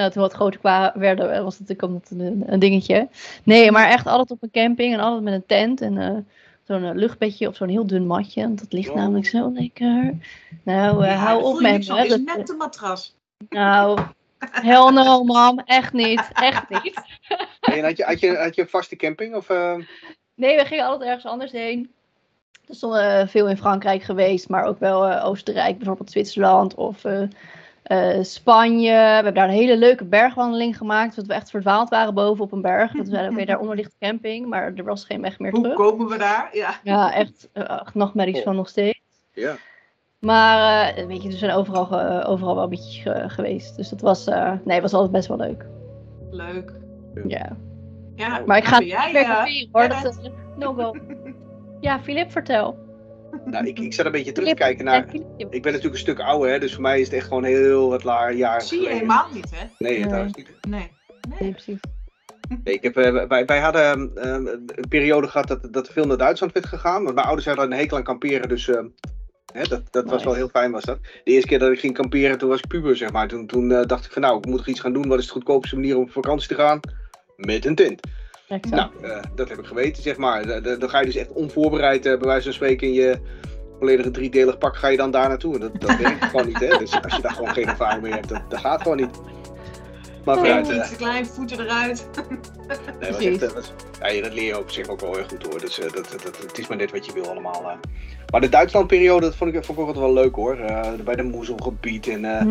Nou, 0.00 0.12
toen 0.12 0.22
we 0.22 0.28
wat 0.28 0.36
groter 0.36 0.60
werden, 1.00 1.44
was 1.44 1.58
het 1.58 1.68
natuurlijk 1.68 2.02
een, 2.10 2.42
een 2.46 2.58
dingetje. 2.58 3.08
Nee, 3.44 3.70
maar 3.72 3.88
echt 3.88 4.06
altijd 4.06 4.30
op 4.30 4.42
een 4.42 4.50
camping 4.50 4.94
en 4.94 5.00
altijd 5.00 5.22
met 5.22 5.32
een 5.34 5.46
tent 5.46 5.80
en 5.80 5.98
eh, 5.98 6.16
zo'n 6.66 6.84
eh, 6.84 6.94
luchtbedje 6.94 7.48
of 7.48 7.56
zo'n 7.56 7.68
heel 7.68 7.86
dun 7.86 8.06
matje. 8.06 8.42
Want 8.42 8.58
dat 8.58 8.72
ligt 8.72 8.88
Oh. 8.88 8.94
namelijk 8.96 9.26
zo 9.26 9.52
lekker. 9.52 10.14
Nou, 10.62 11.04
eh, 11.04 11.10
Ja, 11.10 11.16
hou 11.16 11.42
op 11.42 11.60
met 11.60 11.88
me. 11.88 12.02
is 12.04 12.08
Dat- 12.08 12.20
net 12.20 12.46
de 12.46 12.54
matras. 12.58 13.14
Nou, 13.48 14.00
hell 14.50 14.90
no, 14.90 15.24
mam. 15.24 15.58
Echt 15.64 15.92
niet. 15.92 16.28
Echt 16.32 16.68
niet. 16.68 17.00
En 17.60 17.84
had, 17.84 17.96
je, 17.96 18.04
had, 18.04 18.20
je, 18.20 18.36
had 18.36 18.54
je 18.54 18.62
een 18.62 18.68
vaste 18.68 18.96
camping? 18.96 19.34
Of, 19.34 19.48
eh, 19.50 19.74
Nee, 20.34 20.56
we 20.56 20.64
gingen 20.64 20.84
altijd 20.84 21.08
ergens 21.08 21.26
anders 21.32 21.52
heen. 21.52 21.90
We 22.66 22.74
stonden 22.74 23.20
eh, 23.20 23.26
veel 23.28 23.48
in 23.48 23.56
Frankrijk 23.56 24.02
geweest, 24.02 24.48
maar 24.48 24.64
ook 24.64 24.78
wel 24.78 25.06
eh, 25.08 25.24
Oostenrijk, 25.26 25.76
bijvoorbeeld 25.76 26.10
Zwitserland 26.10 26.74
of 26.74 27.04
eh, 27.04 27.22
eh, 27.90 28.22
Spanje. 28.22 28.90
We 28.90 28.96
hebben 28.96 29.34
daar 29.34 29.48
een 29.48 29.54
hele 29.54 29.76
leuke 29.76 30.04
bergwandeling 30.04 30.76
gemaakt, 30.76 31.16
dat 31.16 31.26
we 31.26 31.34
echt 31.34 31.50
verdwaald 31.50 31.88
waren 31.88 32.14
boven 32.14 32.44
op 32.44 32.52
een 32.52 32.62
berg. 32.62 32.92
Dat 32.92 33.06
we 33.06 33.12
zeiden, 33.14 33.32
oké, 33.34 33.44
daaronder 33.44 33.76
ligt 33.76 33.94
de 33.98 34.06
camping, 34.06 34.46
maar 34.46 34.72
er 34.74 34.84
was 34.84 35.04
geen 35.04 35.20
weg 35.22 35.38
meer 35.38 35.50
Hoe 35.50 35.60
terug. 35.62 35.76
komen 35.76 36.08
we 36.08 36.18
daar? 36.18 36.48
Ja. 36.52 36.74
Ja, 36.82 37.14
echt 37.14 37.48
uh, 37.54 37.80
nachtmerries 37.94 38.42
van 38.42 38.56
nog 38.56 38.68
steeds. 38.68 39.00
ja. 39.34 39.56
Maar 40.18 40.88
eh, 40.94 41.06
weet 41.06 41.22
je, 41.22 41.28
we 41.28 41.34
zijn 41.36 41.52
overal, 41.52 42.00
overal 42.26 42.54
wel 42.54 42.64
een 42.64 42.70
beetje 42.70 43.00
ge- 43.10 43.28
geweest. 43.28 43.76
Dus 43.76 43.88
dat 43.88 44.00
was, 44.00 44.26
eh, 44.26 44.52
nee, 44.64 44.74
het 44.74 44.82
was 44.82 44.92
altijd 44.92 45.12
best 45.12 45.28
wel 45.28 45.36
leuk. 45.36 45.66
Leuk. 46.30 46.72
Ja. 47.26 47.56
Ja, 48.14 48.42
Maar 48.46 48.56
ik 48.56 48.64
ga 48.64 48.80
jij, 48.80 49.04
niet 49.06 49.12
meer 49.12 49.68
hoor. 49.72 49.88
Dat, 50.02 50.20
no 50.56 50.72
go. 50.74 50.94
Ja, 51.80 52.00
Filip, 52.00 52.30
vertel. 52.30 52.76
Nou, 53.44 53.66
ik, 53.66 53.78
ik 53.78 53.92
zat 53.92 54.06
een 54.06 54.12
beetje 54.12 54.32
terug 54.32 54.48
te 54.48 54.54
kijken 54.54 54.84
naar... 54.84 55.04
eh, 55.04 55.10
Filip. 55.10 55.26
Ik 55.54 55.62
ben 55.62 55.72
natuurlijk 55.72 55.92
een 55.92 55.98
stuk 56.00 56.20
ouder, 56.20 56.50
hè, 56.50 56.58
dus 56.58 56.72
voor 56.72 56.82
mij 56.82 57.00
is 57.00 57.06
het 57.06 57.14
echt 57.16 57.26
gewoon 57.26 57.44
heel 57.44 57.92
het 57.92 58.04
la- 58.04 58.30
jaar 58.30 58.62
zie 58.62 58.76
je 58.80 58.86
geleden. 58.86 58.98
helemaal 59.08 59.28
niet, 59.34 59.50
hè? 59.54 59.66
Nee, 59.78 60.04
Nee. 60.04 60.24
niet. 60.24 60.50
Nee. 60.68 60.90
Nee, 61.40 61.50
precies. 61.50 61.78
Nee, 62.64 62.74
ik 62.74 62.82
heb, 62.82 62.96
eh, 62.96 63.26
wij, 63.28 63.44
wij 63.44 63.60
hadden 63.60 64.10
eh, 64.16 64.30
een 64.32 64.88
periode 64.88 65.28
gehad 65.28 65.48
dat, 65.48 65.68
dat 65.72 65.86
er 65.86 65.92
veel 65.92 66.06
naar 66.06 66.16
Duitsland 66.16 66.52
werd 66.52 66.66
gegaan. 66.66 67.02
Want 67.02 67.14
mijn 67.14 67.26
ouders 67.26 67.46
hadden 67.48 67.72
een 67.72 67.78
hekel 67.78 67.96
aan 67.96 68.02
kamperen, 68.02 68.48
dus 68.48 68.68
eh, 68.68 68.82
Hè, 69.52 69.62
dat 69.68 69.82
dat 69.92 70.10
was 70.10 70.24
wel 70.24 70.34
heel 70.34 70.48
fijn, 70.48 70.70
was 70.70 70.84
dat. 70.84 70.98
De 71.02 71.30
eerste 71.30 71.48
keer 71.48 71.58
dat 71.58 71.72
ik 71.72 71.78
ging 71.80 71.94
kamperen, 71.94 72.38
toen 72.38 72.48
was 72.48 72.58
ik 72.58 72.66
puber, 72.68 72.96
zeg 72.96 73.12
maar. 73.12 73.28
Toen, 73.28 73.46
toen 73.46 73.72
eh, 73.72 73.86
dacht 73.86 74.04
ik 74.04 74.12
van, 74.12 74.22
nou, 74.22 74.38
ik 74.38 74.46
moet 74.46 74.56
nog 74.56 74.66
iets 74.66 74.80
gaan 74.80 74.92
doen. 74.92 75.08
Wat 75.08 75.18
is 75.18 75.26
de 75.26 75.32
goedkoopste 75.32 75.74
manier 75.74 75.96
om 75.96 76.02
op 76.02 76.10
vakantie 76.10 76.48
te 76.48 76.54
gaan? 76.54 76.80
Met 77.36 77.64
een 77.64 77.74
tent. 77.74 78.00
Exact. 78.50 78.74
Nou, 79.02 79.12
eh, 79.12 79.22
dat 79.34 79.48
heb 79.48 79.58
ik 79.58 79.66
geweten, 79.66 80.02
zeg 80.02 80.16
maar. 80.16 80.46
Da- 80.46 80.60
da- 80.60 80.76
Dan 80.76 80.90
ga 80.90 80.98
je 81.00 81.06
dus 81.06 81.16
echt 81.16 81.32
onvoorbereid, 81.32 82.06
eh, 82.06 82.18
bij 82.18 82.26
wijze 82.28 82.44
van 82.44 82.52
spreken, 82.52 82.86
in 82.86 82.92
je 82.92 83.18
volledige 83.78 84.10
driedelig 84.10 84.58
pak, 84.58 84.76
ga 84.76 84.88
je 84.88 84.96
dan 84.96 85.10
daar 85.10 85.28
naartoe. 85.28 85.54
En 85.54 85.60
Dat, 85.60 85.80
dat 85.80 85.96
werkt 85.96 86.24
gewoon 86.24 86.46
niet, 86.46 86.58
hè. 86.60 86.78
Dus 86.78 87.02
als 87.02 87.16
je 87.16 87.22
daar 87.22 87.32
gewoon 87.32 87.52
geen 87.52 87.66
ervaring 87.68 88.02
mee 88.02 88.12
hebt, 88.12 88.28
dat, 88.28 88.42
dat 88.48 88.60
gaat 88.60 88.82
gewoon 88.82 88.96
niet. 88.96 89.20
Maar 90.24 90.34
Nee, 90.36 90.44
vooruit, 90.44 90.68
eh, 90.70 90.76
iets 90.76 90.88
te 90.88 90.96
klein, 90.96 91.26
voeten 91.26 91.60
eruit. 91.60 92.08
Nee, 93.00 93.12
was 93.12 93.24
echt, 93.24 93.42
eh, 93.42 93.50
was- 93.50 93.72
ja, 94.12 94.22
dat 94.22 94.32
leer 94.34 94.44
je 94.44 94.58
op 94.58 94.70
zich 94.70 94.88
ook 94.88 95.00
wel 95.00 95.14
heel 95.14 95.24
goed 95.28 95.42
hoor. 95.46 95.60
Dus 95.60 95.78
eh, 95.78 95.84
dat, 95.92 96.08
dat, 96.10 96.22
dat- 96.22 96.38
het 96.38 96.58
is 96.58 96.66
maar 96.68 96.76
net 96.76 96.90
wat 96.90 97.06
je 97.06 97.12
wil 97.12 97.28
allemaal. 97.28 97.62
eh. 97.70 97.76
Maar 98.30 98.40
de 98.40 98.48
Duitslandperiode, 98.48 99.26
dat 99.26 99.34
vond 99.36 99.54
ik, 99.54 99.64
vond 99.64 99.78
ik 99.78 99.84
ook 99.88 99.94
wel 99.94 100.12
leuk 100.12 100.34
hoor. 100.34 100.56
Eh, 100.56 100.92
bij 101.04 101.16
de 101.16 101.22
Moezelgebied 101.22 102.08
en 102.08 102.24
eh. 102.24 102.46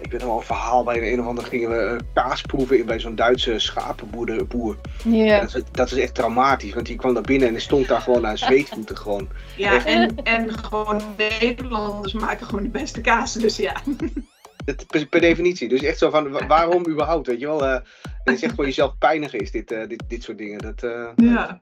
Ik 0.00 0.10
weet 0.10 0.20
nog 0.20 0.28
wel 0.28 0.38
een 0.38 0.44
verhaal 0.44 0.84
bij 0.84 1.00
de 1.00 1.12
een 1.12 1.20
of 1.20 1.26
ander 1.26 1.44
gingen 1.44 1.70
we 1.70 1.76
eh, 1.76 1.96
kaas 2.14 2.42
proeven 2.42 2.78
in, 2.78 2.86
bij 2.86 3.00
zo'n 3.00 3.14
Duitse 3.14 3.58
schapenboer. 3.58 4.46
Boer. 4.46 4.76
Ja. 5.04 5.40
Dat, 5.40 5.54
is, 5.54 5.62
dat 5.72 5.90
is 5.90 5.98
echt 5.98 6.14
traumatisch, 6.14 6.74
want 6.74 6.86
die 6.86 6.96
kwam 6.96 7.14
daar 7.14 7.22
binnen 7.22 7.48
en 7.48 7.54
er 7.54 7.60
stond 7.60 7.88
daar 7.88 8.00
gewoon 8.00 8.26
aan 8.26 8.38
zweetvoeten 8.38 8.96
gewoon. 8.96 9.28
Ja, 9.56 9.84
en, 9.84 10.16
en 10.24 10.58
gewoon 10.58 11.02
Nederlanders 11.16 12.12
maken 12.12 12.46
gewoon 12.46 12.62
de 12.62 12.68
beste 12.70 13.00
kaas. 13.00 13.32
Dus 13.32 13.56
ja. 13.56 13.74
Dat, 14.64 14.86
per, 14.86 15.06
per 15.06 15.20
definitie. 15.20 15.68
Dus 15.68 15.82
echt 15.82 15.98
zo 15.98 16.10
van, 16.10 16.30
wa- 16.30 16.46
waarom 16.46 16.86
überhaupt, 16.88 17.26
weet 17.26 17.40
je 17.40 17.46
wel. 17.46 17.64
eh 17.66 17.78
het 18.24 18.34
is 18.34 18.42
echt 18.42 18.54
voor 18.54 18.64
jezelf 18.64 18.98
pijnigen 18.98 19.38
is 19.38 19.50
dit, 19.50 19.72
eh, 19.72 19.88
dit, 19.88 20.02
dit 20.08 20.22
soort 20.22 20.38
dingen. 20.38 20.58
Dat, 20.58 20.82
eh, 20.82 21.08
ja. 21.16 21.60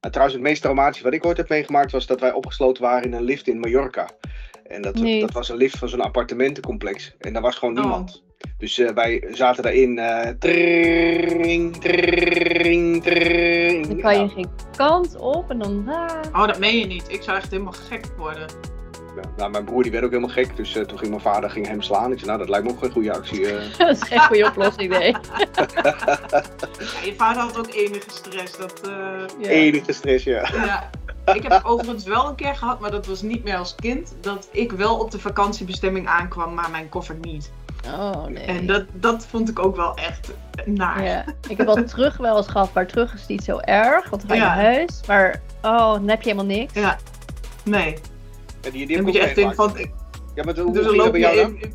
En 0.00 0.10
trouwens, 0.10 0.38
het 0.38 0.46
meest 0.48 0.62
traumatische 0.62 1.04
wat 1.04 1.12
ik 1.12 1.24
ooit 1.24 1.36
heb 1.36 1.48
meegemaakt 1.48 1.92
was 1.92 2.06
dat 2.06 2.20
wij 2.20 2.32
opgesloten 2.32 2.82
waren 2.82 3.04
in 3.04 3.12
een 3.12 3.22
lift 3.22 3.48
in 3.48 3.58
Mallorca. 3.60 4.08
En 4.70 4.82
dat, 4.82 4.94
Nee. 4.94 5.20
dat 5.20 5.32
was 5.32 5.48
een 5.48 5.56
lift 5.56 5.78
van 5.78 5.88
zo'n 5.88 6.00
appartementencomplex. 6.00 7.14
En 7.18 7.32
daar 7.32 7.42
was 7.42 7.56
gewoon 7.56 7.76
Oh. 7.76 7.80
niemand. 7.82 8.22
Dus 8.58 8.78
eh, 8.78 8.90
wij 8.90 9.24
zaten 9.32 9.62
daarin. 9.62 9.98
eh 9.98 10.28
tring, 10.38 11.76
tring, 11.76 13.02
tring. 13.02 13.86
Dan 13.86 14.00
kan 14.00 14.12
je 14.12 14.18
Nou, 14.18 14.28
geen 14.30 14.48
kant 14.76 15.16
op 15.16 15.50
en 15.50 15.58
dan. 15.58 15.84
Ah. 15.88 16.08
Oh, 16.32 16.46
dat 16.46 16.58
meen 16.58 16.78
je 16.78 16.86
niet. 16.86 17.04
Ik 17.08 17.22
zou 17.22 17.36
echt 17.36 17.50
helemaal 17.50 17.72
gek 17.88 18.04
worden. 18.16 18.46
ja, 19.16 19.22
nou, 19.36 19.50
mijn 19.50 19.64
broer 19.64 19.82
die 19.82 19.92
werd 19.92 20.04
ook 20.04 20.10
helemaal 20.10 20.34
gek. 20.34 20.56
Dus 20.56 20.76
eh, 20.76 20.82
toen 20.82 20.98
ging 20.98 21.10
mijn 21.10 21.22
vader 21.22 21.50
ging 21.50 21.66
hem 21.66 21.82
slaan. 21.82 22.12
Ik 22.12 22.16
zei, 22.18 22.26
nou, 22.26 22.38
dat 22.38 22.48
lijkt 22.48 22.64
me 22.66 22.72
ook 22.72 22.82
een 22.82 22.90
goede 22.90 23.12
actie. 23.12 23.46
eh. 23.50 23.62
Dat 23.78 23.88
is 23.96 24.02
geen 24.02 24.20
goede 24.20 24.46
oplossing, 24.46 24.88
nee. 24.98 25.12
Ja, 26.78 27.04
je 27.04 27.14
vader 27.16 27.42
had 27.42 27.58
ook 27.58 27.74
enige 27.74 28.10
stress. 28.10 28.56
Dat, 28.56 28.80
eh, 28.88 28.90
Ja. 29.40 29.48
Enige 29.48 29.92
stress, 29.92 30.24
ja. 30.24 30.48
ja. 30.52 30.90
Ik 31.34 31.42
heb 31.42 31.60
overigens 31.64 32.04
wel 32.04 32.28
een 32.28 32.34
keer 32.34 32.56
gehad, 32.56 32.80
maar 32.80 32.90
dat 32.90 33.06
was 33.06 33.22
niet 33.22 33.44
meer 33.44 33.56
als 33.56 33.74
kind. 33.74 34.14
Dat 34.20 34.48
ik 34.52 34.72
wel 34.72 34.96
op 34.98 35.10
de 35.10 35.18
vakantiebestemming 35.18 36.08
aankwam, 36.08 36.54
maar 36.54 36.70
mijn 36.70 36.88
koffer 36.88 37.16
niet. 37.20 37.50
Oh 37.86 38.24
nee. 38.26 38.44
En 38.44 38.66
dat, 38.66 38.84
dat 38.92 39.26
vond 39.26 39.48
ik 39.48 39.58
ook 39.58 39.76
wel 39.76 39.94
echt 39.96 40.30
naar. 40.64 41.04
Ja, 41.04 41.24
ik 41.48 41.56
heb 41.56 41.66
wel 41.66 41.84
terug 41.84 42.16
wel 42.16 42.36
eens 42.36 42.46
gehad, 42.48 42.72
maar 42.72 42.86
terug 42.86 43.14
is 43.14 43.26
niet 43.26 43.44
zo 43.44 43.58
erg, 43.58 44.08
want 44.10 44.28
dan 44.28 44.30
ga 44.30 44.34
je 44.34 44.40
Ja. 44.50 44.54
naar 44.54 44.64
huis. 44.64 45.00
Maar 45.06 45.40
oh, 45.62 45.92
dan 45.92 46.08
heb 46.08 46.22
je 46.22 46.30
helemaal 46.30 46.56
niks. 46.56 46.72
Ja. 46.74 46.96
Nee. 47.64 47.98
ja 48.62 48.70
die, 48.70 48.86
die 48.86 48.96
Dan 48.96 49.04
moet 49.04 49.14
ik 49.14 49.20
je 49.20 49.26
echt 49.26 49.34
denken 49.36 49.54
van, 49.56 49.72
Ja, 50.34 50.44
maar 50.44 50.58
hoe, 50.58 50.72
Dus 50.72 50.86
hoe 50.86 50.96
dan 50.96 51.04
loop 51.04 51.10
bij 51.12 51.20
je 51.20 51.26
jou 51.26 51.36
dan? 51.36 51.54
in, 51.54 51.60
in- 51.62 51.74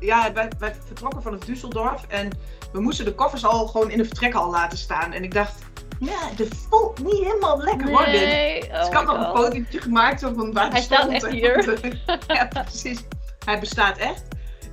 Ja, 0.00 0.32
wij, 0.32 0.48
wij 0.58 0.74
vertrokken 0.86 1.22
vanaf 1.22 1.38
Düsseldorf 1.40 2.06
en 2.08 2.30
we 2.72 2.80
moesten 2.80 3.04
de 3.04 3.14
koffers 3.14 3.44
al 3.44 3.66
gewoon 3.66 3.90
in 3.90 3.98
de 3.98 4.04
vertrekhal 4.04 4.50
laten 4.50 4.78
staan. 4.78 5.12
En 5.12 5.22
ik 5.22 5.34
dacht, 5.34 5.54
ja, 6.00 6.18
dit 6.36 6.54
voelt 6.68 7.04
niet 7.04 7.24
helemaal 7.24 7.62
lekker 7.62 7.88
hoor 7.88 8.04
dit. 8.04 8.20
Nee, 8.20 8.60
Dus 8.60 8.80
oh 8.80 8.86
ik 8.86 8.92
had 8.92 9.06
nog 9.06 9.16
een 9.16 9.36
fotootje 9.36 9.80
gemaakt 9.80 10.20
van 10.20 10.52
waar 10.52 10.62
Hij 10.62 10.70
die 10.70 10.82
staat 10.82 11.00
stond. 11.00 11.22
echt 11.22 11.28
hier. 11.32 11.80
ja, 12.36 12.48
precies. 12.48 13.06
Hij 13.44 13.60
bestaat 13.60 13.96
echt. 13.96 14.22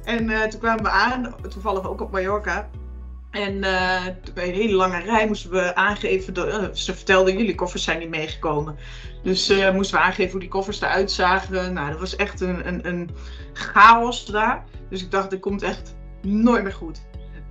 En 0.03 0.30
eh, 0.30 0.41
toen 0.41 0.59
kwamen 0.59 0.84
we 0.84 0.89
aan, 0.89 1.36
toevallig 1.49 1.88
ook 1.88 2.01
op 2.01 2.11
Mallorca. 2.11 2.69
En 3.32 3.63
eh, 3.63 4.03
bij 4.34 4.47
een 4.47 4.53
hele 4.53 4.76
lange 4.76 4.99
rij 4.99 5.28
moesten 5.28 5.51
we 5.51 5.76
aangeven, 5.76 6.34
dat, 6.34 6.47
eh, 6.47 6.63
ze 6.73 6.95
vertelden 6.95 7.38
jullie 7.38 7.55
koffers 7.55 7.84
zijn 7.84 7.99
niet 7.99 8.09
meegekomen. 8.09 8.78
Dus 9.23 9.53
moesten 9.73 9.97
we 9.97 10.03
aangeven 10.03 10.32
hoe 10.32 10.39
die 10.39 10.49
koffers 10.49 10.82
eruit 10.82 11.11
zagen. 11.11 11.73
Nou, 11.73 11.89
dat 11.89 11.99
was 11.99 12.15
echt 12.15 12.41
een, 12.41 12.67
een, 12.67 12.88
een 12.88 13.09
chaos 13.53 14.26
daar. 14.26 14.63
Dus 14.89 15.01
ik 15.01 15.11
dacht, 15.11 15.30
dit 15.30 15.39
komt 15.39 15.61
echt 15.61 15.95
nooit 16.21 16.63
meer 16.63 16.73
goed. 16.73 17.01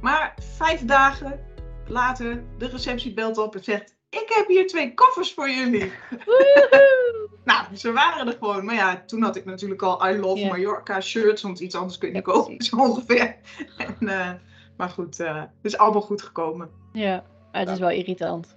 Maar 0.01 0.35
vijf 0.57 0.85
dagen 0.85 1.41
later, 1.89 2.43
de 2.59 2.69
receptie 2.69 3.15
belt 3.15 3.39
op 3.39 3.55
en 3.55 3.65
zegt, 3.65 3.97
ik 4.11 4.33
heb 4.35 4.49
hier 4.49 4.67
twee 4.67 4.95
koffers 4.95 5.33
voor 5.33 5.51
jullie. 5.51 5.93
Woehoe. 6.27 7.29
Nou, 7.45 7.77
ze 7.77 7.93
waren 7.93 8.27
er 8.27 8.37
gewoon. 8.39 8.65
Maar 8.65 8.75
ja, 8.75 9.03
toen 9.07 9.23
had 9.23 9.37
ik 9.37 9.45
natuurlijk 9.45 9.83
al 9.83 10.09
I 10.09 10.19
Love. 10.19 10.47
Mallorca 10.47 11.01
shirts, 11.01 11.43
want 11.43 11.61
iets 11.61 11.75
anders 11.75 11.99
kun 11.99 12.09
je 12.09 12.15
niet 12.15 12.27
Ja, 12.27 12.33
kopen, 12.33 12.65
zo 12.65 12.77
ongeveer. 12.77 13.37
En, 13.77 14.09
eh, 14.09 14.31
maar 14.77 14.89
goed, 14.89 15.21
eh, 15.21 15.37
het 15.37 15.49
is 15.63 15.77
allemaal 15.77 16.03
goed 16.03 16.23
gekomen. 16.23 16.71
Ja, 16.93 17.25
maar 17.53 17.61
het 17.61 17.71
is 17.71 17.79
wel 17.79 17.91
irritant. 17.91 18.57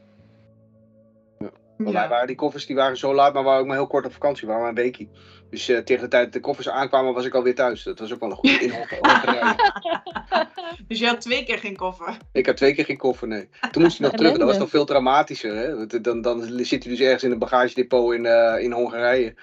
Want 1.78 1.91
wij 1.91 2.07
waren, 2.07 2.28
die 2.28 2.36
koffers 2.36 2.65
die 2.65 2.75
waren 2.75 2.97
zo 2.97 3.13
laat, 3.13 3.34
maar 3.34 3.41
we 3.41 3.47
waren 3.47 3.61
ook 3.61 3.67
maar 3.67 3.78
heel 3.78 3.88
kort 3.88 4.05
op 4.05 4.13
vakantie. 4.13 4.41
We 4.41 4.47
waren 4.47 4.61
maar 4.61 4.71
een 4.71 4.84
weekje. 4.84 5.07
Dus 5.49 5.69
eh, 5.69 5.78
tegen 5.78 6.03
de 6.03 6.09
tijd 6.09 6.23
dat 6.23 6.34
de 6.34 6.39
koffers 6.39 6.69
aankwamen, 6.69 7.13
was 7.13 7.25
ik 7.25 7.34
alweer 7.34 7.55
thuis. 7.55 7.84
Dat 7.84 7.99
was 7.99 8.13
ook 8.13 8.19
wel 8.19 8.30
een 8.30 8.36
goede 8.36 8.59
inhoud. 8.65 8.89
Dus 10.88 10.99
je 10.99 11.07
had 11.07 11.21
twee 11.21 11.43
keer 11.43 11.57
geen 11.57 11.75
koffer. 11.75 12.17
ik 12.32 12.45
heb 12.45 12.55
twee 12.55 12.73
keer 12.73 12.86
geen 12.86 12.97
koffer, 12.97 13.28
nee. 13.28 13.49
Toen 13.71 13.82
moest 13.82 13.97
hij 13.97 14.07
nog 14.07 14.15
terug. 14.17 14.32
en 14.32 14.39
Dat 14.39 14.47
was 14.47 14.57
nog 14.57 14.69
veel 14.69 14.86
dramatischer. 14.86 15.55
Hè? 15.55 15.75
Want 15.75 16.03
Dan, 16.03 16.21
dan 16.21 16.41
zit 16.41 16.84
hij 16.84 16.91
dus 16.93 17.01
ergens 17.01 17.23
in 17.23 17.32
een 17.32 17.39
bagagedepot 17.39 18.13
in, 18.13 18.25
eh, 18.25 18.63
in 18.63 18.71
Hongarije. 18.71 19.36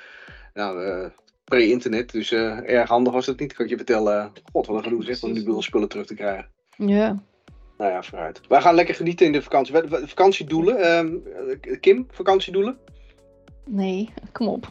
Nou, 0.54 0.84
eh, 0.84 1.10
pre-internet. 1.44 2.12
Dus 2.12 2.32
eh, 2.32 2.70
erg 2.70 2.88
handig 2.88 3.12
was 3.12 3.26
dat 3.26 3.38
niet, 3.38 3.52
kan 3.52 3.64
ik 3.64 3.70
je 3.70 3.76
vertellen. 3.76 4.32
God, 4.52 4.66
wat 4.66 4.76
een 4.76 4.82
gedoe 4.82 5.04
zeg, 5.04 5.22
om 5.22 5.32
die 5.32 5.62
spullen 5.62 5.88
terug 5.88 6.06
te 6.06 6.14
krijgen. 6.14 6.48
Ja. 6.76 7.22
Nou 7.78 7.90
ja, 7.90 8.02
vooruit. 8.02 8.40
Wij 8.48 8.60
gaan 8.60 8.74
lekker 8.74 8.94
genieten 8.94 9.26
in 9.26 9.32
de 9.32 9.42
vakantie. 9.42 9.74
Vakantiedoelen. 9.90 10.76
ehm, 10.78 11.14
eh, 11.60 11.80
Kim, 11.80 12.06
vakantiedoelen? 12.10 12.78
Nee, 13.64 14.12
kom 14.32 14.48
op. 14.48 14.68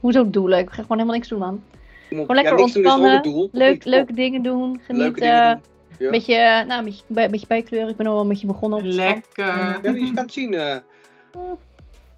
Hoezo 0.00 0.30
doelen? 0.30 0.58
Ik 0.58 0.68
ga 0.68 0.74
gewoon 0.82 0.96
helemaal 0.96 1.14
niks 1.14 1.28
doen, 1.28 1.38
man. 1.38 1.62
Gewoon 2.08 2.34
lekker 2.34 2.56
ontspannen, 2.56 3.48
Leuk, 3.52 3.84
leuke 3.84 4.12
dingen 4.12 4.42
doen, 4.42 4.80
genieten. 4.82 4.96
Leuke 4.96 5.20
dingen 5.20 5.52
doen. 5.52 5.62
Ja. 5.98 6.04
Een 6.06 6.10
beetje, 6.10 6.64
nou, 6.66 6.78
een 6.78 6.84
beetje, 6.84 7.02
een 7.14 7.30
beetje 7.30 7.46
bijkleuren. 7.46 7.88
Ik 7.88 7.96
ben 7.96 8.06
al 8.06 8.12
wel 8.12 8.22
een 8.22 8.28
beetje 8.28 8.46
begonnen 8.46 8.78
op. 8.78 8.84
Lekker. 8.84 9.46
Ja, 9.46 9.78
je 9.82 10.10
kan 10.14 10.24
het 10.24 10.32
zien. 10.32 10.54
eh. 10.54 10.76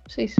Precies. 0.02 0.34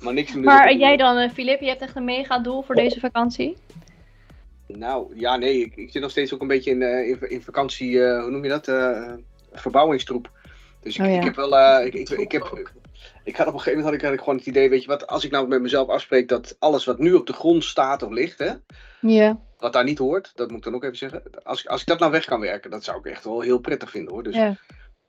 maar 0.00 0.12
niks 0.12 0.34
Maar 0.34 0.76
jij 0.76 0.96
dan, 0.96 1.16
eh, 1.16 1.30
Filip? 1.30 1.60
Je 1.60 1.68
hebt 1.68 1.80
echt 1.80 1.96
een 1.96 2.04
mega 2.04 2.38
doel 2.38 2.62
voor 2.62 2.74
deze 2.74 3.00
vakantie? 3.00 3.56
Nou, 4.66 5.12
ja, 5.18 5.36
nee. 5.36 5.60
Ik, 5.60 5.76
ik 5.76 5.90
zit 5.90 6.02
nog 6.02 6.10
steeds 6.10 6.34
ook 6.34 6.40
een 6.40 6.46
beetje 6.48 6.70
in, 6.70 6.82
eh, 6.82 7.08
in, 7.08 7.30
in 7.30 7.42
vakantie, 7.42 8.04
eh, 8.04 8.20
hoe 8.22 8.30
noem 8.30 8.42
je 8.42 8.48
dat? 8.48 8.68
Eh, 8.68 9.12
verbouwingstroep. 9.52 10.30
Dus 10.82 10.96
ik, 10.98 11.04
Oh 11.04 11.10
ja. 11.10 11.16
ik 11.16 11.24
heb 11.24 11.34
wel, 11.36 11.58
eh, 11.58 11.86
ik, 11.86 11.94
ik, 11.94 12.08
ik, 12.10 12.18
Ik 12.18 12.32
heb, 12.32 12.42
ik 13.24 13.36
had 13.36 13.46
op 13.46 13.52
een 13.52 13.58
gegeven 13.60 13.78
moment 13.82 14.02
had 14.02 14.10
ik, 14.12 14.18
ik 14.18 14.18
gewoon 14.18 14.36
het 14.36 14.46
idee, 14.46 14.68
weet 14.70 14.82
je 14.82 14.88
wat, 14.88 15.06
als 15.06 15.24
ik 15.24 15.30
nou 15.30 15.48
met 15.48 15.60
mezelf 15.62 15.88
afspreek 15.88 16.28
dat 16.28 16.56
alles 16.58 16.84
wat 16.84 16.98
nu 16.98 17.14
op 17.14 17.26
de 17.26 17.32
grond 17.32 17.64
staat 17.64 18.02
of 18.02 18.10
ligt, 18.10 18.38
hè, 18.38 18.52
Ja. 19.00 19.40
wat 19.58 19.72
daar 19.72 19.84
niet 19.84 19.98
hoort, 19.98 20.32
dat 20.34 20.48
moet 20.48 20.58
ik 20.58 20.64
dan 20.64 20.74
ook 20.74 20.84
even 20.84 20.96
zeggen. 20.96 21.22
Als, 21.42 21.62
ik- 21.62 21.68
als 21.70 21.80
ik 21.80 21.86
dat 21.86 21.98
nou 21.98 22.10
weg 22.12 22.24
kan 22.24 22.40
werken, 22.40 22.70
dat 22.70 22.84
zou 22.84 22.98
ik 22.98 23.06
echt 23.06 23.24
wel 23.24 23.40
heel 23.40 23.58
prettig 23.58 23.90
vinden 23.90 24.12
hoor. 24.12 24.22
Dus, 24.22 24.34
ja. 24.34 24.54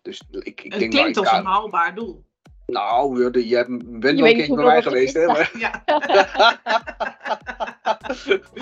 dus 0.01 0.21
ik, 0.31 0.45
ik 0.45 0.71
Het 0.71 0.79
denk 0.79 0.91
klinkt 0.91 1.15
nou, 1.15 1.27
als 1.27 1.37
een 1.37 1.45
haalbaar 1.45 1.95
doel. 1.95 2.25
Nou, 2.65 3.29
bent 3.31 3.45
Je 3.45 3.51
wel 3.53 4.23
weet 4.23 4.39
een 4.39 4.47
hoe 4.47 4.55
bij 4.55 4.65
mij 4.65 4.81
geweest, 4.81 5.13
hè? 5.13 5.25
Maar... 5.25 5.51
Ja, 5.57 5.83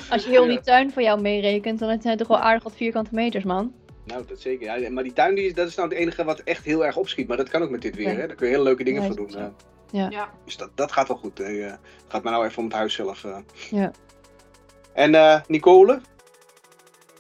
Als 0.10 0.24
je 0.24 0.30
heel 0.30 0.44
Ja. 0.44 0.50
die 0.50 0.60
tuin 0.62 0.92
voor 0.92 1.02
jou 1.02 1.22
meerekent, 1.22 1.80
dan 1.80 1.88
zijn 1.90 2.02
het 2.08 2.18
toch 2.18 2.28
wel 2.28 2.40
aardig 2.40 2.64
wat 2.64 2.76
vierkante 2.76 3.10
meters, 3.14 3.44
man. 3.44 3.74
Nou, 4.06 4.24
dat 4.28 4.40
zeker. 4.42 4.80
Ja, 4.80 4.90
maar 4.92 5.04
die 5.04 5.14
tuin, 5.14 5.36
die 5.36 5.46
is, 5.46 5.54
dat 5.54 5.68
is 5.68 5.76
nou 5.76 5.90
het 5.90 5.98
enige 5.98 6.24
wat 6.24 6.40
echt 6.40 6.66
heel 6.66 6.86
erg 6.86 6.96
opschiet. 6.98 7.28
Maar 7.28 7.38
dat 7.38 7.50
kan 7.50 7.62
ook 7.62 7.70
met 7.70 7.82
dit 7.82 7.96
weer, 7.96 8.12
Ja. 8.12 8.16
hè? 8.20 8.28
Daar 8.28 8.36
kun 8.36 8.46
je 8.48 8.52
hele 8.52 8.64
leuke 8.66 8.84
dingen 8.84 9.02
Ja, 9.02 9.08
voor 9.08 9.16
doen. 9.16 9.54
Ja. 9.92 10.08
ja. 10.10 10.30
Dus 10.46 10.58
dat, 10.58 10.70
dat 10.76 10.92
gaat 10.92 11.08
wel 11.08 11.18
goed. 11.18 11.38
hè. 11.38 11.44
Eh, 11.44 11.72
het 11.72 11.80
gaat 12.08 12.24
maar 12.24 12.34
nou 12.34 12.46
even 12.46 12.58
om 12.58 12.64
het 12.66 12.74
huis 12.74 12.94
zelf. 12.94 13.24
eh. 13.24 13.38
Ja. 13.70 13.92
En 14.94 15.16
eh, 15.16 15.42
Nicole? 15.48 16.02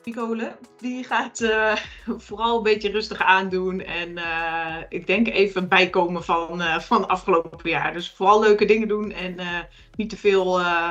Nicole, 0.03 0.55
die 0.79 1.03
gaat 1.03 1.39
eh, 1.41 1.75
vooral 2.17 2.57
een 2.57 2.63
beetje 2.63 2.89
rustig 2.91 3.21
aandoen. 3.21 3.81
En 3.81 4.17
eh, 4.17 4.75
ik 4.89 5.07
denk 5.07 5.27
even 5.27 5.67
bijkomen 5.67 6.23
van, 6.23 6.61
eh 6.61 6.79
van 6.79 7.07
afgelopen 7.07 7.69
jaar. 7.69 7.93
Dus 7.93 8.11
vooral 8.11 8.39
leuke 8.39 8.65
dingen 8.65 8.87
doen 8.87 9.11
en 9.11 9.39
eh, 9.39 9.59
niet 9.95 10.09
te 10.09 10.17
veel 10.17 10.59
eh, 10.59 10.89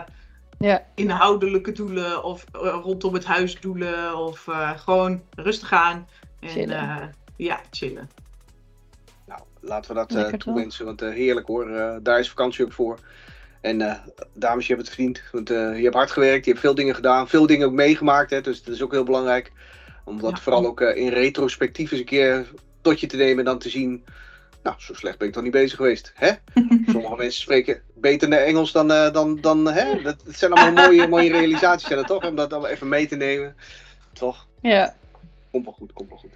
Ja. 0.65 0.87
inhoudelijke 0.95 1.73
doelen 1.73 2.23
of 2.25 2.45
eh, 2.53 2.79
rondom 2.83 3.15
het 3.15 3.25
huis 3.25 3.61
doelen. 3.61 4.17
Of 4.19 4.49
eh, 4.49 4.79
gewoon 4.79 5.23
rustig 5.37 5.73
aan. 5.73 6.09
En 6.41 6.49
Chillen. 6.49 6.77
eh, 6.79 7.07
ja, 7.37 7.61
chillen. 7.71 8.11
Nou, 9.27 9.41
laten 9.61 9.95
we 9.95 10.07
dat 10.07 10.15
eh 10.15 10.33
toewensen. 10.33 10.85
Want 10.85 11.01
heerlijk 11.01 11.47
hoor. 11.47 11.71
Eh, 11.71 11.97
daar 12.03 12.19
is 12.19 12.29
vakantie 12.29 12.65
ook 12.65 12.73
voor. 12.73 12.99
En 13.61 13.81
eh, 13.81 13.95
dames, 14.33 14.67
je 14.67 14.75
hebt 14.75 14.87
het 14.87 14.95
verdiend. 14.95 15.23
Want 15.33 15.51
eh, 15.51 15.77
je 15.77 15.83
hebt 15.83 15.95
hard 15.95 16.11
gewerkt. 16.11 16.45
Je 16.45 16.51
hebt 16.51 16.63
veel 16.63 16.75
dingen 16.75 16.95
gedaan. 16.95 17.29
Veel 17.29 17.47
dingen 17.47 17.67
ook 17.67 17.73
meegemaakt. 17.73 18.31
Hè, 18.31 18.41
dus 18.41 18.63
dat 18.63 18.75
is 18.75 18.83
ook 18.83 18.93
heel 18.93 19.05
belangrijk. 19.05 19.53
Om 20.05 20.21
dat 20.21 20.31
Ja. 20.31 20.37
vooral 20.37 20.67
ook 20.67 20.81
eh, 20.81 20.97
in 21.03 21.09
retrospectief 21.09 21.91
eens 21.91 22.01
een 22.01 22.07
keer 22.07 22.47
tot 22.81 23.01
je 23.01 23.07
te 23.07 23.17
nemen. 23.17 23.39
En 23.39 23.45
dan 23.45 23.59
te 23.59 23.69
zien 23.71 24.05
Nou, 24.65 24.77
zo 24.79 24.95
slecht 24.95 25.19
ben 25.19 25.27
ik 25.29 25.35
toch 25.35 25.43
niet 25.43 25.53
bezig 25.53 25.77
geweest. 25.77 26.13
Hè? 26.15 26.31
Sommige 26.93 27.17
mensen 27.17 27.41
spreken 27.43 27.83
beter 27.95 28.33
Engels 28.33 28.73
dan. 28.73 28.91
eh, 28.91 29.13
dan, 29.13 29.41
dan 29.41 29.67
hè? 29.67 30.03
Dat, 30.03 30.23
dat 30.25 30.35
zijn 30.35 30.53
allemaal 30.53 30.87
mooie, 30.87 31.09
mooie 31.17 31.31
realisaties, 31.33 31.87
zijn 31.87 31.99
dat 31.99 32.09
toch? 32.09 32.25
Om 32.31 32.37
dat 32.37 32.53
allemaal 32.53 32.71
even 32.71 32.89
mee 32.89 33.07
te 33.07 33.17
nemen. 33.17 33.57
Toch? 34.13 34.47
Ja. 34.61 34.95
Komt 35.51 35.65
wel 35.65 35.75
goed, 35.75 35.93
komt 35.93 36.09
wel 36.09 36.19
goed. 36.19 36.31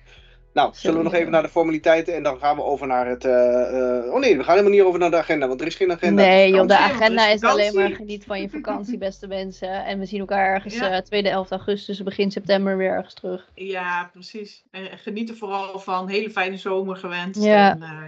Nou, 0.52 0.70
zullen 0.74 0.96
we 0.98 1.02
nog 1.04 1.14
even 1.14 1.30
naar 1.30 1.42
de 1.42 1.48
formaliteiten 1.48 2.14
en 2.14 2.22
dan 2.22 2.38
gaan 2.38 2.56
we 2.56 2.62
over 2.62 2.86
naar 2.86 3.06
het. 3.06 3.24
eh, 3.24 3.98
eh, 3.98 4.12
oh 4.12 4.20
nee, 4.20 4.36
we 4.36 4.42
gaan 4.44 4.52
helemaal 4.56 4.76
niet 4.76 4.86
over 4.86 5.00
naar 5.00 5.10
de 5.10 5.16
agenda, 5.16 5.48
want 5.48 5.60
er 5.60 5.66
is 5.66 5.74
geen 5.74 5.92
agenda. 5.92 6.22
Nee, 6.22 6.52
joh, 6.52 6.66
de 6.66 6.78
agenda 6.78 7.22
het 7.22 7.34
is 7.34 7.42
is 7.42 7.48
alleen 7.48 7.74
maar 7.74 7.90
geniet 7.90 8.24
van 8.24 8.40
je 8.40 8.48
vakantie, 8.48 8.98
beste 8.98 9.26
mensen. 9.38 9.84
En 9.84 9.98
we 9.98 10.06
zien 10.06 10.20
elkaar 10.20 10.54
ergens 10.54 10.74
Ja. 10.74 10.90
eh 10.90 11.00
tweede 11.00 11.28
11 11.28 11.50
augustus, 11.50 12.02
begin 12.02 12.30
september 12.30 12.76
weer 12.76 12.90
ergens 12.90 13.14
terug. 13.14 13.48
Ja, 13.54 14.10
precies. 14.12 14.64
En 14.70 14.90
en 14.90 14.98
geniet 14.98 15.28
er 15.28 15.36
vooral 15.36 15.78
van. 15.78 16.08
Hele 16.08 16.30
fijne 16.30 16.56
zomer 16.56 16.96
gewenst. 16.96 17.42
Ja. 17.44 17.70
En, 17.70 17.82
eh, 17.82 18.02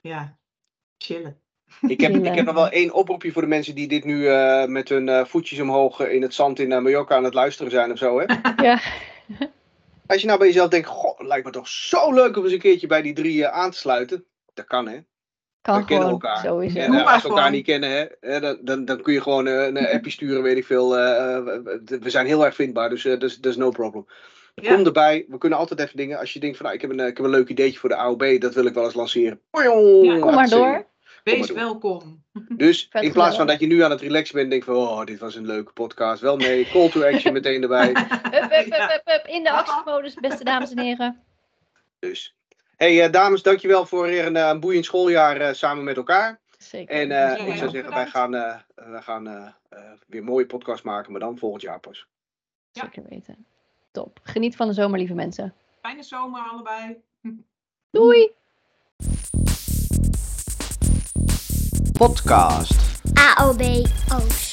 ja, 0.00 0.38
chillen. 0.98 1.40
Ik 1.80 2.00
heb, 2.00 2.14
ik 2.14 2.34
heb 2.34 2.44
nog 2.44 2.54
wel 2.54 2.68
één 2.68 2.92
oproepje 2.92 3.32
voor 3.32 3.42
de 3.42 3.48
mensen 3.48 3.74
die 3.74 3.88
dit 3.88 4.04
nu 4.04 4.28
eh, 4.28 4.66
met 4.66 4.88
hun 4.88 5.08
eh, 5.08 5.24
voetjes 5.24 5.60
omhoog 5.60 6.00
eh, 6.00 6.14
in 6.14 6.22
het 6.22 6.34
zand 6.34 6.58
in 6.58 6.68
Mallorca 6.68 7.16
aan 7.16 7.24
het 7.24 7.34
luisteren 7.34 7.70
zijn 7.70 7.92
of 7.92 7.98
zo. 7.98 8.20
Hè? 8.20 8.24
Ja. 8.64 8.80
Als 10.06 10.20
je 10.20 10.26
nou 10.26 10.38
bij 10.38 10.48
jezelf 10.48 10.68
denkt, 10.68 10.88
goh, 10.88 11.18
het 11.18 11.26
lijkt 11.26 11.44
me 11.44 11.50
toch 11.52 11.68
zo 11.68 12.12
leuk 12.12 12.36
om 12.36 12.44
eens 12.44 12.52
een 12.52 12.58
keertje 12.58 12.86
bij 12.86 13.02
die 13.02 13.12
drie 13.12 13.46
aan 13.46 13.70
te 13.70 13.78
sluiten. 13.78 14.24
Dat 14.54 14.64
kan 14.64 14.88
hè. 14.88 14.98
Kan 15.60 15.78
we 15.78 15.84
kennen 15.84 16.06
gewoon, 16.06 16.22
elkaar. 16.22 16.44
sowieso. 16.44 16.78
En 16.78 17.06
als 17.06 17.22
we 17.22 17.28
elkaar 17.28 17.50
niet 17.50 17.64
kennen, 17.64 17.90
hè, 17.90 18.06
hè, 18.20 18.40
dan, 18.40 18.58
dan, 18.62 18.84
dan 18.84 19.02
kun 19.02 19.12
je 19.12 19.20
gewoon 19.20 19.46
een 19.46 19.88
appje 19.88 20.10
sturen, 20.10 20.42
weet 20.42 20.56
ik 20.56 20.66
veel. 20.66 20.90
we 20.90 21.98
we 22.00 22.10
zijn 22.10 22.26
heel 22.26 22.44
erg 22.44 22.54
vindbaar, 22.54 22.88
dus 22.88 23.02
dat 23.02 23.22
is 23.22 23.40
dus 23.40 23.56
no 23.56 23.70
problem. 23.70 24.06
Ja. 24.54 24.74
Kom 24.74 24.84
erbij, 24.86 25.24
we 25.28 25.38
kunnen 25.38 25.58
altijd 25.58 25.80
even 25.80 25.96
dingen. 25.96 26.18
Als 26.18 26.32
je 26.32 26.40
denkt 26.40 26.56
van, 26.56 26.64
nou, 26.64 26.76
ik 26.76 26.82
heb 26.82 26.90
een, 26.90 27.00
eh, 27.00 27.06
ik 27.06 27.16
heb 27.16 27.26
een 27.26 27.32
leuk 27.32 27.48
ideetje 27.48 27.78
voor 27.78 27.88
de 27.88 27.96
AOB, 27.96 28.40
dat 28.40 28.54
wil 28.54 28.64
ik 28.64 28.74
wel 28.74 28.84
eens 28.84 28.94
lanceren. 28.94 29.40
Kom 29.50 30.34
maar 30.34 30.48
door. 30.48 30.86
Wees 31.24 31.38
maar 31.38 31.46
door. 31.46 31.56
welkom. 31.56 32.24
Dus 32.56 32.86
Vet 32.90 33.02
in 33.02 33.12
plaats 33.12 33.36
van 33.36 33.46
dat 33.46 33.60
je 33.60 33.66
nu 33.66 33.82
aan 33.82 33.90
het 33.90 34.00
relaxen 34.00 34.34
bent, 34.34 34.50
denk 34.50 34.64
van, 34.64 34.76
oh, 34.76 35.04
dit 35.04 35.18
was 35.18 35.34
een 35.34 35.46
leuke 35.46 35.72
podcast. 35.72 36.20
Wel 36.20 36.36
nee, 36.36 36.68
call 36.72 36.90
to 36.90 37.02
action 37.02 37.32
meteen 37.32 37.62
erbij. 37.62 37.86
Hup, 37.92 38.22
hup, 38.32 38.50
hup, 38.50 38.66
Ja. 38.66 38.88
hup, 38.88 39.00
hup, 39.04 39.26
in 39.26 39.42
de 39.42 39.50
actiemodus, 39.50 40.14
beste 40.14 40.44
dames 40.44 40.70
en 40.70 40.78
heren. 40.78 41.22
Dus. 41.98 42.34
hey, 42.76 43.04
eh, 43.04 43.12
dames, 43.12 43.42
dankjewel 43.42 43.86
voor 43.86 44.06
weer 44.06 44.26
een, 44.26 44.36
eh, 44.36 44.48
een 44.48 44.60
boeiend 44.60 44.84
schooljaar 44.84 45.36
eh, 45.36 45.52
samen 45.54 45.84
met 45.84 45.96
elkaar. 45.96 46.40
Zeker. 46.58 46.94
En 46.94 47.02
eh, 47.02 47.08
Ja, 47.08 47.30
ik 47.32 47.38
zou 47.38 47.64
ja, 47.64 47.68
zeggen, 47.68 47.94
wij 47.94 48.06
gaan, 48.06 48.34
eh, 48.34 48.58
wij 48.74 49.02
gaan 49.02 49.54
weer 50.06 50.20
een 50.20 50.24
mooie 50.24 50.46
podcast 50.46 50.84
maken, 50.84 51.10
maar 51.12 51.20
dan 51.20 51.38
volgend 51.38 51.62
jaar 51.62 51.80
pas. 51.80 52.06
Ja. 52.72 52.82
Zeker 52.82 53.02
weten. 53.08 53.46
Top. 53.90 54.20
Geniet 54.22 54.56
van 54.56 54.66
de 54.66 54.72
zomer, 54.74 54.98
lieve 54.98 55.14
mensen. 55.14 55.54
Fijne 55.80 56.02
zomer 56.02 56.40
allebei. 56.50 56.96
Doei! 57.90 58.30
Podcast. 61.98 63.02
AOB 63.14 63.60
Oost. 64.12 64.49